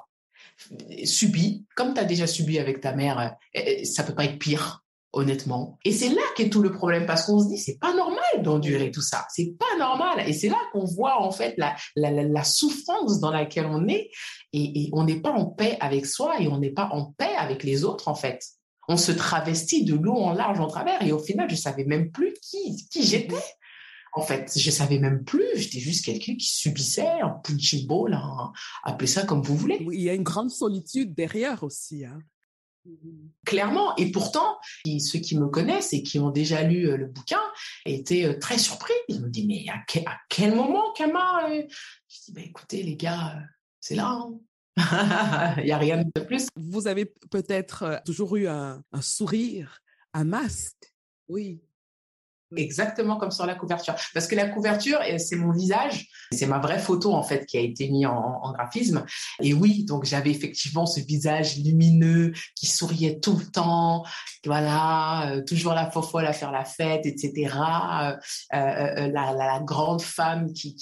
Subis, 1.04 1.66
comme 1.74 1.92
tu 1.92 1.98
as 1.98 2.04
déjà 2.04 2.28
subi 2.28 2.60
avec 2.60 2.80
ta 2.80 2.94
mère, 2.94 3.36
eh, 3.52 3.80
eh, 3.80 3.84
ça 3.84 4.04
peut 4.04 4.14
pas 4.14 4.26
être 4.26 4.38
pire 4.38 4.84
honnêtement. 5.12 5.80
Et 5.84 5.90
c'est 5.90 6.08
là 6.08 6.22
qu'est 6.36 6.50
tout 6.50 6.62
le 6.62 6.70
problème 6.70 7.04
parce 7.04 7.26
qu'on 7.26 7.40
se 7.40 7.48
dit 7.48 7.58
c'est 7.58 7.78
pas 7.78 7.94
normal 7.94 8.11
d'endurer 8.42 8.90
tout 8.90 9.02
ça, 9.02 9.26
c'est 9.30 9.56
pas 9.58 9.78
normal. 9.78 10.28
Et 10.28 10.32
c'est 10.32 10.48
là 10.48 10.58
qu'on 10.72 10.84
voit 10.84 11.22
en 11.22 11.30
fait 11.30 11.54
la, 11.56 11.74
la, 11.96 12.10
la, 12.10 12.44
souffrance 12.44 13.20
dans 13.20 13.30
laquelle 13.30 13.66
on 13.66 13.88
est 13.88 14.10
et, 14.52 14.90
on 14.92 15.04
n'est 15.04 15.20
pas 15.20 15.32
en 15.32 15.46
paix 15.46 15.76
avec 15.80 16.06
soi 16.06 16.40
et 16.40 16.48
on 16.48 16.58
n'est 16.58 16.70
pas 16.72 16.88
en 16.92 17.12
paix 17.12 17.34
avec 17.38 17.62
les 17.62 17.84
autres 17.84 18.08
en 18.08 18.14
fait. 18.14 18.44
On 18.88 18.96
se 18.96 19.12
travestit 19.12 19.84
de 19.84 19.94
l'eau 19.94 20.16
en 20.16 20.32
large 20.32 20.60
en 20.60 20.66
travers 20.66 21.02
et 21.02 21.12
au 21.12 21.18
final 21.18 21.48
je 21.48 21.56
savais 21.56 21.84
même 21.84 22.10
plus 22.10 22.34
qui 22.42 22.86
qui 22.90 23.04
j'étais. 23.04 23.36
En 24.14 24.20
fait, 24.20 24.52
je 24.54 24.70
savais 24.70 24.98
même 24.98 25.24
plus. 25.24 25.46
J'étais 25.56 25.78
juste 25.78 26.04
quelqu'un 26.04 26.34
qui 26.36 26.46
subissait 26.46 27.08
un 27.22 27.30
punching 27.30 27.86
ball, 27.86 28.18
appelez 28.84 29.06
ça 29.06 29.24
comme 29.24 29.40
vous 29.40 29.56
voulez. 29.56 29.86
Il 29.90 30.02
y 30.02 30.10
a 30.10 30.14
une 30.14 30.22
grande 30.22 30.50
solitude 30.50 31.14
derrière 31.14 31.62
aussi. 31.62 32.04
Hein. 32.04 32.20
Clairement. 33.44 33.94
Et 33.96 34.10
pourtant, 34.10 34.58
ceux 34.84 35.18
qui 35.18 35.38
me 35.38 35.46
connaissent 35.48 35.92
et 35.92 36.02
qui 36.02 36.18
ont 36.18 36.30
déjà 36.30 36.62
lu 36.62 36.88
euh, 36.88 36.96
le 36.96 37.06
bouquin 37.06 37.40
étaient 37.86 38.24
euh, 38.24 38.38
très 38.38 38.58
surpris. 38.58 38.94
Ils 39.08 39.20
me 39.20 39.28
disent, 39.28 39.46
mais 39.46 39.66
à 39.68 40.16
quel, 40.28 40.54
moment, 40.54 40.92
Kama 40.92 41.50
euh? 41.50 41.62
Je 42.08 42.18
dis, 42.24 42.32
bah, 42.32 42.40
écoutez, 42.44 42.82
les 42.82 42.96
gars, 42.96 43.40
c'est 43.80 43.94
là. 43.94 44.08
Hein. 44.08 44.38
Il 45.58 45.64
n'y 45.64 45.72
a 45.72 45.78
rien 45.78 46.02
de 46.02 46.20
plus. 46.22 46.46
Vous 46.56 46.86
avez 46.86 47.06
peut-être 47.30 48.00
toujours 48.04 48.36
eu 48.36 48.46
un 48.46 48.82
sourire, 49.00 49.80
un 50.14 50.24
masque? 50.24 50.92
Oui, 51.28 51.62
exactement 52.56 53.16
comme 53.16 53.30
sur 53.30 53.46
la 53.46 53.54
couverture. 53.54 53.94
Parce 54.14 54.26
que 54.26 54.34
la 54.34 54.48
couverture, 54.48 54.98
c'est 55.18 55.36
mon 55.36 55.52
visage, 55.52 56.08
c'est 56.32 56.46
ma 56.46 56.58
vraie 56.58 56.78
photo 56.78 57.12
en 57.12 57.22
fait 57.22 57.46
qui 57.46 57.58
a 57.58 57.60
été 57.60 57.88
mise 57.88 58.06
en, 58.06 58.52
graphisme. 58.52 59.04
Et 59.40 59.54
oui, 59.54 59.84
donc 59.84 60.04
j'avais 60.04 60.30
effectivement 60.30 60.86
ce 60.86 61.00
visage 61.00 61.56
lumineux 61.58 62.32
qui 62.54 62.66
souriait 62.66 63.18
tout 63.20 63.36
le 63.36 63.46
temps, 63.46 64.04
voilà, 64.44 65.30
euh, 65.30 65.42
toujours 65.44 65.74
la 65.74 65.90
fofolle 65.90 66.26
à 66.26 66.32
faire 66.32 66.52
la 66.52 66.64
fête, 66.64 67.06
etc. 67.06 67.54
Euh, 68.02 68.16
euh, 68.54 69.08
la, 69.08 69.60
grande 69.62 70.02
femme 70.02 70.52
qui, 70.52 70.76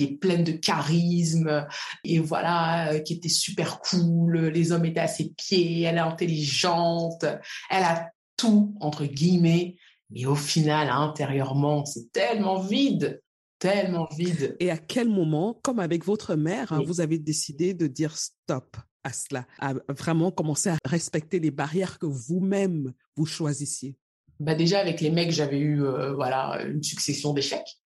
est 0.00 0.18
pleine 0.18 0.44
de 0.44 0.52
charisme 0.52 1.66
et 2.02 2.18
voilà, 2.18 2.98
qui 3.00 3.14
était 3.14 3.28
super 3.28 3.80
cool. 3.80 4.48
Les 4.48 4.72
hommes 4.72 4.84
étaient 4.84 5.00
à 5.00 5.06
ses 5.06 5.30
pieds, 5.30 5.82
elle 5.82 5.96
est 5.96 6.00
intelligente, 6.00 7.24
elle 7.70 7.84
a 7.84 8.10
tout 8.36 8.74
entre 8.80 9.04
guillemets 9.04 9.76
mais 10.14 10.26
au 10.26 10.36
final, 10.36 10.88
intérieurement, 10.90 11.84
c'est 11.84 12.12
tellement 12.12 12.60
vide, 12.60 13.20
tellement 13.58 14.08
vide. 14.16 14.56
Et 14.60 14.70
à 14.70 14.78
quel 14.78 15.08
moment, 15.08 15.58
comme 15.62 15.80
avec 15.80 16.04
votre 16.04 16.36
mère, 16.36 16.72
hein, 16.72 16.82
vous 16.86 17.00
avez 17.00 17.18
décidé 17.18 17.74
de 17.74 17.88
dire 17.88 18.16
stop 18.16 18.76
à 19.02 19.12
cela, 19.12 19.46
à 19.58 19.74
vraiment 19.88 20.30
commencer 20.30 20.70
à 20.70 20.78
respecter 20.84 21.40
les 21.40 21.50
barrières 21.50 21.98
que 21.98 22.06
vous-même 22.06 22.92
vous 23.16 23.26
choisissiez? 23.26 23.96
Bah 24.40 24.54
déjà 24.54 24.80
avec 24.80 25.00
les 25.00 25.10
mecs 25.10 25.30
j'avais 25.30 25.60
eu 25.60 25.84
euh, 25.84 26.12
voilà 26.14 26.60
une 26.64 26.82
succession 26.82 27.32
d'échecs. 27.32 27.78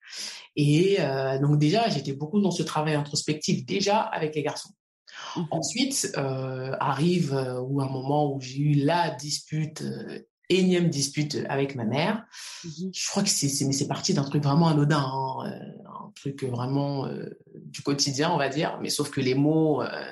Et 0.55 0.97
euh, 0.99 1.37
donc 1.39 1.59
déjà 1.59 1.89
j'étais 1.89 2.13
beaucoup 2.13 2.41
dans 2.41 2.51
ce 2.51 2.63
travail 2.63 2.95
introspectif 2.95 3.65
déjà 3.65 3.99
avec 3.99 4.35
les 4.35 4.41
garçons. 4.41 4.71
Mmh. 5.35 5.41
Ensuite, 5.51 6.11
euh, 6.17 6.75
arrive 6.79 7.33
ou 7.67 7.81
un 7.81 7.89
moment 7.89 8.33
où 8.33 8.39
j'ai 8.39 8.59
eu 8.59 8.73
la 8.73 9.11
dispute 9.11 9.83
énième 10.49 10.89
dispute 10.89 11.37
avec 11.47 11.75
ma 11.75 11.85
mère. 11.85 12.25
Mhm. 12.63 12.91
Je 12.93 13.07
crois 13.07 13.23
que 13.23 13.29
c'est 13.29 13.65
mais 13.65 13.73
c'est 13.73 13.87
parti 13.87 14.13
d'un 14.13 14.23
truc 14.23 14.43
vraiment 14.43 14.67
anodin, 14.67 14.99
hein, 14.99 15.45
euh, 15.45 16.05
un 16.05 16.11
truc 16.15 16.43
vraiment 16.43 17.05
euh, 17.05 17.29
du 17.55 17.81
quotidien, 17.81 18.31
on 18.31 18.37
va 18.37 18.49
dire. 18.49 18.79
Mais 18.81 18.89
sauf 18.89 19.09
que 19.09 19.21
les 19.21 19.35
mots, 19.35 19.81
euh, 19.81 20.11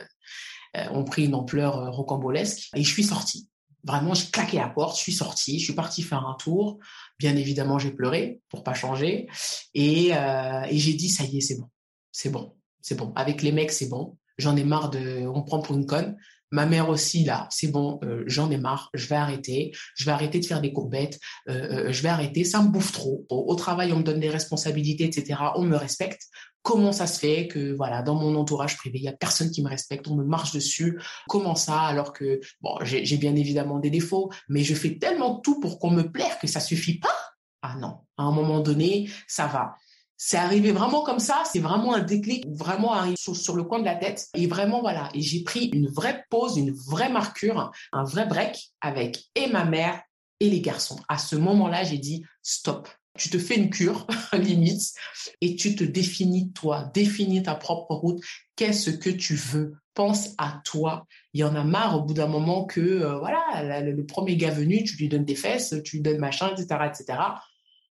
ont 0.91 1.03
pris 1.03 1.25
une 1.25 1.33
ampleur 1.33 1.91
rocambolesque 1.91 2.69
et 2.75 2.83
je 2.83 2.89
suis 2.89 3.03
sortie. 3.03 3.49
Vraiment, 3.83 4.13
j'ai 4.13 4.27
claqué 4.27 4.57
la 4.57 4.67
porte, 4.67 4.97
je 4.97 5.01
suis 5.01 5.13
sortie, 5.13 5.59
je 5.59 5.63
suis 5.63 5.73
partie 5.73 6.03
faire 6.03 6.27
un 6.27 6.35
tour. 6.35 6.77
Bien 7.17 7.35
évidemment, 7.35 7.79
j'ai 7.79 7.89
pleuré 7.89 8.41
pour 8.49 8.63
pas 8.63 8.75
changer 8.75 9.27
et, 9.73 10.09
et 10.09 10.77
j'ai 10.77 10.93
dit 10.93 11.09
ça 11.09 11.23
y 11.23 11.37
est, 11.37 11.41
c'est 11.41 11.57
bon, 11.57 11.69
c'est 12.11 12.29
bon, 12.29 12.55
c'est 12.81 12.95
bon. 12.95 13.11
Avec 13.15 13.41
les 13.41 13.51
mecs, 13.51 13.71
c'est 13.71 13.87
bon. 13.87 14.17
J'en 14.37 14.55
ai 14.55 14.63
marre 14.63 14.91
de, 14.91 15.25
on 15.25 15.41
prend 15.41 15.61
pour 15.61 15.75
une 15.75 15.87
conne. 15.87 16.15
Ma 16.51 16.65
mère 16.65 16.87
aussi, 16.89 17.25
là, 17.25 17.47
c'est 17.51 17.67
bon, 17.67 17.99
euh, 18.03 18.23
j'en 18.25 18.49
ai 18.51 18.57
marre, 18.57 18.89
je 18.93 19.07
vais 19.07 19.15
arrêter, 19.15 19.71
je 19.95 20.05
vais 20.05 20.11
arrêter 20.11 20.39
de 20.39 20.45
faire 20.45 20.61
des 20.61 20.71
courbettes, 20.71 21.19
euh, 21.49 21.87
euh, 21.87 21.91
je 21.91 22.01
vais 22.01 22.09
arrêter, 22.09 22.45
ça 22.45 22.61
me 22.61 22.69
bouffe 22.69 22.93
trop. 22.93 23.25
Au, 23.29 23.55
travail, 23.55 23.91
on 23.91 23.97
me 23.97 24.03
donne 24.03 24.21
des 24.21 24.29
responsabilités, 24.29 25.03
etc. 25.03 25.39
On 25.55 25.63
me 25.63 25.75
respecte. 25.75 26.23
Comment 26.61 26.91
ça 26.91 27.07
se 27.07 27.19
fait 27.19 27.47
que, 27.47 27.73
voilà, 27.75 28.01
dans 28.01 28.15
mon 28.15 28.35
entourage 28.35 28.77
privé, 28.77 28.99
il 28.99 29.03
y 29.03 29.09
a 29.09 29.13
personne 29.13 29.51
qui 29.51 29.61
me 29.61 29.69
respecte, 29.69 30.07
on 30.07 30.15
me 30.15 30.23
marche 30.23 30.53
dessus? 30.53 30.99
Comment 31.27 31.55
ça 31.55 31.81
Alors 31.81 32.13
que, 32.13 32.39
bon, 32.61 32.77
j'ai 32.83 33.17
bien 33.17 33.35
évidemment 33.35 33.79
des 33.79 33.89
défauts, 33.89 34.31
mais 34.49 34.63
je 34.63 34.73
fais 34.75 34.97
tellement 34.97 35.39
tout 35.39 35.59
pour 35.59 35.79
qu'on 35.79 35.91
me 35.91 36.11
plaire 36.11 36.39
que 36.39 36.47
ça 36.47 36.59
suffit 36.59 36.99
pas? 36.99 37.15
Ah 37.61 37.75
non, 37.79 37.99
à 38.17 38.23
un 38.23 38.31
moment 38.31 38.59
donné, 38.59 39.09
ça 39.27 39.47
va. 39.47 39.75
C'est 40.19 40.37
arrivé 40.37 40.71
vraiment 40.71 41.03
comme 41.03 41.19
ça, 41.19 41.43
c'est 41.51 41.59
vraiment 41.59 41.93
un 41.93 42.01
déclic, 42.01 42.43
vraiment 42.47 42.93
arrivé 42.93 43.15
sur, 43.17 43.55
le 43.55 43.63
coin 43.63 43.79
de 43.79 43.85
la 43.85 43.95
tête. 43.95 44.27
Et 44.33 44.47
vraiment, 44.47 44.81
voilà, 44.81 45.09
et 45.13 45.21
j'ai 45.21 45.43
pris 45.43 45.65
une 45.67 45.87
vraie 45.87 46.25
pause, 46.31 46.57
une 46.57 46.71
vraie 46.71 47.09
marquure, 47.09 47.71
un 47.93 48.03
vrai 48.03 48.25
break 48.25 48.71
avec 48.81 49.25
et 49.35 49.47
ma 49.47 49.63
mère 49.63 50.01
et 50.39 50.49
les 50.49 50.59
garçons. 50.59 50.99
À 51.07 51.19
ce 51.19 51.35
moment-là, 51.35 51.83
j'ai 51.83 51.99
dit 51.99 52.25
stop. 52.41 52.89
Tu 53.15 53.29
te 53.29 53.37
fais 53.37 53.57
une 53.57 53.69
cure, 53.69 54.07
limite, 54.33 54.93
et 55.41 55.55
tu 55.55 55.75
te 55.75 55.83
définis 55.83 56.51
toi, 56.51 56.89
définis 56.93 57.43
ta 57.43 57.53
propre 57.55 57.93
route. 57.93 58.23
Qu'est-ce 58.55 58.91
que 58.91 59.09
tu 59.11 59.35
veux? 59.35 59.75
Pense 59.93 60.29
à 60.39 60.61
toi. 60.63 61.07
Il 61.33 61.41
y 61.41 61.43
en 61.43 61.55
a 61.55 61.63
marre 61.63 61.95
au 61.95 62.03
bout 62.03 62.13
d'un 62.13 62.27
moment 62.27 62.65
que, 62.65 62.79
euh, 62.79 63.19
voilà, 63.19 63.81
le, 63.81 63.91
le 63.91 64.05
premier 64.05 64.35
gars 64.35 64.51
venu, 64.51 64.83
tu 64.83 64.97
lui 64.97 65.09
donnes 65.09 65.25
des 65.25 65.35
fesses, 65.35 65.75
tu 65.83 65.97
lui 65.97 66.03
donnes 66.03 66.19
machin, 66.19 66.51
etc., 66.55 66.79
etc. 66.87 67.19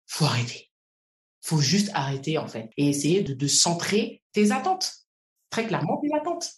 Faut 0.06 0.24
arrêter 0.24 0.67
faut 1.48 1.60
juste 1.60 1.90
arrêter 1.94 2.36
en 2.36 2.46
fait 2.46 2.70
et 2.76 2.88
essayer 2.88 3.22
de, 3.22 3.46
centrer 3.46 4.22
tes 4.32 4.52
attentes, 4.52 4.92
très 5.50 5.66
clairement 5.66 5.98
tes 6.00 6.14
attentes, 6.14 6.50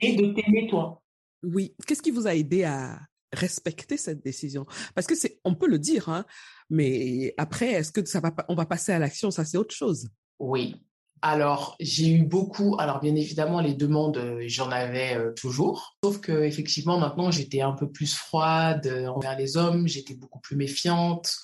et 0.00 0.14
de 0.14 0.32
t'aimer 0.32 0.68
toi. 0.68 1.02
Oui. 1.42 1.74
Qu'est-ce 1.86 2.02
qui 2.02 2.12
vous 2.12 2.26
a 2.26 2.34
aidé 2.34 2.64
à 2.64 3.00
respecter 3.32 3.96
cette 3.96 4.22
décision? 4.22 4.66
Parce 4.94 5.06
que 5.06 5.16
c'est, 5.16 5.40
on 5.44 5.54
peut 5.54 5.66
le 5.66 5.78
dire, 5.78 6.08
hein, 6.08 6.24
mais 6.70 7.34
après, 7.38 7.72
est-ce 7.72 7.90
que 7.90 8.04
ça 8.04 8.20
va, 8.20 8.32
on 8.48 8.54
va 8.54 8.66
passer 8.66 8.92
à 8.92 8.98
l'action? 8.98 9.30
Ça, 9.30 9.44
c'est 9.44 9.58
autre 9.58 9.74
chose. 9.74 10.08
Oui. 10.38 10.76
Alors, 11.20 11.76
j'ai 11.80 12.10
eu 12.10 12.22
beaucoup. 12.22 12.76
Alors, 12.78 13.00
bien 13.00 13.16
évidemment, 13.16 13.60
les 13.60 13.74
demandes, 13.74 14.18
euh, 14.18 14.44
j'en 14.46 14.70
avais 14.70 15.16
euh, 15.16 15.32
toujours. 15.32 15.96
Sauf 16.04 16.20
que, 16.20 16.44
effectivement, 16.44 16.98
maintenant, 16.98 17.30
j'étais 17.30 17.62
un 17.62 17.72
peu 17.72 17.90
plus 17.90 18.14
froide 18.14 18.86
euh, 18.86 19.06
envers 19.08 19.36
les 19.36 19.56
hommes. 19.56 19.88
J'étais 19.88 20.14
beaucoup 20.14 20.40
plus 20.40 20.56
méfiante. 20.56 21.34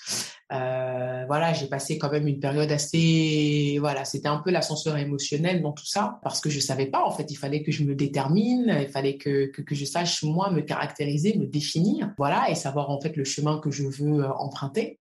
Euh, 0.52 1.24
voilà, 1.26 1.52
j'ai 1.52 1.66
passé 1.66 1.96
quand 1.98 2.10
même 2.10 2.26
une 2.26 2.40
période 2.40 2.72
assez, 2.72 3.76
voilà, 3.78 4.04
c'était 4.04 4.28
un 4.28 4.38
peu 4.38 4.50
l'ascenseur 4.50 4.96
émotionnel 4.96 5.62
dans 5.62 5.72
tout 5.72 5.86
ça, 5.86 6.18
parce 6.22 6.40
que 6.40 6.50
je 6.50 6.58
savais 6.58 6.86
pas, 6.86 7.04
en 7.04 7.12
fait, 7.12 7.30
il 7.30 7.36
fallait 7.36 7.62
que 7.62 7.70
je 7.70 7.84
me 7.84 7.94
détermine, 7.94 8.76
il 8.80 8.88
fallait 8.88 9.16
que, 9.16 9.46
que, 9.46 9.62
que 9.62 9.74
je 9.74 9.84
sache, 9.84 10.22
moi, 10.24 10.50
me 10.50 10.62
caractériser, 10.62 11.36
me 11.36 11.46
définir, 11.46 12.12
voilà, 12.18 12.50
et 12.50 12.54
savoir, 12.54 12.90
en 12.90 13.00
fait, 13.00 13.16
le 13.16 13.24
chemin 13.24 13.58
que 13.58 13.70
je 13.70 13.84
veux 13.84 14.24
euh, 14.24 14.32
emprunter. 14.32 14.98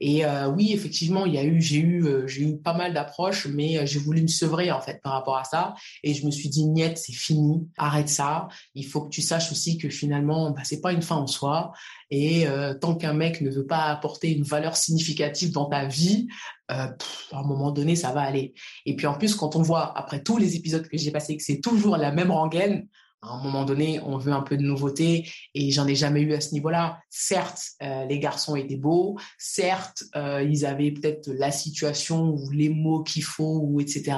Et 0.00 0.24
euh, 0.24 0.48
oui, 0.48 0.72
effectivement, 0.72 1.26
il 1.26 1.34
y 1.34 1.38
a 1.38 1.44
eu, 1.44 1.60
j'ai 1.60 1.78
eu, 1.78 2.04
euh, 2.04 2.26
j'ai 2.26 2.42
eu 2.42 2.58
pas 2.58 2.74
mal 2.74 2.92
d'approches, 2.94 3.46
mais 3.46 3.86
j'ai 3.86 3.98
voulu 3.98 4.22
me 4.22 4.26
sevrer 4.26 4.70
en 4.70 4.80
fait 4.80 5.00
par 5.02 5.12
rapport 5.12 5.36
à 5.36 5.44
ça. 5.44 5.74
Et 6.04 6.14
je 6.14 6.26
me 6.26 6.30
suis 6.30 6.48
dit, 6.48 6.66
niet, 6.66 6.96
c'est 6.96 7.12
fini, 7.12 7.66
arrête 7.76 8.08
ça. 8.08 8.48
Il 8.74 8.86
faut 8.86 9.02
que 9.02 9.08
tu 9.08 9.22
saches 9.22 9.50
aussi 9.50 9.78
que 9.78 9.88
finalement, 9.88 10.50
bah, 10.50 10.62
c'est 10.64 10.80
pas 10.80 10.92
une 10.92 11.02
fin 11.02 11.16
en 11.16 11.26
soi. 11.26 11.72
Et 12.10 12.46
euh, 12.46 12.74
tant 12.74 12.94
qu'un 12.94 13.12
mec 13.12 13.40
ne 13.42 13.50
veut 13.50 13.66
pas 13.66 13.84
apporter 13.84 14.32
une 14.32 14.42
valeur 14.42 14.76
significative 14.78 15.52
dans 15.52 15.66
ta 15.66 15.86
vie, 15.86 16.28
euh, 16.70 16.88
à 17.32 17.38
un 17.38 17.42
moment 17.42 17.70
donné, 17.70 17.96
ça 17.96 18.12
va 18.12 18.22
aller. 18.22 18.54
Et 18.86 18.96
puis 18.96 19.06
en 19.06 19.14
plus, 19.14 19.34
quand 19.34 19.56
on 19.56 19.62
voit 19.62 19.96
après 19.98 20.22
tous 20.22 20.38
les 20.38 20.56
épisodes 20.56 20.86
que 20.86 20.96
j'ai 20.96 21.10
passés 21.10 21.36
que 21.36 21.42
c'est 21.42 21.60
toujours 21.60 21.96
la 21.96 22.12
même 22.12 22.30
rengaine, 22.30 22.88
à 23.20 23.32
un 23.32 23.42
moment 23.42 23.64
donné, 23.64 24.00
on 24.04 24.16
veut 24.16 24.32
un 24.32 24.42
peu 24.42 24.56
de 24.56 24.62
nouveauté 24.62 25.28
et 25.54 25.70
j'en 25.72 25.88
ai 25.88 25.96
jamais 25.96 26.20
eu 26.20 26.34
à 26.34 26.40
ce 26.40 26.52
niveau-là. 26.52 27.00
Certes, 27.10 27.60
euh, 27.82 28.04
les 28.04 28.20
garçons 28.20 28.54
étaient 28.54 28.76
beaux, 28.76 29.18
certes, 29.38 30.04
euh, 30.14 30.42
ils 30.42 30.64
avaient 30.64 30.92
peut-être 30.92 31.28
la 31.32 31.50
situation 31.50 32.28
ou 32.28 32.50
les 32.50 32.68
mots 32.68 33.02
qu'il 33.02 33.24
faut 33.24 33.60
ou 33.64 33.80
etc. 33.80 34.16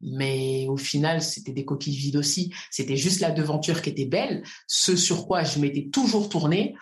Mais 0.00 0.66
au 0.68 0.76
final, 0.76 1.22
c'était 1.22 1.52
des 1.52 1.64
coquilles 1.64 1.96
vides 1.96 2.16
aussi. 2.16 2.52
C'était 2.70 2.96
juste 2.96 3.20
la 3.20 3.30
devanture 3.30 3.80
qui 3.80 3.90
était 3.90 4.06
belle, 4.06 4.42
ce 4.66 4.96
sur 4.96 5.26
quoi 5.26 5.44
je 5.44 5.60
m'étais 5.60 5.88
toujours 5.90 6.28
tournée 6.28 6.74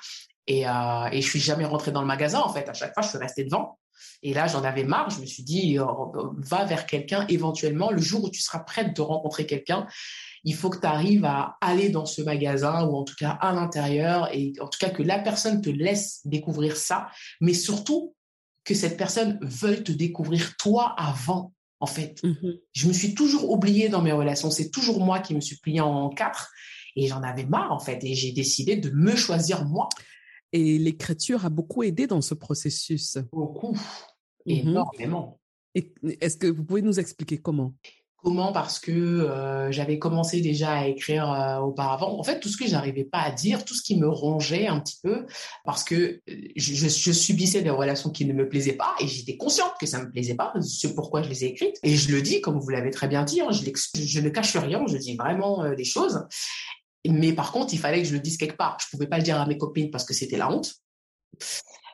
et, 0.46 0.68
euh, 0.68 1.09
et 1.12 1.20
je 1.20 1.29
suis 1.29 1.40
jamais 1.40 1.64
rentrée 1.64 1.92
dans 1.92 2.00
le 2.00 2.07
magasin, 2.07 2.40
en 2.40 2.53
fait. 2.53 2.68
À 2.68 2.72
chaque 2.72 2.94
fois, 2.94 3.03
je 3.03 3.09
suis 3.09 3.18
restée 3.18 3.44
devant. 3.44 3.79
Et 4.22 4.35
là, 4.35 4.46
j'en 4.46 4.64
avais 4.64 4.85
marre. 4.85 5.11
Je 5.11 5.20
me 5.20 5.26
suis 5.26 5.42
dit, 5.42 5.79
oh, 5.79 6.12
va 6.37 6.64
vers 6.64 6.87
quelqu'un 6.87 7.26
éventuellement. 7.29 7.90
Le 7.90 8.00
jour 8.00 8.24
où 8.24 8.31
tu 8.31 8.40
seras 8.40 8.61
prête 8.61 8.96
de 8.96 9.03
rencontrer 9.03 9.46
quelqu'un, 9.46 9.87
il 10.44 10.55
faut 10.55 10.70
que 10.70 10.81
tu 10.81 10.87
arrives 10.87 11.24
à 11.24 11.57
aller 11.61 11.90
dans 11.90 12.07
ce 12.07 12.22
magasin 12.22 12.85
ou 12.87 12.96
en 12.96 13.05
tout 13.05 13.14
cas 13.18 13.31
à 13.31 13.53
l'intérieur 13.53 14.29
et 14.33 14.53
en 14.61 14.68
tout 14.68 14.79
cas 14.79 14.90
que 14.90 15.03
la 15.03 15.18
personne 15.18 15.61
te 15.61 15.70
laisse 15.70 16.20
découvrir 16.24 16.76
ça, 16.76 17.09
mais 17.40 17.55
surtout 17.55 18.14
que 18.64 18.74
cette 18.74 18.96
personne 18.96 19.38
veuille 19.42 19.83
te 19.83 19.92
découvrir 19.92 20.57
toi 20.57 20.94
avant. 20.98 21.53
En 21.83 21.87
fait, 21.87 22.22
mmh 22.22 22.35
je 22.72 22.88
me 22.88 22.92
suis 22.92 23.14
toujours 23.14 23.50
oubliée 23.50 23.88
dans 23.88 24.03
mes 24.03 24.12
relations. 24.12 24.50
C'est 24.50 24.70
toujours 24.70 25.03
moi 25.03 25.20
qui 25.20 25.35
me 25.35 25.40
suis 25.40 25.57
pliée 25.57 25.81
en 25.81 26.11
quatre 26.11 26.50
et 26.94 27.07
j'en 27.07 27.22
avais 27.22 27.46
marre 27.46 27.72
en 27.72 27.79
fait. 27.79 28.05
Et 28.05 28.14
j'ai 28.14 28.33
décidé 28.33 28.76
de 28.76 28.90
me 28.90 29.16
choisir 29.16 29.64
moi. 29.64 29.88
Et 30.52 30.78
l'écriture 30.78 31.44
a 31.44 31.50
beaucoup 31.50 31.82
aidé 31.82 32.06
dans 32.06 32.20
ce 32.20 32.34
processus. 32.34 33.18
Beaucoup, 33.32 33.72
mmh 33.72 33.78
énormément. 34.46 35.38
Est-ce 35.74 36.36
que 36.36 36.46
vous 36.46 36.64
pouvez 36.64 36.82
nous 36.82 36.98
expliquer 36.98 37.38
comment? 37.38 37.74
Comment? 38.22 38.52
Parce 38.52 38.78
que 38.78 38.90
euh, 38.90 39.72
j'avais 39.72 39.98
commencé 39.98 40.42
déjà 40.42 40.72
à 40.72 40.86
écrire 40.86 41.32
euh, 41.32 41.58
auparavant. 41.60 42.18
En 42.18 42.22
fait, 42.22 42.38
tout 42.38 42.50
ce 42.50 42.58
que 42.58 42.66
j'arrivais 42.66 43.04
pas 43.04 43.20
à 43.20 43.30
dire, 43.30 43.64
tout 43.64 43.74
ce 43.74 43.82
qui 43.82 43.98
me 43.98 44.08
rongeait 44.08 44.66
un 44.66 44.78
petit 44.80 44.98
peu, 45.02 45.26
parce 45.64 45.84
que 45.84 45.94
euh, 46.28 46.34
je, 46.54 46.88
je, 46.88 47.12
subissais 47.12 47.62
des 47.62 47.70
relations 47.70 48.10
qui 48.10 48.26
ne 48.26 48.34
me 48.34 48.46
plaisaient 48.46 48.74
pas 48.74 48.94
et 49.00 49.06
j'étais 49.06 49.38
consciente 49.38 49.72
que 49.80 49.86
ça 49.86 50.02
me 50.02 50.10
plaisait 50.10 50.34
pas. 50.34 50.52
C'est 50.60 50.94
pourquoi 50.94 51.22
je 51.22 51.30
les 51.30 51.44
ai 51.44 51.48
écrites. 51.48 51.76
Et 51.82 51.94
je 51.94 52.12
le 52.12 52.20
dis, 52.20 52.42
comme 52.42 52.58
vous 52.58 52.68
l'avez 52.68 52.90
très 52.90 53.08
bien 53.08 53.24
dit, 53.24 53.40
hein, 53.40 53.52
je, 53.52 53.62
je, 53.98 54.20
ne 54.20 54.28
cache 54.28 54.56
rien, 54.56 54.84
je 54.86 54.98
dis 54.98 55.16
vraiment 55.16 55.72
des 55.74 55.84
choses. 55.84 56.26
Mais 57.06 57.32
par 57.32 57.52
contre, 57.52 57.72
il 57.72 57.78
fallait 57.78 58.02
que 58.02 58.08
je 58.08 58.12
le 58.12 58.20
dise 58.20 58.36
quelque 58.36 58.56
part. 58.56 58.76
Je 58.80 58.86
pouvais 58.90 59.06
pas 59.06 59.18
le 59.18 59.22
dire 59.22 59.40
à 59.40 59.46
mes 59.46 59.56
copines 59.56 59.90
parce 59.90 60.04
que 60.04 60.14
c'était 60.14 60.36
la 60.36 60.50
honte. 60.50 60.74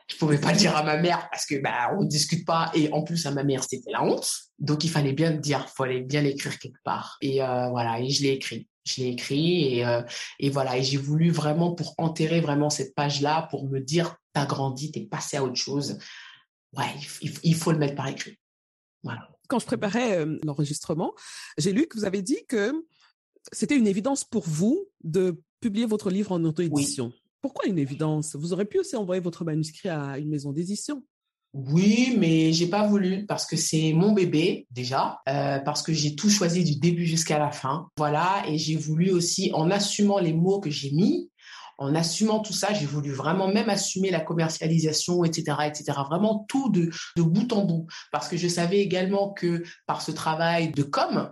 Je 0.09 0.15
pouvais 0.15 0.37
pas 0.37 0.53
le 0.53 0.57
dire 0.57 0.75
à 0.75 0.83
ma 0.83 0.97
mère 0.97 1.29
parce 1.29 1.45
que 1.45 1.55
bah 1.61 1.91
on 1.99 2.03
discute 2.03 2.45
pas 2.45 2.71
et 2.73 2.91
en 2.93 3.03
plus 3.03 3.25
à 3.25 3.31
ma 3.31 3.43
mère 3.43 3.63
c'était 3.63 3.91
la 3.91 4.03
honte. 4.03 4.29
Donc 4.57 4.85
il 4.85 4.89
fallait 4.89 5.11
bien 5.11 5.31
le 5.31 5.37
dire, 5.37 5.65
il 5.67 5.75
fallait 5.75 6.01
bien 6.01 6.21
l'écrire 6.21 6.57
quelque 6.59 6.81
part. 6.83 7.17
Et 7.21 7.43
euh, 7.43 7.69
voilà, 7.69 7.99
et 7.99 8.09
je 8.09 8.23
l'ai 8.23 8.31
écrit. 8.31 8.67
Je 8.85 9.01
l'ai 9.01 9.09
écrit 9.09 9.79
et, 9.79 9.85
euh, 9.85 10.01
et 10.39 10.49
voilà, 10.49 10.77
et 10.77 10.83
j'ai 10.83 10.95
voulu 10.95 11.29
vraiment 11.29 11.75
pour 11.75 11.93
enterrer 11.97 12.39
vraiment 12.39 12.69
cette 12.69 12.95
page-là, 12.95 13.49
pour 13.51 13.67
me 13.67 13.81
dire 13.81 14.15
t'as 14.31 14.45
grandi, 14.45 14.91
t'es 14.91 15.01
passé 15.01 15.35
à 15.35 15.43
autre 15.43 15.55
chose. 15.55 15.97
Ouais, 16.73 16.93
il, 17.43 17.55
faut 17.55 17.71
le 17.71 17.77
mettre 17.77 17.95
par 17.95 18.07
écrit. 18.07 18.37
Quand 19.47 19.59
je 19.59 19.65
préparais 19.65 20.19
euh, 20.19 20.37
l'enregistrement, 20.43 21.13
j'ai 21.57 21.73
lu 21.73 21.87
que 21.87 21.97
vous 21.97 22.05
avez 22.05 22.21
dit 22.21 22.45
que 22.47 22.73
c'était 23.51 23.77
une 23.77 23.87
évidence 23.87 24.23
pour 24.23 24.43
vous 24.47 24.85
de 25.03 25.41
publier 25.61 25.85
votre 25.85 26.09
livre 26.09 26.31
en 26.31 26.43
auto-édition? 26.43 27.11
Pourquoi 27.41 27.67
une 27.67 27.79
évidence? 27.79 28.35
Vous 28.35 28.53
aurez 28.53 28.65
pu 28.65 28.79
aussi 28.79 28.95
envoyer 28.95 29.21
votre 29.21 29.45
manuscrit 29.45 29.89
à 29.89 30.17
une 30.17 30.29
maison 30.29 30.51
d'édition. 30.51 31.03
Oui, 31.53 32.15
mais 32.19 32.51
j'ai 32.51 32.67
pas 32.67 32.85
voulu 32.87 33.25
parce 33.25 33.45
que 33.45 33.55
c'est 33.55 33.93
mon 33.93 34.11
bébé 34.11 34.67
déjà, 34.69 35.19
euh, 35.29 35.59
parce 35.59 35.81
que 35.81 35.93
j'ai 35.93 36.15
tout 36.15 36.29
choisi 36.29 36.63
du 36.63 36.75
début 36.75 37.05
jusqu'à 37.05 37.39
la 37.39 37.51
fin. 37.51 37.87
Voilà, 37.97 38.43
et 38.47 38.57
j'ai 38.57 38.75
voulu 38.75 39.11
aussi, 39.11 39.51
en 39.53 39.71
assumant 39.71 40.19
les 40.19 40.33
mots 40.33 40.59
que 40.59 40.69
j'ai 40.69 40.91
mis, 40.91 41.31
en 41.77 41.93
assumant 41.95 42.39
tout 42.39 42.53
ça, 42.53 42.73
j'ai 42.73 42.85
voulu 42.85 43.11
vraiment 43.11 43.47
même 43.47 43.69
assumer 43.69 44.09
la 44.09 44.19
commercialisation, 44.19 45.23
etc., 45.23 45.57
etc. 45.65 45.99
Vraiment 46.09 46.45
tout 46.47 46.69
de, 46.69 46.89
de 47.15 47.21
bout 47.21 47.51
en 47.53 47.65
bout, 47.65 47.87
parce 48.11 48.27
que 48.27 48.37
je 48.37 48.47
savais 48.47 48.79
également 48.79 49.31
que 49.31 49.63
par 49.85 50.01
ce 50.01 50.11
travail 50.11 50.71
de 50.71 50.83
com, 50.83 51.29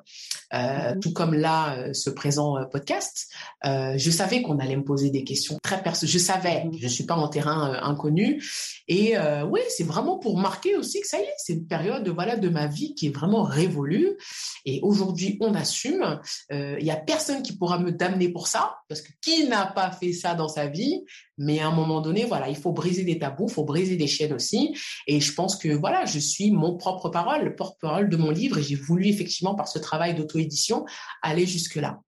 euh, 0.53 0.57
mm-hmm. 0.57 0.99
tout 0.99 1.13
comme 1.13 1.33
là 1.33 1.75
euh, 1.77 1.93
ce 1.93 2.09
présent 2.09 2.57
euh, 2.57 2.65
podcast, 2.65 3.27
je 3.63 4.11
savais 4.11 4.41
qu'on 4.41 4.59
allait 4.59 4.75
me 4.75 4.83
poser 4.83 5.09
des 5.09 5.23
questions 5.23 5.57
très 5.63 5.81
personnelles. 5.81 6.13
Je 6.13 6.19
savais, 6.19 6.63
mm-hmm. 6.65 6.79
je 6.79 6.87
suis 6.87 7.05
pas 7.05 7.15
en 7.15 7.27
terrain 7.27 7.79
inconnu, 7.81 8.43
et 8.87 9.15
oui, 9.49 9.61
c'est 9.69 9.83
vraiment 9.83 10.19
pour 10.19 10.37
marquer 10.37 10.75
aussi 10.75 11.01
que 11.01 11.07
ça 11.07 11.17
y 11.17 11.23
est, 11.23 11.33
c'est 11.37 11.53
une 11.53 11.67
période 11.67 12.07
voilà 12.09 12.37
de 12.37 12.49
ma 12.49 12.67
vie 12.67 12.93
qui 12.93 13.07
est 13.07 13.15
vraiment 13.15 13.43
révolue, 13.43 14.17
et 14.65 14.79
aujourd'hui 14.83 15.37
on 15.41 15.55
assume. 15.55 16.19
Il 16.51 16.85
y 16.85 16.91
a 16.91 16.95
personne 16.95 17.41
qui 17.41 17.57
pourra 17.57 17.79
me 17.79 17.91
damner 17.91 18.29
pour 18.29 18.47
ça, 18.47 18.77
parce 18.87 19.01
que 19.01 19.11
qui 19.21 19.47
n'a 19.47 19.65
pas 19.65 19.91
fait 19.91 20.13
ça 20.13 20.34
dans 20.35 20.47
sa 20.47 20.67
vie, 20.67 21.03
mais 21.37 21.59
à 21.59 21.67
un 21.67 21.75
moment 21.75 22.01
donné, 22.01 22.25
voilà, 22.25 22.49
il 22.49 22.55
faut 22.55 22.71
briser 22.71 23.03
des 23.03 23.19
tabous, 23.19 23.47
il 23.49 23.53
faut 23.53 23.63
briser 23.63 23.95
des 23.95 24.07
chaînes 24.07 24.33
aussi. 24.33 24.75
Et 25.07 25.19
je 25.19 25.33
pense 25.33 25.55
que 25.55 25.69
voilà, 25.69 26.05
je 26.05 26.19
suis 26.19 26.51
mon 26.51 26.77
propre 26.77 27.09
parole, 27.09 27.43
le 27.43 27.55
porte-parole 27.55 28.09
de 28.09 28.17
mon 28.17 28.31
livre, 28.31 28.57
et 28.57 28.63
j'ai 28.63 28.75
voulu 28.75 29.07
effectivement 29.07 29.55
par 29.55 29.67
ce 29.67 29.79
travail 29.79 30.15
d'auto-édition 30.15 30.85
aller 31.21 31.45
jusque 31.45 31.75
là. 31.75 32.01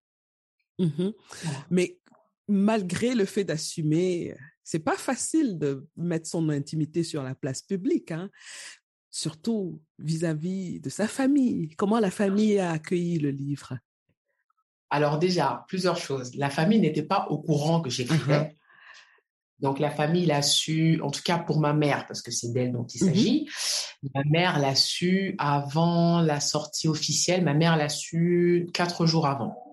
Mmh 0.79 1.09
Mais 1.71 1.97
malgré 2.47 3.15
le 3.15 3.25
fait 3.25 3.43
d'assumer, 3.43 4.35
c'est 4.63 4.79
pas 4.79 4.97
facile 4.97 5.57
de 5.57 5.87
mettre 5.95 6.27
son 6.27 6.49
intimité 6.49 7.03
sur 7.03 7.23
la 7.23 7.35
place 7.35 7.61
publique, 7.61 8.11
hein? 8.11 8.29
surtout 9.17 9.81
vis-à-vis 9.97 10.79
de 10.79 10.89
sa 10.89 11.07
famille. 11.07 11.69
Comment 11.75 11.99
la 11.99 12.11
famille 12.11 12.59
a 12.59 12.71
accueilli 12.71 13.17
le 13.17 13.31
livre? 13.31 13.77
Alors 14.89 15.19
déjà, 15.19 15.65
plusieurs 15.67 15.97
choses. 15.97 16.35
La 16.35 16.49
famille 16.49 16.79
n'était 16.79 17.03
pas 17.03 17.27
au 17.29 17.37
courant 17.39 17.81
que 17.81 17.89
j'écrivais. 17.89 18.39
Mmh 18.39 18.53
Donc 19.59 19.79
la 19.79 19.89
famille 19.89 20.25
l'a 20.25 20.41
su, 20.41 21.01
en 21.01 21.11
tout 21.11 21.23
cas 21.23 21.39
pour 21.39 21.59
ma 21.59 21.73
mère, 21.73 22.05
parce 22.07 22.21
que 22.21 22.31
c'est 22.31 22.53
d'elle 22.53 22.71
dont 22.71 22.85
il 22.85 23.03
mmh 23.03 23.07
s'agit. 23.07 23.49
Ma 24.13 24.21
mère 24.25 24.59
l'a 24.59 24.75
su 24.75 25.35
avant 25.39 26.21
la 26.21 26.39
sortie 26.39 26.87
officielle. 26.87 27.43
Ma 27.43 27.53
mère 27.53 27.75
l'a 27.75 27.89
su 27.89 28.69
quatre 28.73 29.05
jours 29.05 29.27
avant 29.27 29.67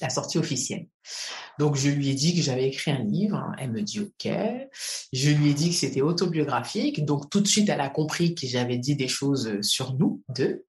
la 0.00 0.10
sortie 0.10 0.38
officielle. 0.38 0.88
Donc 1.58 1.76
je 1.76 1.88
lui 1.88 2.10
ai 2.10 2.14
dit 2.14 2.34
que 2.34 2.42
j'avais 2.42 2.68
écrit 2.68 2.90
un 2.90 3.02
livre, 3.02 3.52
elle 3.58 3.70
me 3.70 3.80
dit 3.80 4.00
OK. 4.00 4.28
Je 5.12 5.30
lui 5.30 5.50
ai 5.50 5.54
dit 5.54 5.70
que 5.70 5.74
c'était 5.74 6.02
autobiographique, 6.02 7.04
donc 7.04 7.30
tout 7.30 7.40
de 7.40 7.46
suite 7.46 7.68
elle 7.68 7.80
a 7.80 7.88
compris 7.88 8.34
que 8.34 8.46
j'avais 8.46 8.76
dit 8.76 8.96
des 8.96 9.08
choses 9.08 9.60
sur 9.62 9.94
nous 9.94 10.22
deux. 10.34 10.65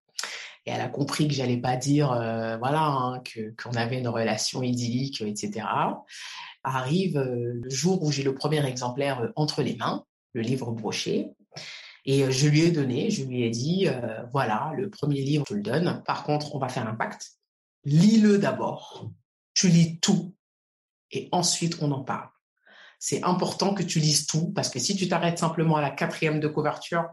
Et 0.68 0.70
elle 0.70 0.82
a 0.82 0.90
compris 0.90 1.28
que 1.28 1.34
j'allais 1.34 1.58
pas 1.58 1.76
dire 1.78 2.12
euh, 2.12 2.58
voilà 2.58 2.84
hein, 2.84 3.20
que 3.22 3.56
qu'on 3.62 3.72
avait 3.72 3.98
une 3.98 4.08
relation 4.08 4.62
idyllique, 4.62 5.22
etc. 5.22 5.66
Arrive 6.64 7.18
euh, 7.18 7.54
le 7.64 7.70
jour 7.70 8.04
où 8.04 8.12
j'ai 8.12 8.24
le 8.24 8.36
premier 8.36 8.64
exemplaire 8.66 9.22
euh, 9.22 9.32
entre 9.36 9.64
les 9.64 9.76
mains, 9.76 10.04
le 10.34 10.42
livre 10.42 10.72
broché. 10.72 11.32
Et 12.06 12.32
je 12.32 12.48
lui 12.48 12.62
ai 12.62 12.72
donné, 12.72 13.10
je 13.10 13.26
lui 13.26 13.44
ai 13.44 13.50
dit, 13.50 13.86
voilà, 14.32 14.72
le 14.78 14.90
premier 14.90 15.20
livre, 15.20 15.44
je 15.50 15.56
le 15.56 15.62
donne. 15.62 16.02
Par 16.06 16.24
contre, 16.24 16.56
on 16.56 16.58
va 16.58 16.70
faire 16.70 16.88
un 16.88 16.96
pacte 16.96 17.38
lis-le 17.88 18.38
d'abord. 18.38 19.10
Tu 19.54 19.70
lis 19.70 20.00
tout 20.00 20.36
et 21.12 21.30
ensuite 21.32 21.78
on 21.82 21.92
en 21.92 22.04
parle. 22.04 22.30
C'est 23.00 23.24
important 23.24 23.74
que 23.74 23.84
tu 23.84 24.00
lises 24.00 24.28
tout 24.28 24.52
parce 24.52 24.70
que 24.70 24.80
si 24.80 24.96
tu 24.96 25.08
t'arrêtes 25.08 25.40
simplement 25.40 25.78
à 25.78 25.82
la 25.82 25.92
quatrième 25.92 26.40
de 26.40 26.48
couverture, 26.48 27.06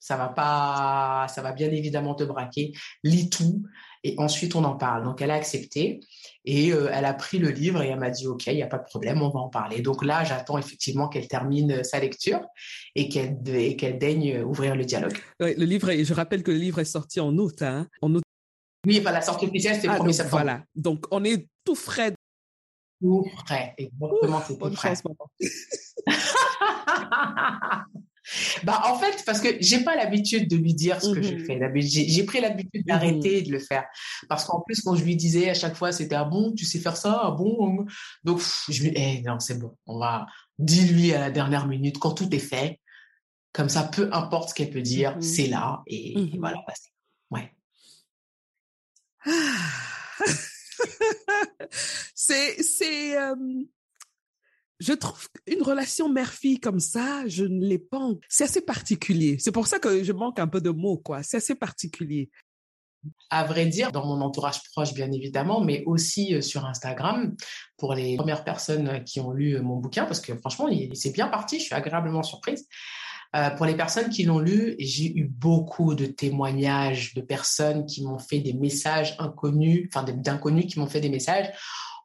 ça 0.00 0.16
va 0.16 0.28
pas, 0.28 1.26
ça 1.28 1.42
va 1.42 1.52
bien 1.52 1.70
évidemment 1.70 2.14
te 2.14 2.24
braquer. 2.24 2.72
Lis 3.04 3.30
tout 3.30 3.62
et 4.02 4.14
ensuite 4.18 4.54
on 4.54 4.64
en 4.64 4.76
parle. 4.76 5.04
Donc 5.04 5.20
elle 5.20 5.30
a 5.30 5.34
accepté 5.34 6.00
et 6.44 6.72
euh, 6.72 6.90
elle 6.92 7.04
a 7.04 7.14
pris 7.14 7.38
le 7.38 7.50
livre 7.50 7.82
et 7.82 7.88
elle 7.88 7.98
m'a 7.98 8.10
dit 8.10 8.26
ok, 8.26 8.46
il 8.48 8.54
n'y 8.54 8.62
a 8.62 8.66
pas 8.66 8.78
de 8.78 8.84
problème, 8.84 9.22
on 9.22 9.28
va 9.28 9.40
en 9.40 9.50
parler. 9.50 9.82
Donc 9.82 10.04
là, 10.04 10.24
j'attends 10.24 10.58
effectivement 10.58 11.08
qu'elle 11.08 11.28
termine 11.28 11.84
sa 11.84 12.00
lecture 12.00 12.40
et 12.94 13.08
qu'elle 13.08 13.38
qu'elle 13.76 13.98
daigne 13.98 14.42
ouvrir 14.42 14.74
le 14.74 14.84
dialogue. 14.84 15.18
le 15.38 15.64
livre, 15.64 15.92
je 15.92 16.14
rappelle 16.14 16.42
que 16.42 16.50
le 16.50 16.58
livre 16.58 16.80
est 16.80 16.84
sorti 16.84 17.20
en 17.20 17.36
août, 17.36 17.62
hein, 17.62 17.86
en 18.02 18.14
août 18.14 18.22
oui, 18.86 18.98
enfin, 19.00 19.12
la 19.12 19.20
sortie 19.20 19.46
officielle, 19.46 19.74
c'était 19.74 19.88
le 19.88 19.94
1er 19.94 20.08
ah, 20.08 20.12
septembre. 20.12 20.30
Voilà. 20.30 20.64
Donc, 20.74 21.04
on 21.10 21.22
est 21.24 21.48
tout 21.64 21.74
frais. 21.74 22.14
Tout 23.00 23.26
frais, 23.46 23.74
exactement, 23.76 24.42
c'est 24.46 24.58
tout 24.58 24.74
frais. 24.74 24.94
bah, 28.64 28.82
en 28.86 28.98
fait, 28.98 29.22
parce 29.24 29.40
que 29.40 29.48
j'ai 29.60 29.80
pas 29.80 29.96
l'habitude 29.96 30.48
de 30.48 30.56
lui 30.56 30.74
dire 30.74 31.02
ce 31.02 31.12
que 31.12 31.22
je 31.22 31.34
mm-hmm. 31.34 31.80
fais. 31.80 32.08
J'ai 32.08 32.24
pris 32.24 32.40
l'habitude 32.40 32.84
d'arrêter 32.86 33.40
mm-hmm. 33.40 33.46
de 33.46 33.52
le 33.52 33.58
faire. 33.58 33.84
Parce 34.28 34.44
qu'en 34.44 34.60
plus, 34.60 34.80
quand 34.82 34.94
je 34.94 35.04
lui 35.04 35.16
disais 35.16 35.50
à 35.50 35.54
chaque 35.54 35.74
fois, 35.74 35.92
c'était 35.92 36.14
ah 36.14 36.24
bon, 36.24 36.52
tu 36.52 36.64
sais 36.64 36.78
faire 36.78 36.96
ça, 36.96 37.20
ah 37.22 37.30
bon? 37.30 37.86
Donc, 38.24 38.40
je 38.68 38.82
lui 38.82 38.92
eh 38.94 39.22
non, 39.22 39.38
c'est 39.40 39.58
bon, 39.58 39.76
on 39.86 39.98
va, 39.98 40.26
dis-lui 40.58 41.12
à 41.12 41.20
la 41.20 41.30
dernière 41.30 41.66
minute 41.66 41.98
quand 41.98 42.12
tout 42.12 42.34
est 42.34 42.38
fait. 42.38 42.80
Comme 43.52 43.68
ça, 43.68 43.82
peu 43.82 44.08
importe 44.12 44.50
ce 44.50 44.54
qu'elle 44.54 44.70
peut 44.70 44.80
dire, 44.80 45.18
mm-hmm. 45.18 45.22
c'est 45.22 45.46
là. 45.48 45.82
Et, 45.86 46.18
et 46.18 46.38
voilà, 46.38 46.58
ouais. 47.30 47.52
c'est, 52.14 52.62
c'est, 52.62 53.18
euh, 53.18 53.34
je 54.80 54.94
trouve 54.94 55.28
une 55.46 55.62
relation 55.62 56.08
mère-fille 56.08 56.58
comme 56.58 56.80
ça, 56.80 57.26
je 57.26 57.44
ne 57.44 57.64
l'ai 57.64 57.78
pas. 57.78 58.08
C'est 58.28 58.44
assez 58.44 58.62
particulier. 58.62 59.36
C'est 59.38 59.52
pour 59.52 59.66
ça 59.66 59.78
que 59.78 60.02
je 60.02 60.12
manque 60.12 60.38
un 60.38 60.48
peu 60.48 60.60
de 60.60 60.70
mots, 60.70 60.96
quoi. 60.96 61.22
C'est 61.22 61.36
assez 61.36 61.54
particulier. 61.54 62.30
À 63.30 63.44
vrai 63.44 63.66
dire, 63.66 63.92
dans 63.92 64.04
mon 64.04 64.20
entourage 64.22 64.62
proche, 64.72 64.92
bien 64.94 65.10
évidemment, 65.12 65.60
mais 65.60 65.84
aussi 65.86 66.34
euh, 66.34 66.40
sur 66.40 66.66
Instagram, 66.66 67.34
pour 67.78 67.94
les 67.94 68.16
premières 68.16 68.44
personnes 68.44 69.04
qui 69.04 69.20
ont 69.20 69.32
lu 69.32 69.58
mon 69.60 69.76
bouquin, 69.76 70.04
parce 70.04 70.20
que 70.20 70.36
franchement, 70.36 70.68
c'est 70.94 71.12
bien 71.12 71.28
parti, 71.28 71.58
je 71.58 71.64
suis 71.64 71.74
agréablement 71.74 72.22
surprise. 72.22 72.66
Euh, 73.36 73.50
pour 73.50 73.64
les 73.64 73.76
personnes 73.76 74.10
qui 74.10 74.24
l'ont 74.24 74.40
lu, 74.40 74.74
j'ai 74.78 75.16
eu 75.16 75.24
beaucoup 75.24 75.94
de 75.94 76.06
témoignages 76.06 77.14
de 77.14 77.20
personnes 77.20 77.86
qui 77.86 78.02
m'ont 78.04 78.18
fait 78.18 78.40
des 78.40 78.54
messages 78.54 79.14
inconnus, 79.18 79.88
enfin 79.92 80.04
d'inconnus 80.04 80.66
qui 80.66 80.78
m'ont 80.80 80.88
fait 80.88 81.00
des 81.00 81.10
messages 81.10 81.50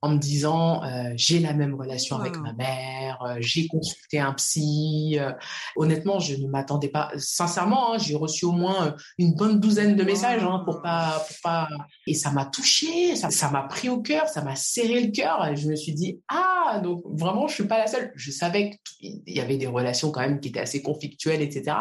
en 0.06 0.10
me 0.10 0.18
disant 0.20 0.84
euh, 0.84 1.14
j'ai 1.16 1.40
la 1.40 1.54
même 1.54 1.74
relation 1.74 2.18
avec 2.18 2.38
ma 2.38 2.54
mère, 2.54 3.24
euh, 3.24 3.38
j'ai 3.40 3.68
consulté 3.68 4.20
un 4.20 4.34
psy. 4.34 5.18
Euh, 5.20 5.32
honnêtement, 5.76 6.20
je 6.20 6.36
ne 6.36 6.48
m'attendais 6.48 6.90
pas. 6.90 7.12
Sincèrement, 7.18 7.94
hein, 7.94 7.98
j'ai 7.98 8.16
reçu 8.16 8.46
au 8.46 8.52
moins 8.52 8.96
une 9.18 9.34
bonne 9.34 9.60
douzaine 9.60 9.96
de 9.96 10.04
messages 10.04 10.44
hein, 10.44 10.62
pour 10.64 10.84
pas, 10.84 11.26
pour 11.28 11.38
pas. 11.44 11.68
Et 12.06 12.14
ça 12.14 12.30
m'a 12.30 12.46
touché, 12.46 13.16
ça, 13.16 13.50
m'a 13.50 13.64
pris 13.64 13.90
au 13.90 14.00
cœur, 14.00 14.28
ça 14.28 14.44
m'a 14.44 14.56
serré 14.56 15.02
le 15.02 15.12
cœur. 15.12 15.44
Et 15.48 15.56
je 15.56 15.68
me 15.68 15.76
suis 15.76 15.94
dit 15.94 16.20
ah 16.30 16.80
donc 16.84 17.02
vraiment 17.06 17.48
je 17.48 17.56
suis 17.56 17.68
pas 17.68 17.80
la 17.80 17.88
seule. 17.88 18.12
Je 18.16 18.30
savais 18.30 18.80
qu'il 19.00 19.24
y 19.26 19.40
avait 19.40 19.58
des 19.58 19.68
relations 19.68 20.12
quand 20.12 20.22
même 20.22 20.40
qui 20.40 20.50
étaient 20.50 20.60
assez 20.60 20.84
conflictuelles, 20.84 21.42
etc. 21.42 21.78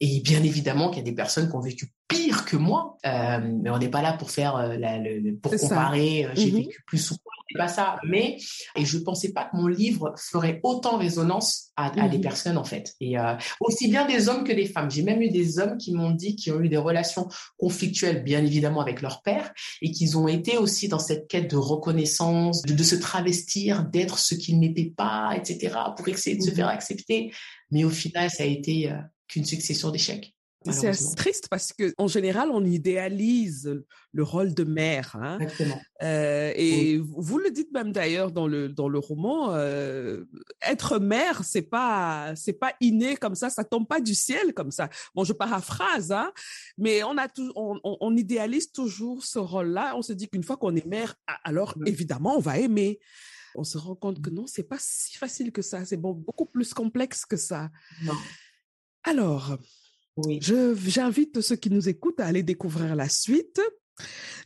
Et 0.00 0.20
bien 0.20 0.42
évidemment 0.44 0.90
qu'il 0.90 0.98
y 0.98 1.00
a 1.00 1.04
des 1.04 1.14
personnes 1.14 1.48
qui 1.48 1.56
ont 1.56 1.60
vécu 1.60 1.92
pire 2.06 2.44
que 2.44 2.56
moi, 2.56 2.96
euh, 3.04 3.38
mais 3.62 3.68
on 3.70 3.78
n'est 3.78 3.90
pas 3.90 4.00
là 4.00 4.12
pour 4.12 4.30
faire 4.30 4.56
euh, 4.56 4.76
la, 4.76 4.98
le, 4.98 5.36
pour 5.36 5.52
comparer. 5.56 6.24
Euh, 6.24 6.30
j'ai 6.34 6.52
mmh 6.52 6.54
vécu 6.54 6.82
plus 6.86 6.98
souvent, 6.98 7.20
c'est 7.50 7.58
pas 7.58 7.68
ça. 7.68 7.96
Mais 8.04 8.38
et 8.76 8.84
je 8.84 8.98
pensais 8.98 9.32
pas 9.32 9.44
que 9.44 9.56
mon 9.56 9.66
livre 9.66 10.14
ferait 10.16 10.60
autant 10.62 10.96
résonance 10.98 11.72
à, 11.76 11.86
à 12.00 12.08
des 12.08 12.18
mmh 12.18 12.20
personnes 12.20 12.58
en 12.58 12.64
fait, 12.64 12.94
et 13.00 13.18
euh, 13.18 13.34
aussi 13.60 13.88
bien 13.88 14.06
des 14.06 14.28
hommes 14.28 14.44
que 14.44 14.52
des 14.52 14.66
femmes. 14.66 14.88
J'ai 14.88 15.02
même 15.02 15.20
eu 15.20 15.30
des 15.30 15.58
hommes 15.58 15.76
qui 15.76 15.92
m'ont 15.92 16.12
dit 16.12 16.36
qu'ils 16.36 16.52
ont 16.52 16.60
eu 16.60 16.68
des 16.68 16.76
relations 16.76 17.28
conflictuelles, 17.58 18.22
bien 18.22 18.44
évidemment 18.44 18.80
avec 18.80 19.02
leur 19.02 19.22
père, 19.22 19.52
et 19.82 19.90
qu'ils 19.90 20.16
ont 20.16 20.28
été 20.28 20.58
aussi 20.58 20.86
dans 20.86 21.00
cette 21.00 21.26
quête 21.26 21.50
de 21.50 21.56
reconnaissance, 21.56 22.62
de, 22.62 22.72
de 22.72 22.82
se 22.84 22.94
travestir, 22.94 23.82
d'être 23.84 24.20
ce 24.20 24.36
qu'ils 24.36 24.60
n'étaient 24.60 24.92
pas, 24.96 25.32
etc., 25.36 25.74
pour 25.96 26.06
essayer 26.06 26.36
de 26.36 26.42
se 26.42 26.50
mmh 26.50 26.54
faire 26.54 26.68
accepter. 26.68 27.32
Mais 27.72 27.82
au 27.82 27.90
final, 27.90 28.30
ça 28.30 28.44
a 28.44 28.46
été 28.46 28.90
qu'une 29.28 29.44
succession 29.44 29.90
d'échecs. 29.90 30.34
C'est 30.72 31.14
triste 31.16 31.48
parce 31.48 31.72
que 31.72 31.94
en 31.98 32.08
général, 32.08 32.50
on 32.52 32.64
idéalise 32.64 33.82
le 34.12 34.22
rôle 34.22 34.54
de 34.54 34.64
mère. 34.64 35.16
Hein? 35.20 35.38
Euh, 36.02 36.52
et 36.56 36.98
vous 36.98 37.38
le 37.38 37.50
dites 37.50 37.72
même 37.72 37.92
d'ailleurs 37.92 38.32
dans 38.32 38.46
le 38.46 38.68
dans 38.68 38.88
le 38.88 38.98
roman, 38.98 39.54
euh, 39.54 40.24
être 40.62 40.98
mère, 40.98 41.44
c'est 41.44 41.62
pas 41.62 42.34
c'est 42.34 42.52
pas 42.52 42.72
inné 42.80 43.16
comme 43.16 43.34
ça, 43.34 43.50
ça 43.50 43.64
tombe 43.64 43.86
pas 43.86 44.00
du 44.00 44.14
ciel 44.14 44.52
comme 44.52 44.70
ça. 44.70 44.88
Bon, 45.14 45.24
je 45.24 45.32
paraphrase, 45.32 46.12
hein, 46.12 46.32
mais 46.76 47.02
on 47.04 47.16
a 47.18 47.28
tout, 47.28 47.52
on, 47.54 47.80
on, 47.82 48.16
idéalise 48.16 48.72
toujours 48.72 49.24
ce 49.24 49.38
rôle-là. 49.38 49.94
On 49.96 50.02
se 50.02 50.12
dit 50.12 50.28
qu'une 50.28 50.44
fois 50.44 50.56
qu'on 50.56 50.74
est 50.74 50.86
mère, 50.86 51.14
alors 51.44 51.74
évidemment, 51.86 52.36
on 52.36 52.40
va 52.40 52.58
aimer 52.58 52.98
on 53.54 53.64
se 53.64 53.78
rend 53.78 53.96
compte 53.96 54.22
que 54.22 54.30
mmh. 54.30 54.34
non, 54.34 54.46
c'est 54.46 54.62
pas 54.62 54.76
si 54.78 55.16
facile 55.16 55.50
que 55.52 55.62
ça. 55.62 55.84
C'est 55.84 55.96
bon, 55.96 56.12
beaucoup 56.12 56.46
plus 56.46 56.72
complexe 56.74 57.24
que 57.24 57.36
ça. 57.36 57.70
Non. 58.02 58.14
Alors, 59.08 59.56
j'invite 60.40 61.40
ceux 61.40 61.56
qui 61.56 61.70
nous 61.70 61.88
écoutent 61.88 62.20
à 62.20 62.26
aller 62.26 62.42
découvrir 62.42 62.94
la 62.94 63.08
suite. 63.08 63.60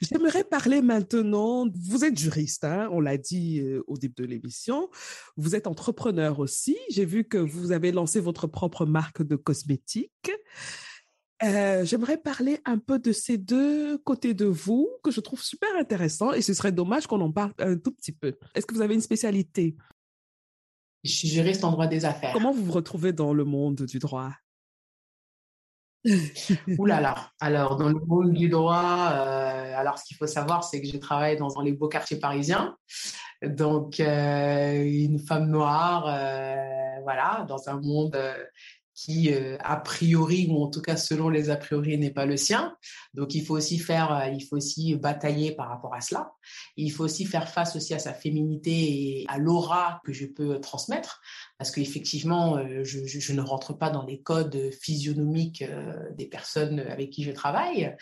J'aimerais 0.01 0.45
parler 0.45 0.81
maintenant, 0.81 1.67
vous 1.75 2.05
êtes 2.05 2.19
juriste, 2.19 2.65
hein, 2.65 2.89
on 2.93 3.01
l'a 3.01 3.19
dit 3.19 3.61
euh, 3.61 3.83
au 3.87 3.99
début 3.99 4.23
de 4.23 4.25
l'émission, 4.25 4.89
vous 5.37 5.55
êtes 5.55 5.67
entrepreneur 5.67 6.39
aussi, 6.39 6.79
j'ai 6.89 7.05
vu 7.05 7.25
que 7.25 7.37
vous 7.37 7.71
avez 7.71 7.93
lancé 7.93 8.19
votre 8.19 8.47
propre 8.47 8.87
marque 8.87 9.23
de 9.23 9.37
cosmétiques. 9.37 10.33
Euh, 11.43 11.85
j'aimerais 11.85 12.19
parler 12.19 12.61
un 12.65 12.79
peu 12.79 12.99
de 12.99 13.13
ces 13.13 13.37
deux 13.37 13.99
côtés 13.99 14.33
de 14.33 14.47
vous 14.47 14.89
que 15.03 15.11
je 15.11 15.21
trouve 15.21 15.43
super 15.43 15.69
intéressant 15.77 16.33
et 16.33 16.41
ce 16.41 16.55
serait 16.55 16.73
dommage 16.73 17.07
qu'on 17.07 17.21
en 17.21 17.33
parle 17.33 17.53
un 17.59 17.77
tout 17.77 17.93
petit 17.93 18.13
peu. 18.13 18.35
Est-ce 18.55 18.65
que 18.65 18.75
vous 18.75 18.83
avez 18.83 18.95
une 18.95 19.01
spécialité? 19.01 19.77
Je 21.05 21.11
suis 21.11 21.29
juriste 21.29 21.65
en 21.65 21.73
droit 21.73 21.89
des 21.89 22.05
affaires. 22.05 22.33
Comment 22.33 22.53
vous 22.53 22.65
vous 22.65 22.73
retrouvez 22.73 23.13
dans 23.13 23.35
le 23.35 23.45
monde 23.45 23.83
du 23.83 23.99
droit? 23.99 24.33
Ouh 26.79 26.87
là 26.87 27.01
là. 27.01 27.31
Alors, 27.41 27.77
dans 27.77 27.89
le 27.89 28.01
monde 28.07 28.33
du 28.33 28.49
droit, 28.49 29.11
euh, 29.13 29.79
alors 29.79 29.99
ce 29.99 30.05
qu'il 30.05 30.17
faut 30.17 30.27
savoir, 30.27 30.65
c'est 30.65 30.81
que 30.81 30.89
je 30.89 30.97
travaille 30.97 31.37
dans, 31.37 31.61
les 31.63 31.73
beaux 31.73 31.89
quartiers 31.89 32.19
parisiens. 32.19 32.77
Donc, 33.43 34.01
euh, 34.01 34.85
une 34.85 35.19
femme 35.19 35.49
noire, 35.49 36.07
euh, 36.09 37.01
voilà, 37.03 37.45
dans 37.49 37.69
un 37.69 37.81
monde 37.81 38.17
qui 38.95 39.33
a 39.33 39.77
priori 39.77 40.47
ou 40.51 40.63
en 40.63 40.69
tout 40.69 40.83
cas 40.83 40.97
selon 40.97 41.29
les 41.29 41.51
a 41.51 41.57
priori 41.57 41.97
n'est 41.99 42.11
pas 42.11 42.27
le 42.27 42.37
sien. 42.37 42.77
Donc 43.15 43.35
il 43.35 43.45
faut 43.45 43.57
aussi 43.57 43.79
faire, 43.79 44.31
il 44.33 44.45
faut 44.45 44.57
aussi 44.57 44.95
batailler 44.97 45.53
par 45.53 45.69
rapport 45.69 45.95
à 45.95 46.01
cela. 46.01 46.33
Il 46.77 46.91
faut 46.91 47.05
aussi 47.05 47.25
faire 47.25 47.49
face 47.49 47.77
aussi 47.77 47.95
à 47.95 47.99
sa 47.99 48.13
féminité 48.13 48.71
et 48.71 49.27
à 49.29 49.39
l'aura 49.39 50.01
que 50.05 50.13
je 50.13 50.27
peux 50.27 50.61
transmettre 50.61 51.21
parce 51.59 51.71
qu'effectivement, 51.71 52.59
je, 52.83 53.07
je, 53.07 53.33
ne 53.33 53.41
rentre 53.41 53.73
pas 53.73 53.89
dans 53.89 54.05
les 54.05 54.21
codes 54.21 54.71
physionomiques 54.73 55.65
des 56.17 56.27
personnes 56.27 56.81
avec 56.81 57.11
qui 57.11 57.23
je 57.23 57.31
travaille. 57.31 57.95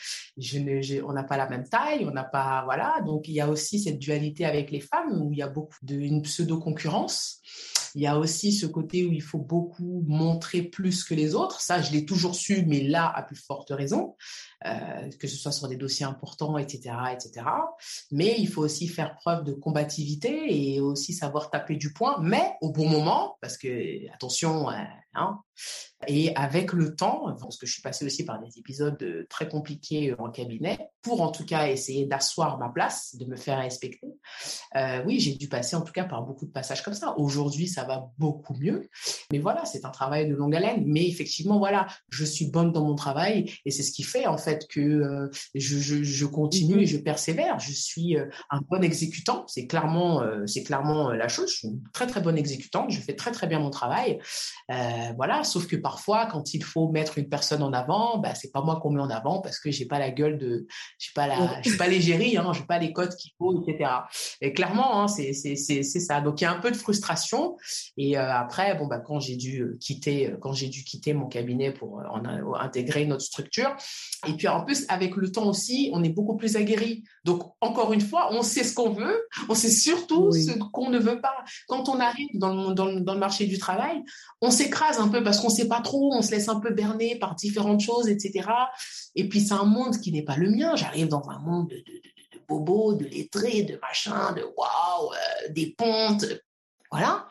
On 1.05 1.13
n'a 1.13 1.25
pas 1.25 1.37
la 1.37 1.49
même 1.49 1.69
taille, 1.69 2.07
on 2.07 2.11
n'a 2.11 2.25
pas, 2.25 2.63
voilà. 2.65 3.01
Donc 3.05 3.29
il 3.29 3.35
y 3.35 3.41
a 3.41 3.49
aussi 3.49 3.79
cette 3.79 3.99
dualité 3.99 4.45
avec 4.45 4.71
les 4.71 4.81
femmes 4.81 5.21
où 5.23 5.33
il 5.33 5.39
y 5.39 5.43
a 5.43 5.49
beaucoup 5.49 5.77
d'une 5.83 6.23
pseudo 6.23 6.59
concurrence. 6.59 7.41
Il 7.95 8.03
y 8.03 8.07
a 8.07 8.19
aussi 8.19 8.53
ce 8.53 8.67
côté 8.67 9.05
où 9.05 9.13
il 9.13 9.23
faut 9.23 9.39
beaucoup 9.39 10.05
montrer 10.07 10.63
plus 10.63 11.05
que 11.05 11.15
les 11.15 11.35
autres. 11.35 11.61
Ça, 11.61 11.81
je 11.81 11.93
l'ai 11.93 12.05
toujours 12.05 12.35
su, 12.35 12.65
mais 12.67 12.83
là, 12.83 13.11
à 13.15 13.23
plus 13.23 13.37
forte 13.37 13.71
raison, 13.71 14.15
euh, 14.67 15.11
que 15.19 15.27
ce 15.27 15.37
soit 15.37 15.53
sur 15.53 15.69
des 15.69 15.77
dossiers 15.77 16.05
importants, 16.05 16.59
etc., 16.59 16.95
etc. 17.13 17.47
Mais 18.11 18.37
il 18.39 18.47
faut 18.47 18.63
aussi 18.63 18.89
faire 18.89 19.15
preuve 19.17 19.45
de 19.45 19.53
combativité 19.53 20.75
et 20.75 20.81
aussi 20.81 21.15
savoir 21.15 21.51
taper 21.51 21.77
du 21.77 21.93
poing, 21.93 22.19
mais 22.21 22.55
au 22.61 22.71
bon 22.71 22.89
moment, 22.89 23.39
parce 23.41 23.57
que 23.57 24.13
attention, 24.13 24.69
euh, 24.69 24.75
hein, 25.15 25.41
et 26.07 26.35
avec 26.37 26.73
le 26.73 26.95
temps, 26.95 27.35
parce 27.41 27.59
que 27.59 27.67
je 27.67 27.73
suis 27.73 27.83
passée 27.83 28.05
aussi 28.05 28.25
par 28.25 28.41
des 28.41 28.59
épisodes 28.59 29.27
très 29.29 29.49
compliqués 29.49 30.15
en 30.19 30.31
cabinet, 30.31 30.79
pour 31.03 31.21
en 31.21 31.31
tout 31.31 31.45
cas 31.45 31.69
essayer 31.69 32.07
d'asseoir 32.07 32.59
ma 32.59 32.69
place, 32.69 33.17
de 33.17 33.27
me 33.27 33.37
faire 33.37 33.59
respecter. 33.59 34.09
Euh, 34.77 35.03
oui, 35.05 35.21
j'ai 35.21 35.35
dû 35.35 35.49
passer 35.49 35.77
en 35.77 35.83
tout 35.83 35.93
cas 35.93 36.05
par 36.05 36.23
beaucoup 36.23 36.47
de 36.47 36.51
passages 36.51 36.83
comme 36.83 36.95
ça. 36.95 37.15
Aujourd'hui, 37.19 37.69
ça 37.69 37.85
va 37.85 38.11
beaucoup 38.19 38.55
mieux. 38.55 38.89
Mais 39.31 39.39
voilà, 39.39 39.65
c'est 39.65 39.85
un 39.85 39.91
travail 39.91 40.29
de 40.29 40.35
longue 40.35 40.55
haleine. 40.55 40.85
Mais 40.87 41.07
effectivement, 41.07 41.59
voilà, 41.59 41.87
je 42.09 42.25
suis 42.25 42.47
bonne 42.47 42.73
dans 42.73 42.85
mon 42.85 42.95
travail 42.95 43.53
et 43.65 43.71
c'est 43.71 43.83
ce 43.83 43.93
qui 43.93 44.03
fait 44.03 44.27
en 44.27 44.39
fait 44.39 44.50
que 44.59 44.81
euh, 44.81 45.29
je, 45.55 45.79
je, 45.79 46.03
je, 46.03 46.27
continue 46.27 46.83
et 46.83 46.87
je 46.87 46.99
persévère. 46.99 47.59
Je 47.59 47.73
suis 47.73 48.17
euh, 48.17 48.27
un 48.51 48.61
bon 48.69 48.83
exécutant. 48.83 49.45
C'est 49.47 49.67
clairement, 49.67 50.23
euh, 50.23 50.47
c'est 50.47 50.63
clairement 50.63 51.11
la 51.11 51.29
chose. 51.29 51.51
Je 51.51 51.57
suis 51.57 51.69
une 51.69 51.83
très 51.93 52.07
très 52.07 52.21
bonne 52.21 52.39
exécutante. 52.39 52.91
Je 52.91 53.01
fais 53.01 53.15
très 53.15 53.33
très 53.33 53.47
bien 53.47 53.59
mon 53.59 53.71
travail. 53.71 54.19
voilà, 55.17 55.45
sauf 55.45 55.67
que 55.67 55.77
parfois, 55.77 56.27
quand 56.27 56.55
il 56.55 56.65
faut 56.65 56.89
mettre 56.89 57.19
une 57.19 57.29
personne 57.29 57.63
en 57.63 57.73
avant, 57.73 58.19
bah, 58.19 58.35
c'est 58.35 58.53
pas 58.53 58.63
moi 58.63 58.81
qu'on 58.81 58.91
met 58.91 59.01
en 59.01 59.11
avant 59.11 59.41
parce 59.41 59.59
que 59.59 59.71
j'ai 59.71 59.87
pas 59.87 59.99
la 59.99 60.11
gueule 60.11 60.39
de, 60.39 60.67
j'ai 60.99 61.11
pas 61.15 61.27
la, 61.27 61.61
j'ai 61.63 61.77
pas 61.77 61.89
l'égérie, 61.89 62.37
hein, 62.37 62.53
j'ai 62.53 62.65
pas 62.65 62.79
les 62.79 62.93
codes 62.93 63.15
qu'il 63.17 63.33
faut, 63.39 63.63
etc. 63.63 63.91
Et 64.41 64.53
clairement, 64.53 65.03
hein, 65.03 65.09
c'est, 65.09 65.33
c'est, 65.33 65.57
c'est, 65.57 65.83
ça. 65.83 66.21
Donc 66.21 66.41
il 66.41 66.45
y 66.45 66.47
a 66.47 66.53
un 66.53 66.61
peu 66.61 66.71
de 66.71 66.77
frustration. 66.77 67.57
Et 67.97 68.17
après, 68.17 68.75
bon, 68.77 68.87
bah, 68.87 69.01
quand 69.01 69.21
j'ai 69.21 69.37
dû 69.37 69.77
quitter, 69.81 70.35
quand 70.41 70.53
j'ai 70.53 70.69
dû 70.69 70.85
quitter 70.85 71.13
mon 71.13 71.27
cabinet 71.27 71.73
pour 71.73 72.01
en, 72.11 72.25
intégrer 72.55 73.07
notre 73.07 73.25
structure. 73.25 73.77
Et 74.27 74.37
puis 74.41 74.49
en 74.49 74.65
plus, 74.65 74.87
avec 74.89 75.17
le 75.17 75.31
temps 75.31 75.47
aussi, 75.47 75.91
on 75.93 76.03
est 76.03 76.09
beaucoup 76.09 76.35
plus 76.35 76.57
aguerri. 76.57 77.05
Donc 77.25 77.43
encore 77.61 77.93
une 77.93 78.01
fois, 78.01 78.31
on 78.33 78.41
sait 78.41 78.65
ce 78.65 78.73
qu'on 78.73 78.89
veut, 78.89 79.29
on 79.51 79.55
sait 79.55 79.69
surtout 79.69 80.33
ce 80.33 80.53
qu'on 80.73 80.89
ne 80.89 80.99
veut 80.99 81.21
pas. 81.21 81.45
Quand 81.69 81.91
on 81.91 82.01
arrive 82.01 82.31
dans 82.33 82.55
le, 82.55 82.75
dans 82.75 82.87
le, 82.87 83.03
dans 83.03 83.13
le 83.13 83.21
marché 83.21 83.45
du 83.45 83.59
travail, 83.59 84.03
on 84.41 84.51
s'écrase 84.51 84.99
un 84.99 85.09
peu 85.09 85.23
parce 85.23 85.41
qu'on 85.41 85.51
sait 85.51 85.69
pas 85.69 85.83
trop, 85.83 86.15
on 86.15 86.23
se 86.23 86.31
laisse 86.31 86.49
un 86.49 86.59
peu 86.59 86.73
berner 86.73 87.19
par 87.19 87.35
différentes 87.35 87.83
choses, 87.83 88.09
etc. 88.09 88.49
Et 89.15 89.29
puis 89.29 89.43
c'est 89.43 89.53
un 89.53 89.67
monde 89.67 89.99
qui 89.99 90.11
n'est 90.11 90.25
pas 90.25 90.37
le 90.37 90.49
mien. 90.49 90.75
J'arrive 90.75 91.09
dans 91.09 91.29
un 91.29 91.39
monde 91.41 91.69
de, 91.69 91.77
de, 91.77 91.83
de, 91.83 92.39
de 92.39 92.43
bobos, 92.49 92.95
de 92.95 93.05
lettrés, 93.05 93.65
de 93.65 93.79
machin, 93.83 94.33
de 94.33 94.41
waouh, 94.57 95.13
euh, 95.13 95.53
des 95.53 95.75
pontes, 95.77 96.25
voilà. 96.91 97.29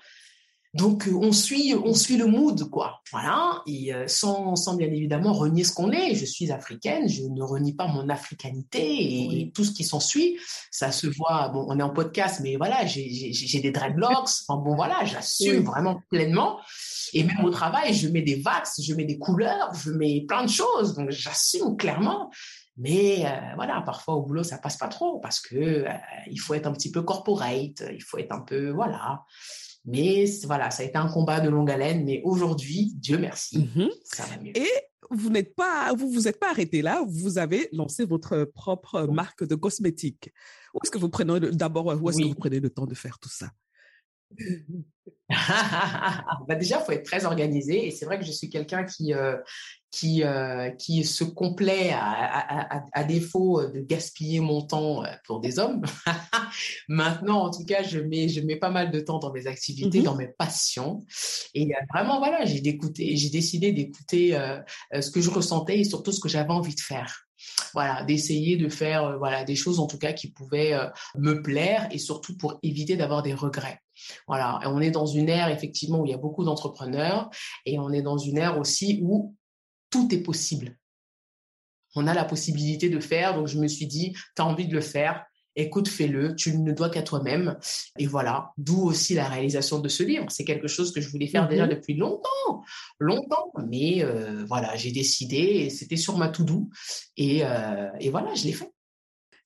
Donc 0.76 1.07
euh, 1.07 1.13
on 1.15 1.32
suit, 1.32 1.74
on 1.74 1.95
suit 1.95 2.17
le 2.17 2.28
mood, 2.28 2.70
quoi. 2.70 3.01
Voilà. 3.11 3.63
Et 3.65 3.93
euh, 3.93 4.07
sans, 4.07 4.55
sans 4.55 4.76
bien 4.76 4.88
évidemment 4.88 5.34
renier 5.34 5.63
ce 5.63 5.74
qu'on 5.74 5.91
est. 5.91 6.13
Je 6.13 6.26
suis 6.26 6.51
africaine, 6.51 7.09
je 7.09 7.24
ne 7.24 7.41
renie 7.41 7.74
pas 7.74 7.88
mon 7.88 8.07
africanité 8.09 8.80
et, 8.80 9.41
et 9.41 9.51
tout 9.51 9.63
ce 9.63 9.72
qui 9.72 9.84
s'ensuit. 9.84 10.38
Ça 10.70 10.91
se 10.91 11.07
voit. 11.07 11.49
Bon, 11.49 11.65
on 11.67 11.80
est 11.80 11.84
en 11.84 11.89
podcast, 11.89 12.39
mais 12.43 12.55
voilà, 12.55 12.86
j'ai 12.86 13.59
des 13.61 13.72
dreadlocks. 13.72 14.30
Enfin 14.47 14.61
bon, 14.61 14.76
voilà, 14.76 15.03
j'assume 15.05 15.57
oui. 15.57 15.63
vraiment 15.63 16.01
pleinement. 16.09 16.59
Et 17.13 17.24
même 17.24 17.43
au 17.43 17.49
travail, 17.49 17.93
je 17.93 18.07
mets 18.07 18.22
des 18.22 18.36
vax, 18.36 18.82
je 18.82 18.93
mets 18.93 19.05
des 19.05 19.17
couleurs, 19.17 19.74
je 19.74 19.89
mets 19.91 20.24
plein 20.28 20.43
de 20.43 20.49
choses. 20.49 20.93
Donc 20.93 21.09
j'assume 21.09 21.78
clairement. 21.78 22.30
Mais 22.78 23.26
euh, 23.26 23.30
voilà, 23.55 23.82
parfois 23.82 24.13
au 24.15 24.22
boulot, 24.22 24.43
ça 24.43 24.57
passe 24.57 24.78
pas 24.78 24.88
trop 24.88 25.20
parce 25.20 25.41
que 25.41 25.55
euh, 25.55 25.89
il 26.32 26.39
faut 26.39 26.53
être 26.53 26.65
un 26.65 26.72
petit 26.72 26.91
peu 26.91 27.01
corporate, 27.01 27.84
il 27.91 28.01
faut 28.01 28.17
être 28.17 28.32
un 28.32 28.39
peu 28.39 28.70
voilà. 28.70 29.26
Mais 29.86 30.25
voilà, 30.45 30.71
ça 30.71 30.84
a 30.84 30.86
été 30.86 30.97
un 30.97 31.07
combat 31.07 31.39
de 31.39 31.49
longue 31.49 31.71
haleine. 31.71 32.03
Mais 32.05 32.21
aujourd'hui, 32.23 32.93
Dieu 32.95 33.17
merci, 33.17 33.59
mm 33.59 33.67
-hmm. 33.75 33.89
ça 34.03 34.23
va 34.25 34.38
mieux. 34.38 34.55
Et 34.55 34.69
vous 35.11 35.30
n'êtes 35.30 35.55
pas, 35.55 35.93
vous 35.93 36.09
vous 36.11 36.27
êtes 36.27 36.39
pas 36.39 36.51
arrêté 36.51 36.82
là. 36.82 37.03
Vous 37.07 37.38
avez 37.38 37.69
lancé 37.71 38.05
votre 38.05 38.45
propre 38.45 39.07
marque 39.07 39.43
de 39.43 39.55
cosmétiques. 39.55 40.32
Où 40.73 40.80
est-ce 40.84 40.91
que 40.91 40.99
vous 40.99 41.09
prenez 41.09 41.39
d'abord 41.51 41.88
Où 41.88 42.09
est-ce 42.09 42.17
oui. 42.17 42.23
que 42.23 42.30
vous 42.30 42.36
prenez 42.36 42.59
le 42.59 42.69
temps 42.69 42.86
de 42.86 42.95
faire 42.95 43.17
tout 43.17 43.30
ça? 43.30 43.49
bah 46.47 46.55
déjà, 46.55 46.80
faut 46.80 46.91
être 46.91 47.05
très 47.05 47.25
organisé. 47.25 47.88
Et 47.88 47.91
c'est 47.91 48.05
vrai 48.05 48.19
que 48.19 48.25
je 48.25 48.32
suis 48.32 48.49
quelqu'un 48.49 48.84
qui 48.84 49.13
euh, 49.13 49.38
qui 49.91 50.23
euh, 50.23 50.69
qui 50.71 51.03
se 51.03 51.23
complaît 51.23 51.91
à, 51.91 52.03
à, 52.03 52.77
à, 52.77 52.84
à, 52.93 53.03
défaut 53.03 53.65
de 53.65 53.80
gaspiller 53.80 54.39
mon 54.39 54.61
temps 54.61 55.03
euh, 55.03 55.07
pour 55.25 55.39
des 55.39 55.59
hommes. 55.59 55.82
Maintenant, 56.88 57.45
en 57.45 57.51
tout 57.51 57.65
cas, 57.65 57.84
je 57.84 57.99
mets 57.99 58.27
je 58.27 58.41
mets 58.41 58.57
pas 58.57 58.71
mal 58.71 58.91
de 58.91 58.99
temps 58.99 59.19
dans 59.19 59.32
mes 59.32 59.47
activités, 59.47 59.99
mm 59.99 60.01
-hmm. 60.01 60.05
dans 60.05 60.15
mes 60.15 60.27
passions. 60.27 61.05
Et 61.53 61.69
vraiment, 61.93 62.19
voilà, 62.19 62.45
j'ai 62.45 62.61
d'écouter, 62.61 63.15
j'ai 63.15 63.30
décidé 63.30 63.71
d'écouter 63.71 64.36
euh, 64.36 64.59
ce 65.01 65.11
que 65.11 65.21
je 65.21 65.30
ressentais 65.30 65.80
et 65.80 65.84
surtout 65.84 66.11
ce 66.11 66.19
que 66.19 66.30
j'avais 66.30 66.53
envie 66.53 66.75
de 66.75 66.82
faire 66.82 67.30
voilà, 67.73 68.03
d'essayer 68.03 68.57
de 68.57 68.69
faire 68.69 69.03
euh, 69.03 69.17
voilà 69.17 69.43
des 69.43 69.55
choses 69.55 69.80
en 69.80 69.88
tout 69.88 69.97
cas 69.97 70.13
qui 70.13 70.32
pouvaient 70.32 70.73
euh, 70.73 70.88
me 71.15 71.41
plaire 71.41 71.88
et 71.91 71.97
surtout 71.97 72.38
pour 72.38 72.59
éviter 72.63 72.95
d'avoir 72.95 73.23
des 73.23 73.34
regrets. 73.34 73.80
Voilà, 74.28 74.60
et 74.64 74.68
on 74.68 74.80
est 74.80 74.91
dans 74.91 75.06
une 75.06 75.30
ère 75.30 75.50
effectivement 75.50 76.00
où 76.00 76.06
il 76.06 76.12
y 76.12 76.14
a 76.14 76.18
beaucoup 76.18 76.43
d'entrepreneurs 76.43 77.30
et 77.66 77.80
on 77.80 77.91
est 77.91 78.02
dans 78.02 78.18
une 78.18 78.38
ère 78.38 78.60
aussi 78.60 79.00
où 79.04 79.36
tout 79.89 80.14
est 80.14 80.22
possible. 80.22 80.78
On 81.95 82.08
a 82.08 82.14
la 82.14 82.26
possibilité 82.26 82.89
de 82.89 83.00
faire, 83.00 83.36
donc 83.36 83.47
je 83.47 83.58
me 83.60 83.68
suis 83.68 83.88
dit, 83.88 84.14
tu 84.36 84.41
as 84.41 84.45
envie 84.45 84.68
de 84.68 84.74
le 84.74 84.82
faire, 84.82 85.26
écoute, 85.56 85.88
fais-le, 85.88 86.36
tu 86.36 86.58
ne 86.58 86.72
dois 86.72 86.89
qu'à 86.89 87.02
toi-même. 87.02 87.58
Et 87.97 88.06
voilà, 88.06 88.52
d'où 88.58 88.82
aussi 88.84 89.14
la 89.16 89.28
réalisation 89.28 89.80
de 89.80 89.89
ce 89.89 90.04
livre. 90.04 90.26
C'est 90.30 90.45
quelque 90.45 90.68
chose 90.68 90.93
que 90.93 91.02
je 91.02 91.10
voulais 91.10 91.28
faire 91.28 91.45
mmh. 91.45 91.50
déjà 91.50 91.68
depuis 91.68 91.95
longtemps, 91.95 92.64
longtemps, 93.00 93.52
mais 93.68 94.04
euh, 94.04 94.45
voilà, 94.45 94.76
j'ai 94.76 94.91
décidé, 94.91 95.38
et 95.38 95.70
c'était 95.70 95.97
sur 95.97 96.18
ma 96.18 96.30
to-do, 96.30 96.70
et, 97.18 97.43
euh, 97.43 97.89
et 98.00 98.10
voilà, 98.10 98.34
je 98.36 98.45
l'ai 98.45 98.54
fait. 98.54 98.72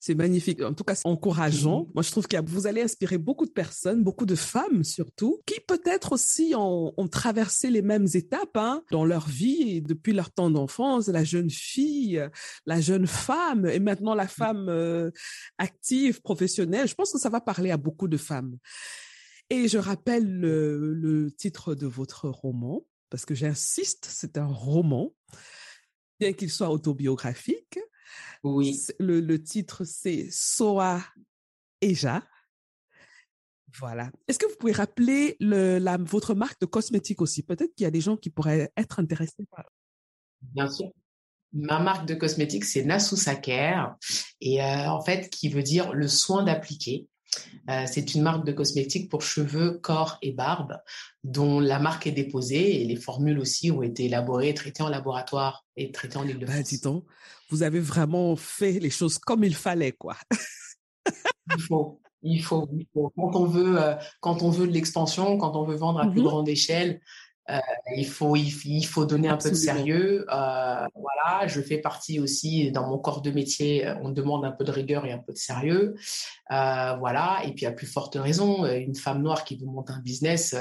C'est 0.06 0.16
magnifique. 0.16 0.62
En 0.62 0.74
tout 0.74 0.84
cas, 0.84 0.96
c'est 0.96 1.08
encourageant. 1.08 1.88
Moi, 1.94 2.04
je 2.04 2.12
trouve 2.12 2.28
que 2.28 2.36
vous 2.46 2.68
allez 2.68 2.82
inspirer 2.82 3.18
beaucoup 3.18 3.46
de 3.46 3.52
personnes, 3.52 4.04
beaucoup 4.04 4.26
de 4.26 4.36
femmes 4.36 4.84
surtout, 4.84 5.42
qui 5.46 5.62
peut-être 5.66 6.12
aussi 6.12 6.54
ont, 6.58 6.94
ont, 6.98 7.08
traversé 7.08 7.70
les 7.70 7.82
mêmes 7.82 8.08
étapes 8.14 8.58
hein, 8.58 8.84
dans 8.92 9.06
leur 9.06 9.30
vie 9.30 9.82
depuis 9.82 10.12
leur 10.12 10.30
temps 10.30 10.50
d'enfance. 10.50 11.08
La 11.08 11.24
jeune 11.24 11.50
fille, 11.50 12.22
la 12.66 12.82
jeune 12.82 13.08
femme 13.08 13.66
et 13.66 13.80
maintenant 13.80 14.14
la 14.14 14.28
femme 14.28 14.68
euh, 14.68 15.10
active, 15.58 16.22
professionnelle. 16.22 16.90
Je 16.90 16.96
pense 16.96 17.14
que 17.14 17.18
ça 17.18 17.30
va 17.30 17.40
parler 17.40 17.72
à 17.72 17.78
beaucoup 17.78 18.10
de 18.10 18.18
femmes. 18.18 18.58
Et 19.50 19.70
je 19.70 19.78
rappelle 19.78 20.30
le, 20.30 20.94
le 20.94 21.32
titre 21.32 21.76
de 21.76 21.88
votre 21.88 22.28
roman, 22.28 22.86
parce 23.10 23.24
que 23.24 23.36
j'insiste, 23.36 24.06
c'est 24.10 24.38
un 24.38 24.48
roman, 24.48 25.14
bien 26.20 26.34
qu'il 26.34 26.52
soit 26.52 26.72
autobiographique. 26.72 27.80
Oui. 28.44 28.82
Le, 29.00 29.20
le 29.20 29.42
titre, 29.42 29.84
c'est 29.84 30.28
Soa 30.32 31.02
Eja. 31.82 32.24
Voilà. 33.80 34.12
Est-ce 34.28 34.38
que 34.38 34.46
vous 34.46 34.56
pouvez 34.58 34.72
rappeler 34.72 35.36
le, 35.40 35.80
la, 35.80 35.98
votre 35.98 36.36
marque 36.36 36.62
de 36.62 36.66
cosmétiques 36.66 37.22
aussi? 37.22 37.42
Peut-être 37.42 37.74
qu'il 37.76 37.86
y 37.86 37.88
a 37.88 37.92
des 37.92 38.02
gens 38.02 38.18
qui 38.18 38.30
pourraient 38.30 38.72
être 38.78 39.00
intéressés 39.00 39.46
par. 39.50 39.66
Bien 40.42 40.70
sûr. 40.70 40.92
Ma 41.54 41.80
marque 41.80 42.08
de 42.08 42.16
cosmétiques, 42.16 42.66
c'est 42.66 42.84
Nasu 42.84 43.16
Saker, 43.16 43.96
et 44.42 44.64
euh, 44.64 44.90
en 44.90 45.02
fait, 45.02 45.30
qui 45.30 45.50
veut 45.50 45.62
dire 45.62 45.94
le 45.94 46.08
soin 46.08 46.44
d'appliquer. 46.44 47.08
Euh, 47.70 47.86
c'est 47.86 48.14
une 48.14 48.22
marque 48.22 48.46
de 48.46 48.52
cosmétiques 48.52 49.10
pour 49.10 49.22
cheveux, 49.22 49.80
corps 49.80 50.18
et 50.22 50.32
barbe, 50.32 50.78
dont 51.24 51.60
la 51.60 51.80
marque 51.80 52.08
est 52.08 52.12
déposée 52.12 52.82
et 52.82 52.86
les 52.86 52.96
formules 52.96 53.40
aussi 53.40 53.72
ont 53.72 53.82
été 53.82 54.06
élaborées, 54.06 54.54
traitées 54.54 54.84
en 54.84 54.90
laboratoire 54.90 55.66
et 55.78 55.92
traitées 55.92 56.18
en 56.18 56.28
Ile-de-France. 56.28 56.58
Ben, 56.58 56.64
dis 56.64 56.80
donc, 56.82 57.06
vous 57.50 57.64
avez 57.64 57.80
vraiment 57.80 58.36
fait 58.36 58.80
les 58.80 58.90
choses 58.90 59.18
comme 59.18 59.44
il 59.44 59.56
fallait, 59.56 59.94
quoi. 59.94 60.18
il 61.56 61.62
faut, 61.62 62.02
il 62.22 62.42
faut, 62.42 62.68
il 62.74 62.88
faut. 62.94 63.12
Quand 63.16 63.36
on 63.36 63.46
veut, 63.46 63.82
euh, 63.82 63.96
quand 64.20 64.42
on 64.42 64.50
veut 64.50 64.68
de 64.68 64.74
l'expansion, 64.74 65.38
quand 65.38 65.56
on 65.56 65.66
veut 65.66 65.76
vendre 65.76 66.00
à 66.00 66.08
plus 66.08 66.22
grande 66.22 66.50
échelle, 66.50 67.02
Euh, 67.50 67.60
il 67.98 68.08
faut 68.08 68.36
il, 68.38 68.86
faut 68.86 69.06
donner 69.06 69.28
un 69.28 69.38
peu 69.38 69.50
de 69.50 69.56
sérieux. 69.56 70.26
Euh, 70.32 70.86
voilà, 70.96 71.48
je 71.48 71.62
fais 71.62 71.78
partie 71.78 72.20
aussi 72.20 72.72
dans 72.72 72.88
mon 72.88 72.98
corps 72.98 73.22
de 73.22 73.32
métier. 73.32 73.86
On 74.02 74.10
demande 74.10 74.46
un 74.46 74.52
peu 74.52 74.64
de 74.64 74.72
rigueur 74.72 75.06
et 75.06 75.12
un 75.12 75.18
peu 75.18 75.34
de 75.34 75.38
sérieux. 75.38 75.96
Euh, 76.52 76.96
voilà, 76.98 77.42
et 77.46 77.54
puis 77.54 77.66
à 77.66 77.72
plus 77.72 77.88
forte 77.88 78.16
raison, 78.16 78.66
une 78.66 78.96
femme 78.96 79.22
noire 79.22 79.44
qui 79.44 79.58
veut 79.58 79.66
monter 79.66 79.94
un 79.94 80.00
business, 80.00 80.56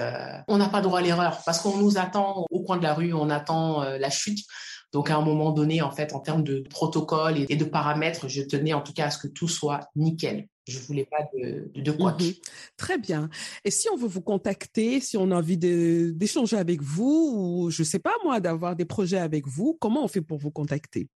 on 0.48 0.56
n'a 0.56 0.68
pas 0.68 0.80
droit 0.80 0.98
à 0.98 1.02
l'erreur 1.02 1.40
parce 1.44 1.60
qu'on 1.60 1.76
nous 1.76 1.98
attend 1.98 2.46
au 2.50 2.62
coin 2.62 2.78
de 2.78 2.82
la 2.82 2.94
rue, 2.94 3.12
on 3.12 3.30
attend 3.30 3.82
la 3.82 4.10
chute. 4.10 4.40
Donc 4.92 5.10
à 5.10 5.16
un 5.16 5.22
moment 5.22 5.52
donné, 5.52 5.82
en 5.82 5.90
fait, 5.90 6.14
en 6.14 6.20
termes 6.20 6.44
de 6.44 6.64
protocole 6.68 7.46
et 7.48 7.56
de 7.56 7.64
paramètres, 7.64 8.28
je 8.28 8.42
tenais 8.42 8.74
en 8.74 8.82
tout 8.82 8.92
cas 8.92 9.06
à 9.06 9.10
ce 9.10 9.18
que 9.18 9.28
tout 9.28 9.48
soit 9.48 9.88
nickel. 9.96 10.48
Je 10.66 10.78
voulais 10.78 11.06
pas 11.06 11.28
de, 11.34 11.70
de, 11.74 11.92
quoi. 11.92 12.16
Mhm. 12.20 12.32
Très 12.76 12.98
bien. 12.98 13.28
Et 13.64 13.70
si 13.70 13.88
on 13.90 13.96
veut 13.96 14.06
vous 14.06 14.20
contacter, 14.20 15.00
si 15.00 15.16
on 15.16 15.30
a 15.30 15.36
envie 15.36 15.58
d'échanger 15.58 16.56
avec 16.56 16.82
vous, 16.82 17.34
ou 17.34 17.70
je 17.70 17.82
sais 17.82 17.98
pas 17.98 18.14
moi, 18.24 18.38
d'avoir 18.38 18.76
des 18.76 18.84
projets 18.84 19.18
avec 19.18 19.46
vous, 19.46 19.76
comment 19.80 20.04
on 20.04 20.08
fait 20.08 20.20
pour 20.20 20.38
vous 20.38 20.52
contacter? 20.52 21.08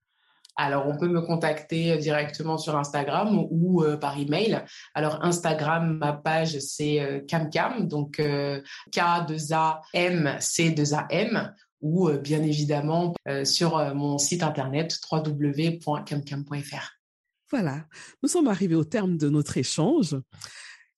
Alors, 0.56 0.86
on 0.86 0.96
peut 0.96 1.08
me 1.08 1.20
contacter 1.20 1.96
directement 1.98 2.58
sur 2.58 2.76
Instagram 2.76 3.46
ou 3.50 3.82
euh, 3.82 3.96
par 3.96 4.18
email. 4.18 4.64
Alors, 4.94 5.24
Instagram, 5.24 5.98
ma 5.98 6.12
page, 6.12 6.58
c'est 6.60 7.24
CamCam, 7.26 7.82
euh, 7.82 7.84
donc 7.84 8.20
euh, 8.20 8.62
K2AM, 8.92 10.38
C2AM, 10.38 11.52
ou 11.80 12.08
bien 12.12 12.42
évidemment 12.42 13.14
sur 13.44 13.94
mon 13.94 14.16
site 14.16 14.42
internet 14.42 14.98
www.camcam.fr. 15.10 17.03
Voilà, 17.50 17.86
nous 18.22 18.28
sommes 18.28 18.48
arrivés 18.48 18.74
au 18.74 18.84
terme 18.84 19.16
de 19.16 19.28
notre 19.28 19.56
échange 19.58 20.16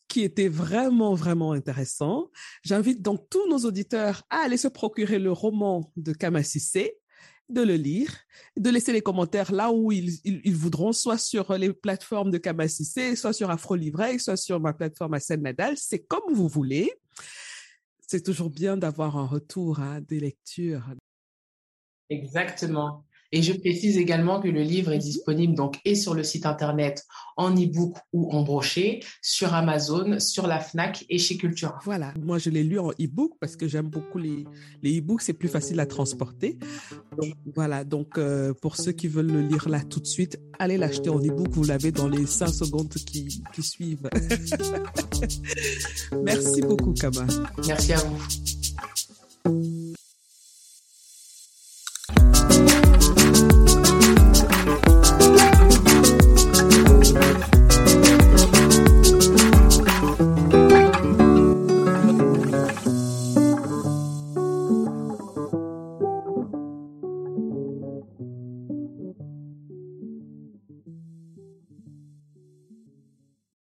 qui 0.09 0.23
était 0.23 0.49
vraiment, 0.49 1.15
vraiment 1.15 1.53
intéressant. 1.53 2.31
J'invite 2.63 3.03
donc 3.03 3.29
tous 3.29 3.49
nos 3.49 3.59
auditeurs 3.59 4.23
à 4.31 4.39
aller 4.39 4.57
se 4.57 4.69
procurer 4.69 5.19
le 5.19 5.33
roman 5.33 5.93
de 5.97 6.13
Kamassissé, 6.13 6.97
de 7.49 7.63
le 7.63 7.75
lire, 7.75 8.13
de 8.57 8.71
laisser 8.71 8.93
les 8.93 9.01
commentaires 9.01 9.53
là 9.53 9.71
où 9.73 9.93
ils, 9.93 10.55
voudront, 10.55 10.93
soit 10.93 11.19
sur 11.19 11.53
les 11.55 11.73
plateformes 11.73 12.31
de 12.31 12.39
Kamassissé, 12.39 13.17
soit 13.17 13.33
sur 13.33 13.51
Afro 13.51 13.75
Livret, 13.75 14.19
soit 14.19 14.37
sur 14.37 14.61
ma 14.61 14.73
plateforme 14.73 15.19
Seine 15.21 15.43
Nadal. 15.43 15.77
C'est 15.77 16.05
comme 16.05 16.33
vous 16.33 16.49
voulez. 16.49 16.93
C'est 18.07 18.23
toujours 18.23 18.51
bien 18.51 18.77
d'avoir 18.77 19.17
un 19.17 19.27
retour 19.27 19.81
hein, 19.81 20.01
des 20.01 20.21
lectures. 20.21 20.85
Exactement. 22.09 23.05
Et 23.37 23.43
je 23.43 23.53
précise 23.53 23.99
également 23.99 24.41
que 24.41 24.49
le 24.49 24.63
livre 24.63 24.93
est 24.93 24.97
mhm. 24.97 25.03
disponible 25.03 25.55
donc 25.55 25.79
et 25.85 25.95
sur 25.95 26.15
le 26.15 26.25
site 26.25 26.47
internet 26.47 27.05
en 27.37 27.51
e-book 27.51 27.99
ou 28.15 28.33
en 28.33 28.45
brochet, 28.45 29.01
sur 29.21 29.53
Amazon, 29.53 30.19
sur 30.21 30.47
la 30.47 30.59
Fnac 30.59 31.05
et 31.11 31.19
chez 31.19 31.37
Cultura. 31.37 31.79
Voilà, 31.85 32.15
moi 32.19 32.39
je 32.39 32.49
l'ai 32.49 32.65
lu 32.65 32.79
en 32.79 32.93
e-book 32.93 33.33
parce 33.39 33.57
que 33.57 33.69
j'aime 33.69 33.91
beaucoup 33.91 34.17
les 34.17 34.47
les 34.83 35.01
e-books, 35.01 35.21
c'est 35.21 35.35
plus 35.35 35.49
facile 35.49 35.81
à 35.81 35.87
transporter. 35.87 36.59
Donc 37.21 37.35
voilà, 37.55 37.85
donc 37.85 38.17
euh, 38.17 38.55
pour 38.55 38.77
ceux 38.77 38.93
qui 38.93 39.07
veulent 39.07 39.31
le 39.31 39.43
lire 39.43 39.69
là 39.69 39.83
tout 39.83 40.01
de 40.01 40.07
suite, 40.07 40.41
allez 40.59 40.79
l'acheter 40.79 41.11
en 41.11 41.19
e-book, 41.19 41.49
vous 41.51 41.65
l'avez 41.65 41.93
dans 41.93 42.09
les 42.09 42.25
cinq 42.25 42.49
secondes 42.49 42.89
qui 42.89 43.43
qui 43.53 43.63
suivent. 43.63 44.09
Merci 46.25 46.63
beaucoup 46.63 46.95
Kama. 46.95 47.27
Merci 47.67 47.93
à 47.93 47.99
vous. 47.99 48.17